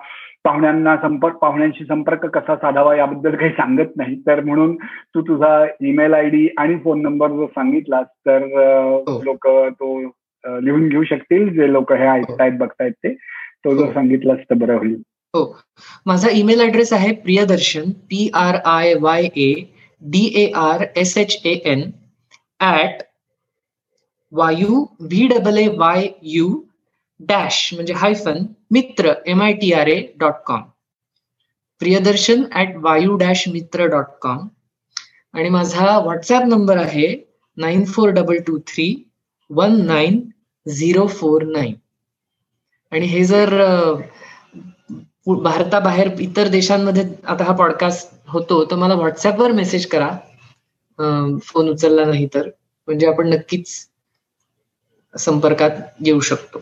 पाहुण्यांना 0.48 0.96
संपर्क 0.98 1.36
पाहुण्यांशी 1.38 1.86
संपर्क 1.86 2.26
कसा 2.36 2.56
साधावा 2.56 2.96
याबद्दल 2.96 3.36
काही 3.36 3.52
सांगत 3.52 3.96
नाही. 3.98 4.16
तर 4.28 4.40
म्हणून 4.44 4.76
तू 5.16 5.22
तुझा 5.28 5.66
ईमेल 5.88 6.14
आय 6.14 6.30
डी 6.30 6.48
आणि 6.58 6.78
फोन 6.84 7.02
नंबर 7.02 7.32
जो 7.32 7.48
सांगितलास 7.48 8.06
तर 8.28 8.44
हो. 9.08 9.22
लोक 9.24 9.48
तो 9.48 10.00
लिहून 10.44 10.88
घेऊ 10.90 11.04
शकतील 11.04 11.50
जे 11.56 11.72
लोक 11.74 11.92
हे 11.94 12.08
ऐकतायत 12.10 12.58
बघतायत 12.60 12.92
ते. 12.94 13.14
तो 13.14 13.76
जर 13.76 13.86
हो. 13.86 13.92
सांगितलास 13.94 14.38
तर 14.50 14.56
बरं 14.56 14.78
होईल. 14.78 14.96
हो. 15.34 15.44
माझा 16.06 16.30
ईमेल 16.34 16.62
ऍड्रेस 16.62 16.94
आहे 16.94 17.12
Priyadarshan 17.24 17.90
P 18.10 18.30
R 18.36 18.56
I 18.66 18.94
Y 19.02 19.26
A 19.38 19.54
D 20.02 20.26
A 20.36 20.52
R 20.56 20.86
S 20.96 21.18
H 21.18 21.42
A 21.46 21.54
N 21.72 21.82
at 22.60 23.04
Vayu 24.32 24.86
V 25.02 25.28
double 25.28 25.58
A 25.58 25.68
Y 25.78 26.08
U 26.36 26.50
dash 27.20 27.70
म्हणजे 27.74 27.94
hyphen 27.94 28.46
Mitra 28.72 29.16
M 29.28 29.42
I 29.42 29.54
T 29.54 29.72
R 29.72 29.88
A 29.88 29.96
dot 30.18 30.44
com 30.46 30.62
Priyadarshan 31.82 32.44
at 32.56 32.76
Vayu 32.78 33.16
dash 33.16 33.48
Mitra 33.48 33.86
dot 33.88 34.18
com 34.22 34.48
आणि 35.34 35.50
माझा 35.50 35.98
WhatsApp 36.00 36.44
number 36.44 36.78
आहे 36.78 37.08
nine 37.58 37.86
four 37.86 38.10
double 38.10 38.38
two 38.48 38.58
three 38.68 38.88
one 39.50 39.82
nine 39.86 40.22
zero 40.66 41.06
four 41.08 41.44
nine 41.44 41.74
आणि 42.92 43.06
हे 43.06 43.24
जर 43.24 43.56
भारताबाहेर 45.28 46.10
इतर 46.20 46.48
देशांमध्ये 46.48 47.04
आता 47.28 47.44
हा 47.44 47.54
पॉडकास्ट 47.56 48.14
होतो 48.28 48.64
तर 48.66 48.76
मला 48.76 48.94
व्हॉट्सअपवर 48.94 49.52
मेसेज 49.52 49.86
करा. 49.86 50.10
फोन 51.44 51.70
उचलला 51.70 52.06
नाही 52.06 52.28
तर. 52.34 52.50
म्हणजे 52.88 53.08
आपण 53.08 53.28
नक्कीच 53.30 53.70
संपर्कात 55.14 55.72
येऊ 56.06 56.20
शकतो. 56.20 56.60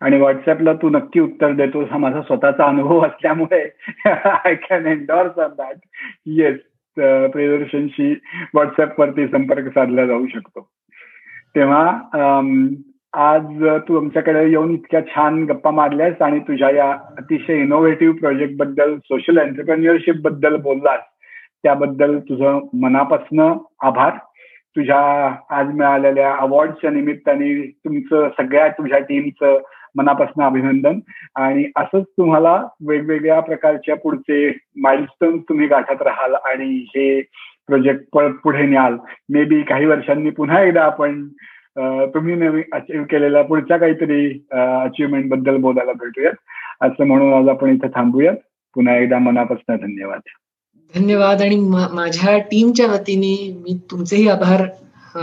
आणि 0.00 0.18
व्हॉट्सअपला 0.18 0.72
तू 0.72 0.88
नक्की 0.88 1.20
उत्तर 1.20 1.52
देतोस 1.52 1.88
हा 1.90 1.98
माझा 1.98 2.20
स्वतःचा 2.22 2.64
अनुभव 2.64 3.04
असल्यामुळे 3.06 3.62
I 4.06 4.54
can 4.68 4.86
endorse 4.86 5.38
on 5.38 5.54
that 5.58 5.76
yes 6.38 6.56
प्रियदर्शनशी 7.32 8.12
व्हॉट्सअपवरती 8.54 9.26
संपर्क 9.28 9.68
साधला 9.74 10.06
जाऊ 10.06 10.26
शकतो. 10.26 10.68
तेव्हा 11.54 11.86
आज 13.12 13.64
तू 13.88 13.96
आमच्याकडे 13.96 14.48
येऊन 14.50 14.72
इतक्या 14.72 15.00
छान 15.06 15.42
गप्पा 15.44 15.70
मारल्यास 15.70 16.22
आणि 16.22 16.38
तुझ्या 16.48 16.70
या 16.70 16.90
अतिशय 17.18 17.60
इनोव्हेटिव्ह 17.60 18.18
प्रोजेक्टबद्दल 18.18 18.96
सोशल 19.04 19.38
एंटरप्रेन्युअरशिपबद्दल 19.38 20.56
बोललास 20.62 21.00
त्याबद्दल 21.62 22.18
तुझं 22.18 22.58
मनापासनं 22.80 23.54
आभार. 23.86 24.12
तुझ्या 24.76 25.00
आज 25.58 25.66
मिळालेल्या 25.74 26.34
अवॉर्डच्या 26.40 26.90
निमित्ताने 26.90 27.54
तुमचं 27.84 28.28
सगळ्या 28.38 28.68
तुझ्या 28.68 28.98
टीमचं 28.98 29.58
मनापासून 29.98 30.44
अभिनंदन. 30.44 30.98
आणि 31.36 31.64
असंच 31.76 32.04
तुम्हाला 32.18 32.54
वेगवेगळ्या 32.88 33.40
प्रकारच्या 33.40 33.96
पुढचे 33.96 34.48
माइलस्टोन 34.76 35.38
तुम्ही 35.38 35.66
गाठत 35.66 36.02
राहाल 36.02 36.34
आणि 36.34 36.84
हे 36.88 37.20
प्रोजेक्ट 37.66 38.16
पुढे 38.42 38.66
न्याल. 38.66 38.96
मे 39.28 39.44
बी 39.44 39.62
काही 39.62 39.86
वर्षांनी 39.86 40.30
पुन्हा 40.30 40.62
एकदा 40.62 40.82
आपण 40.82 41.28
तुम्ही 42.14 42.34
नवीन 42.34 42.62
अचीव्ह 42.72 43.04
केलेल्या 43.04 43.42
पुढच्या 43.42 43.76
काहीतरी 43.76 44.26
अचिव्हमेंटबद्दल 44.50 45.56
बोलायला 45.56 45.92
भेटूयात. 45.92 46.32
असं 46.80 47.06
म्हणून 47.06 47.32
आज 47.34 47.48
आपण 47.48 47.70
इथे 47.70 47.88
थांबूयात. 47.88 48.36
पुन्हा 48.74 48.96
एकदा 48.96 49.18
मनापासून 49.18 49.76
धन्यवाद. 49.76 50.20
धन्यवाद 50.94 51.42
आणि 51.42 51.56
माझ्या 51.92 52.38
टीमच्या 52.38 52.86
वतीने 52.86 53.34
मी 53.62 53.78
तुमचेही 53.90 54.28
आभार 54.28 54.62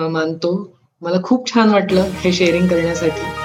मानतो. 0.09 0.79
मला 1.01 1.21
खूप 1.23 1.53
छान 1.53 1.69
वाटलं 1.69 2.01
हे 2.23 2.31
शेअरिंग 2.31 2.67
करण्यासाठी. 2.67 3.44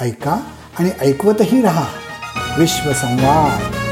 ऐका 0.00 0.40
आणि 0.78 0.90
ऐकवतही 1.00 1.62
राहा. 1.62 1.86
विश्वसंवाद. 2.58 3.85